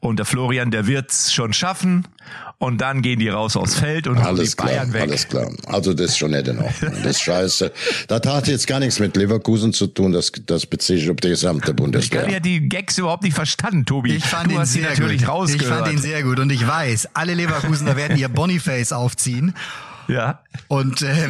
Und 0.00 0.18
der 0.18 0.26
Florian, 0.26 0.70
der 0.72 0.86
wird's 0.88 1.32
schon 1.32 1.52
schaffen. 1.52 2.06
Und 2.58 2.80
dann 2.80 3.02
gehen 3.02 3.18
die 3.18 3.28
raus 3.28 3.56
aufs 3.56 3.74
Feld 3.74 4.06
und 4.06 4.16
Alles 4.16 4.56
klar, 4.56 4.68
Bayern 4.70 4.92
weg. 4.94 5.02
alles 5.02 5.28
klar. 5.28 5.50
Also 5.66 5.92
das 5.92 6.12
ist 6.12 6.18
schon 6.18 6.30
nicht 6.30 6.48
in 6.48 6.58
Ordnung. 6.58 6.92
Das 7.02 7.10
ist 7.16 7.20
scheiße. 7.22 7.72
Das 8.08 8.22
hat 8.26 8.46
jetzt 8.46 8.66
gar 8.66 8.78
nichts 8.80 9.00
mit 9.00 9.16
Leverkusen 9.16 9.72
zu 9.74 9.88
tun, 9.88 10.12
das, 10.12 10.32
das 10.46 10.64
beziehe 10.64 10.98
ich 10.98 11.10
auf 11.10 11.16
die 11.16 11.28
gesamte 11.30 11.72
Ich 11.72 11.76
Bundeswehr. 11.76 12.22
kann 12.22 12.30
ja 12.32 12.40
die 12.40 12.66
Gags 12.68 12.96
überhaupt 12.96 13.24
nicht 13.24 13.34
verstanden, 13.34 13.84
Tobi. 13.84 14.14
Ich 14.16 14.24
fand 14.24 14.46
du 14.46 14.52
ihn 14.54 14.60
hast 14.60 14.72
sie 14.72 14.80
sehr 14.80 14.90
natürlich 14.90 15.22
gut. 15.22 15.28
rausgehört. 15.30 15.62
Ich 15.62 15.68
fand 15.68 15.92
ihn 15.92 15.98
sehr 15.98 16.22
gut 16.24 16.40
und 16.40 16.50
ich 16.50 16.66
weiß, 16.66 17.10
alle 17.14 17.34
Leverkusener 17.34 17.96
werden 17.96 18.16
ihr 18.16 18.28
Boniface 18.28 18.92
aufziehen 18.92 19.54
ja. 20.08 20.40
und 20.68 21.02
äh, 21.02 21.28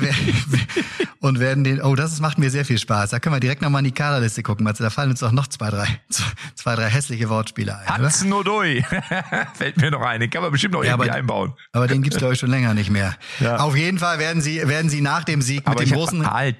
und 1.21 1.39
werden 1.41 1.65
den. 1.65 1.81
Oh, 1.83 1.95
das 1.95 2.13
ist- 2.13 2.21
macht 2.21 2.39
mir 2.39 2.51
sehr 2.51 2.65
viel 2.65 2.79
Spaß. 2.79 3.11
Da 3.11 3.19
können 3.19 3.35
wir 3.35 3.41
direkt 3.41 3.63
nochmal 3.63 3.81
in 3.81 3.87
die 3.87 3.93
Kaderliste 3.93 4.43
gucken, 4.43 4.65
Matze. 4.65 4.83
Da 4.83 4.91
fallen 4.91 5.11
uns 5.11 5.23
auch 5.23 5.33
noch 5.33 5.47
zwei, 5.47 5.71
drei, 5.71 5.87
zwei, 6.55 6.75
drei 6.75 6.89
hässliche 6.89 7.29
Wortspiele 7.29 7.77
ein. 7.79 7.95
Oder? 8.01 8.05
Hudson 8.07 8.33
Odoi. 8.33 8.83
Fällt 9.55 9.77
mir 9.79 9.91
noch 9.91 10.03
ein. 10.03 10.21
Den 10.21 10.31
kann 10.31 10.43
man 10.43 10.51
bestimmt 10.53 10.75
noch 10.75 10.83
Ja, 10.85 10.93
irgendwie 10.93 11.11
aber- 11.11 11.19
einbauen. 11.19 11.53
Aber 11.73 11.87
den 11.87 12.03
gibt's 12.03 12.19
glaube 12.19 12.35
ich 12.35 12.41
schon 12.41 12.51
länger 12.51 12.75
nicht 12.75 12.91
mehr. 12.91 13.15
Ja. 13.41 13.57
Auf 13.59 13.77
jeden 13.77 13.99
Fall 13.99 14.19
werden 14.19 14.43
sie 14.43 14.67
werden 14.67 14.91
sie 14.91 15.01
nach 15.01 15.25
dem 15.25 15.41
Sieg 15.43 15.59
mit 15.61 15.69
Aber 15.69 15.77
dem 15.77 15.87
ich 15.87 15.93
hab, 15.93 15.99
großen 15.99 16.31
halt, 16.31 16.57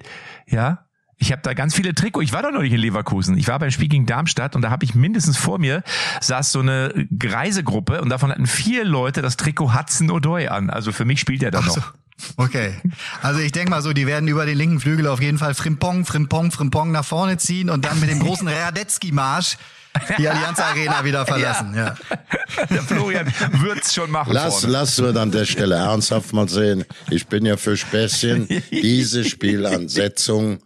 ja. 0.47 0.84
Ich 1.17 1.31
habe 1.31 1.41
da 1.41 1.53
ganz 1.53 1.73
viele 1.73 1.95
Trikots. 1.95 2.25
Ich 2.25 2.33
war 2.33 2.43
doch 2.43 2.51
noch 2.51 2.61
nicht 2.61 2.73
in 2.73 2.79
Leverkusen. 2.79 3.37
Ich 3.37 3.47
war 3.47 3.57
beim 3.59 3.71
Spiel 3.71 3.87
gegen 3.87 4.05
Darmstadt 4.05 4.55
und 4.55 4.61
da 4.61 4.69
habe 4.69 4.83
ich 4.83 4.95
mindestens 4.95 5.37
vor 5.37 5.59
mir 5.59 5.81
saß 6.21 6.51
so 6.51 6.59
eine 6.59 7.07
Reisegruppe 7.21 8.01
und 8.01 8.09
davon 8.09 8.31
hatten 8.31 8.47
vier 8.47 8.83
Leute 8.83 9.21
das 9.21 9.37
Trikot 9.37 9.73
Hudson 9.73 10.11
Odoi 10.11 10.49
an. 10.49 10.69
Also 10.69 10.91
für 10.91 11.05
mich 11.05 11.19
spielt 11.19 11.41
er 11.41 11.51
da 11.51 11.61
noch. 11.61 11.75
So. 11.75 11.81
Okay. 12.37 12.73
Also 13.21 13.39
ich 13.39 13.51
denke 13.51 13.69
mal 13.69 13.81
so, 13.81 13.93
die 13.93 14.07
werden 14.07 14.27
über 14.27 14.45
den 14.45 14.57
linken 14.57 14.79
Flügel 14.79 15.07
auf 15.07 15.21
jeden 15.21 15.37
Fall 15.37 15.53
Frimpong, 15.53 16.05
Frimpong, 16.05 16.51
Frimpong 16.51 16.91
nach 16.91 17.05
vorne 17.05 17.37
ziehen 17.37 17.69
und 17.69 17.85
dann 17.85 17.99
mit 17.99 18.09
dem 18.09 18.19
großen 18.19 18.47
Radetzky-Marsch 18.47 19.57
die 20.17 20.27
Allianz 20.29 20.59
Arena 20.59 21.03
wieder 21.03 21.25
verlassen. 21.25 21.73
Ja. 21.75 21.95
Der 22.69 22.81
Florian 22.83 23.31
wird's 23.51 23.93
schon 23.93 24.11
machen. 24.11 24.33
Lass, 24.33 24.61
vorne. 24.61 24.73
lass 24.73 25.01
wir 25.01 25.15
an 25.15 25.31
der 25.31 25.45
Stelle 25.45 25.75
ernsthaft 25.75 26.33
mal 26.33 26.49
sehen. 26.49 26.85
Ich 27.09 27.27
bin 27.27 27.45
ja 27.45 27.57
für 27.57 27.77
Späßchen. 27.77 28.47
Diese 28.71 29.23
Spielansetzung 29.23 30.59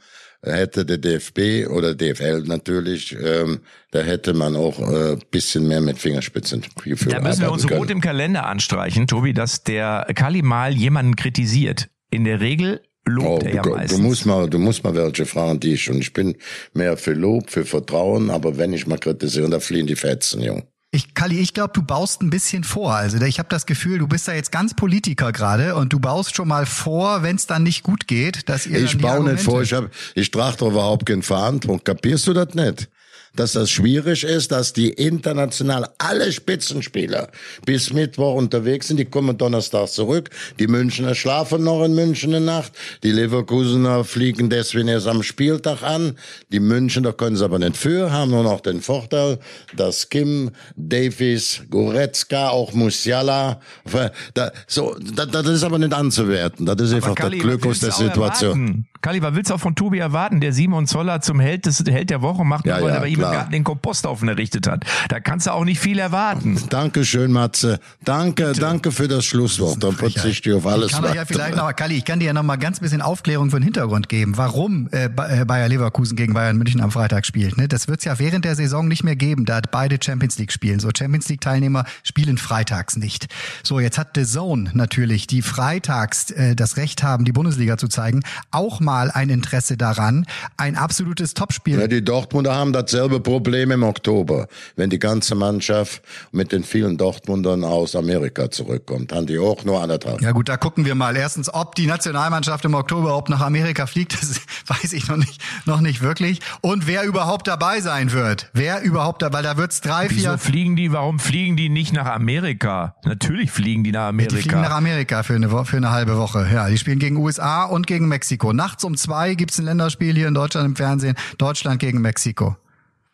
hätte 0.43 0.85
der 0.85 0.97
DFB 0.97 1.67
oder 1.69 1.95
DFL 1.95 2.43
natürlich, 2.45 3.15
ähm, 3.21 3.59
da 3.91 3.99
hätte 3.99 4.33
man 4.33 4.55
auch 4.55 4.79
äh, 4.79 5.17
bisschen 5.31 5.67
mehr 5.67 5.81
mit 5.81 5.97
Fingerspitzengefühl 5.97 6.95
Da 7.11 7.19
müssen 7.21 7.41
wir 7.41 7.51
uns 7.51 7.63
arbeiten 7.63 7.77
rot 7.79 7.87
können. 7.87 7.97
im 7.97 8.01
Kalender 8.01 8.45
anstreichen, 8.45 9.07
Tobi, 9.07 9.33
dass 9.33 9.63
der 9.63 10.07
Kali 10.15 10.41
mal 10.41 10.73
jemanden 10.73 11.15
kritisiert. 11.15 11.89
In 12.11 12.23
der 12.23 12.39
Regel 12.39 12.81
Oh, 13.07 13.11
lobt 13.11 13.43
er 13.43 13.55
ja 13.55 13.61
du, 13.63 13.69
meistens. 13.71 13.97
du 13.99 14.03
musst 14.05 14.25
mal, 14.25 14.49
du 14.49 14.59
musst 14.59 14.83
mal 14.83 14.93
welche 14.95 15.25
fragen, 15.25 15.59
die 15.59 15.73
ich 15.73 15.89
und 15.89 15.97
ich 15.99 16.13
bin 16.13 16.35
mehr 16.73 16.95
für 16.95 17.13
Lob, 17.13 17.49
für 17.49 17.65
Vertrauen, 17.65 18.29
aber 18.29 18.57
wenn 18.57 18.71
ich 18.73 18.85
mal 18.87 18.99
kritisiere, 18.99 19.49
da 19.49 19.59
fliehen 19.59 19.87
die 19.87 19.95
Fetzen, 19.95 20.41
Jung. 20.41 20.63
Ich, 20.91 21.13
Kali, 21.13 21.37
ich 21.37 21.53
glaube, 21.53 21.71
du 21.73 21.83
baust 21.83 22.23
ein 22.23 22.31
bisschen 22.31 22.63
vor. 22.63 22.95
Also 22.95 23.21
ich 23.21 23.37
habe 23.37 23.47
das 23.49 23.67
Gefühl, 23.67 23.99
du 23.99 24.07
bist 24.07 24.27
da 24.27 24.33
jetzt 24.33 24.51
ganz 24.51 24.73
Politiker 24.73 25.31
gerade 25.31 25.75
und 25.75 25.93
du 25.93 25.99
baust 25.99 26.35
schon 26.35 26.47
mal 26.47 26.65
vor, 26.65 27.21
wenn 27.21 27.35
es 27.35 27.45
dann 27.45 27.61
nicht 27.61 27.83
gut 27.83 28.07
geht, 28.07 28.49
dass 28.49 28.65
ihr 28.65 28.79
Ich 28.79 28.97
baue 28.97 29.23
nicht 29.31 29.43
vor, 29.43 29.61
ich 29.61 29.71
hab, 29.73 29.91
ich 30.15 30.31
trage 30.31 30.57
doch 30.57 30.71
überhaupt 30.71 31.05
keine 31.05 31.21
Verantwortung. 31.21 31.83
Kapierst 31.83 32.25
du 32.25 32.33
das 32.33 32.55
nicht? 32.55 32.89
Dass 33.35 33.53
das 33.53 33.69
schwierig 33.69 34.23
ist, 34.23 34.51
dass 34.51 34.73
die 34.73 34.89
international 34.89 35.89
alle 35.97 36.31
Spitzenspieler 36.31 37.29
bis 37.65 37.93
Mittwoch 37.93 38.35
unterwegs 38.35 38.87
sind. 38.87 38.97
Die 38.97 39.05
kommen 39.05 39.37
Donnerstag 39.37 39.87
zurück. 39.89 40.29
Die 40.59 40.67
Münchner 40.67 41.15
schlafen 41.15 41.63
noch 41.63 41.83
in 41.83 41.95
München 41.95 42.33
eine 42.33 42.45
Nacht. 42.45 42.73
Die 43.03 43.11
Leverkusener 43.11 44.03
fliegen 44.03 44.49
deswegen 44.49 44.87
erst 44.87 45.07
am 45.07 45.23
Spieltag 45.23 45.83
an. 45.83 46.17
Die 46.51 46.59
Münchner 46.59 47.13
können 47.13 47.35
sie 47.35 47.43
aber 47.43 47.59
nicht 47.59 47.77
für, 47.77 48.11
haben 48.11 48.31
nur 48.31 48.43
noch 48.43 48.61
den 48.61 48.81
Vorteil, 48.81 49.39
dass 49.75 50.09
Kim, 50.09 50.51
Davies, 50.75 51.61
Goretzka, 51.69 52.49
auch 52.49 52.73
Musiala, 52.73 53.61
da, 54.33 54.51
so, 54.67 54.95
da, 54.99 55.25
das 55.25 55.47
ist 55.47 55.63
aber 55.63 55.77
nicht 55.79 55.93
anzuwerten. 55.93 56.65
Das 56.65 56.79
ist 56.81 56.93
einfach 56.93 57.15
das 57.15 57.31
Glück 57.31 57.65
aus 57.65 57.79
der 57.79 57.91
Situation. 57.91 58.51
Erwarten? 58.51 58.88
Kali, 59.01 59.21
was 59.21 59.33
willst 59.33 59.49
du 59.49 59.55
auch 59.55 59.59
von 59.59 59.75
Tobi 59.75 59.99
erwarten, 59.99 60.41
der 60.41 60.51
Simon 60.51 60.85
Zoller 60.85 61.21
zum 61.21 61.39
Held, 61.39 61.65
des, 61.65 61.83
Held 61.87 62.09
der 62.09 62.21
Woche 62.21 62.43
macht, 62.43 62.65
ja, 62.65 62.81
weil 62.81 62.89
ja, 62.89 62.95
er 62.95 62.99
bei 62.99 63.07
ihm 63.07 63.19
gerade 63.19 63.49
den 63.49 63.63
Komposthaufen 63.63 64.27
errichtet 64.27 64.67
hat. 64.67 64.83
Da 65.07 65.21
kannst 65.21 65.47
du 65.47 65.51
auch 65.51 65.63
nicht 65.63 65.79
viel 65.79 65.99
erwarten. 65.99 66.61
Dankeschön, 66.69 67.31
Matze. 67.31 67.79
Danke, 68.03 68.47
Bitte. 68.47 68.59
danke 68.59 68.91
für 68.91 69.07
das 69.07 69.23
Schlusswort. 69.23 69.81
Dann 69.81 69.93
verzichte 69.93 70.49
ich 70.49 70.55
auf 70.55 70.67
alles. 70.67 70.91
Ich 70.91 71.01
kann 71.01 71.13
ja 71.13 71.23
vielleicht 71.23 71.55
noch 71.55 71.63
mal, 71.63 71.73
Kali, 71.73 71.95
ich 71.95 72.05
kann 72.05 72.19
dir 72.19 72.25
ja 72.25 72.33
noch 72.33 72.43
mal 72.43 72.57
ganz 72.57 72.81
bisschen 72.81 73.01
Aufklärung 73.01 73.49
für 73.51 73.59
den 73.59 73.63
Hintergrund 73.63 74.09
geben, 74.09 74.35
warum 74.35 74.89
äh, 74.91 75.05
äh, 75.05 75.45
Bayer 75.45 75.69
Leverkusen 75.69 76.17
gegen 76.17 76.33
Bayern 76.33 76.57
München 76.57 76.81
am 76.81 76.91
Freitag 76.91 77.25
spielt. 77.25 77.57
Ne? 77.57 77.69
Das 77.69 77.87
wird 77.87 77.99
es 77.99 78.05
ja 78.05 78.19
während 78.19 78.43
der 78.43 78.55
Saison 78.55 78.87
nicht 78.87 79.03
mehr 79.03 79.15
geben, 79.15 79.45
da 79.45 79.61
beide 79.71 79.97
Champions 80.03 80.37
League 80.37 80.51
spielen. 80.51 80.81
So 80.81 80.89
Champions 80.95 81.29
League 81.29 81.41
Teilnehmer 81.41 81.85
spielen 82.03 82.37
freitags 82.37 82.97
nicht. 82.97 83.27
So, 83.63 83.79
jetzt 83.79 83.97
hat 83.97 84.09
The 84.15 84.25
Zone 84.25 84.71
natürlich, 84.73 85.25
die 85.27 85.41
freitags 85.41 86.31
äh, 86.31 86.55
das 86.55 86.75
Recht 86.75 87.01
haben, 87.01 87.23
die 87.23 87.31
Bundesliga 87.31 87.77
zu 87.77 87.87
zeigen, 87.87 88.23
auch 88.51 88.81
mal 88.81 88.88
ein 88.91 89.29
Interesse 89.29 89.77
daran, 89.77 90.25
ein 90.57 90.75
absolutes 90.75 91.33
Topspiel. 91.33 91.79
Ja, 91.79 91.87
die 91.87 92.03
Dortmunder 92.03 92.55
haben 92.55 92.73
dasselbe 92.73 93.19
Problem 93.19 93.71
im 93.71 93.83
Oktober. 93.83 94.47
Wenn 94.75 94.89
die 94.89 94.99
ganze 94.99 95.33
Mannschaft 95.35 96.01
mit 96.31 96.51
den 96.51 96.63
vielen 96.63 96.97
Dortmundern 96.97 97.63
aus 97.63 97.95
Amerika 97.95 98.51
zurückkommt, 98.51 99.11
haben 99.11 99.25
die 99.25 99.39
auch 99.39 99.63
nur 99.65 99.81
anderthalb. 99.81 100.21
Ja 100.21 100.31
gut, 100.31 100.49
da 100.49 100.57
gucken 100.57 100.85
wir 100.85 100.95
mal. 100.95 101.15
Erstens, 101.15 101.51
ob 101.51 101.73
die 101.75 101.87
Nationalmannschaft 101.87 102.65
im 102.65 102.75
Oktober 102.75 103.07
überhaupt 103.09 103.29
nach 103.29 103.41
Amerika 103.41 103.87
fliegt, 103.87 104.13
das 104.13 104.41
weiß 104.67 104.93
ich 104.93 105.07
noch 105.07 105.17
nicht, 105.17 105.41
noch 105.65 105.81
nicht 105.81 106.01
wirklich. 106.01 106.39
Und 106.61 106.85
wer 106.85 107.03
überhaupt 107.03 107.47
dabei 107.47 107.81
sein 107.81 108.11
wird. 108.11 108.49
Wer 108.53 108.81
überhaupt 108.81 109.21
dabei, 109.21 109.39
weil 109.39 109.43
da 109.43 109.55
wird's 109.55 109.79
drei, 109.79 110.07
Wieso 110.09 110.31
vier. 110.31 110.37
fliegen 110.37 110.75
die, 110.75 110.91
warum 110.91 111.17
fliegen 111.17 111.55
die 111.55 111.69
nicht 111.69 111.93
nach 111.93 112.07
Amerika? 112.07 112.95
Natürlich 113.05 113.51
fliegen 113.51 113.85
die 113.85 113.93
nach 113.93 114.09
Amerika. 114.09 114.35
Die 114.35 114.41
fliegen 114.41 114.59
nach 114.59 114.71
Amerika 114.71 115.23
für 115.23 115.35
eine, 115.35 115.47
für 115.63 115.77
eine 115.77 115.91
halbe 115.91 116.17
Woche. 116.17 116.45
Ja, 116.53 116.67
die 116.67 116.77
spielen 116.77 116.99
gegen 116.99 117.15
USA 117.15 117.63
und 117.63 117.87
gegen 117.87 118.09
Mexiko. 118.09 118.51
Nachts 118.79 118.85
um 118.85 118.95
zwei 118.95 119.35
gibt's 119.35 119.59
ein 119.59 119.65
Länderspiel 119.65 120.15
hier 120.15 120.29
in 120.29 120.33
Deutschland 120.33 120.65
im 120.65 120.75
Fernsehen. 120.77 121.15
Deutschland 121.37 121.81
gegen 121.81 121.99
Mexiko. 121.99 122.55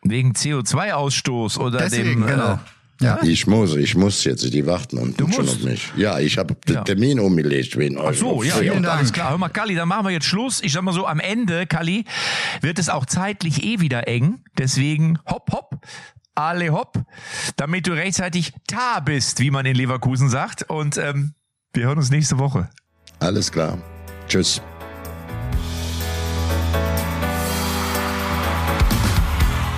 Wegen 0.04 0.32
CO2-Ausstoß 0.32 1.58
oder 1.58 1.78
Deswegen, 1.78 2.20
dem. 2.20 2.26
Genau. 2.26 2.52
Äh, 3.00 3.04
ja. 3.04 3.18
Ich 3.24 3.48
muss, 3.48 3.74
ich 3.74 3.96
muss 3.96 4.22
jetzt, 4.22 4.44
die 4.54 4.64
warten 4.64 4.96
und 4.98 5.20
du 5.20 5.30
schon 5.32 5.48
auf 5.48 5.64
mich. 5.64 5.92
Ja, 5.96 6.20
ich 6.20 6.38
habe 6.38 6.54
den 6.68 6.76
ja. 6.76 6.84
Termin 6.84 7.18
umgelegt 7.18 7.76
wegen 7.76 7.98
euch. 7.98 8.16
Ach 8.16 8.20
so, 8.20 8.42
ja, 8.44 8.60
ja 8.60 8.74
alles 8.74 9.12
klar. 9.12 9.30
Hör 9.30 9.38
mal, 9.38 9.48
Kali, 9.48 9.74
dann 9.74 9.88
machen 9.88 10.06
wir 10.06 10.12
jetzt 10.12 10.26
Schluss. 10.26 10.62
Ich 10.62 10.72
sag 10.72 10.82
mal 10.82 10.94
so, 10.94 11.04
am 11.04 11.18
Ende, 11.18 11.66
Kali, 11.66 12.04
wird 12.60 12.78
es 12.78 12.88
auch 12.88 13.04
zeitlich 13.04 13.64
eh 13.64 13.80
wieder 13.80 14.06
eng. 14.06 14.44
Deswegen 14.56 15.18
hopp, 15.28 15.50
hopp, 15.52 15.84
alle 16.36 16.70
hopp, 16.70 17.02
damit 17.56 17.88
du 17.88 17.92
rechtzeitig 17.92 18.52
da 18.68 19.00
bist, 19.00 19.40
wie 19.40 19.50
man 19.50 19.66
in 19.66 19.74
Leverkusen 19.74 20.28
sagt. 20.28 20.70
Und 20.70 20.96
ähm, 20.96 21.34
wir 21.72 21.86
hören 21.86 21.98
uns 21.98 22.10
nächste 22.10 22.38
Woche. 22.38 22.70
Alles 23.18 23.50
klar. 23.50 23.78
Tschüss. 24.28 24.62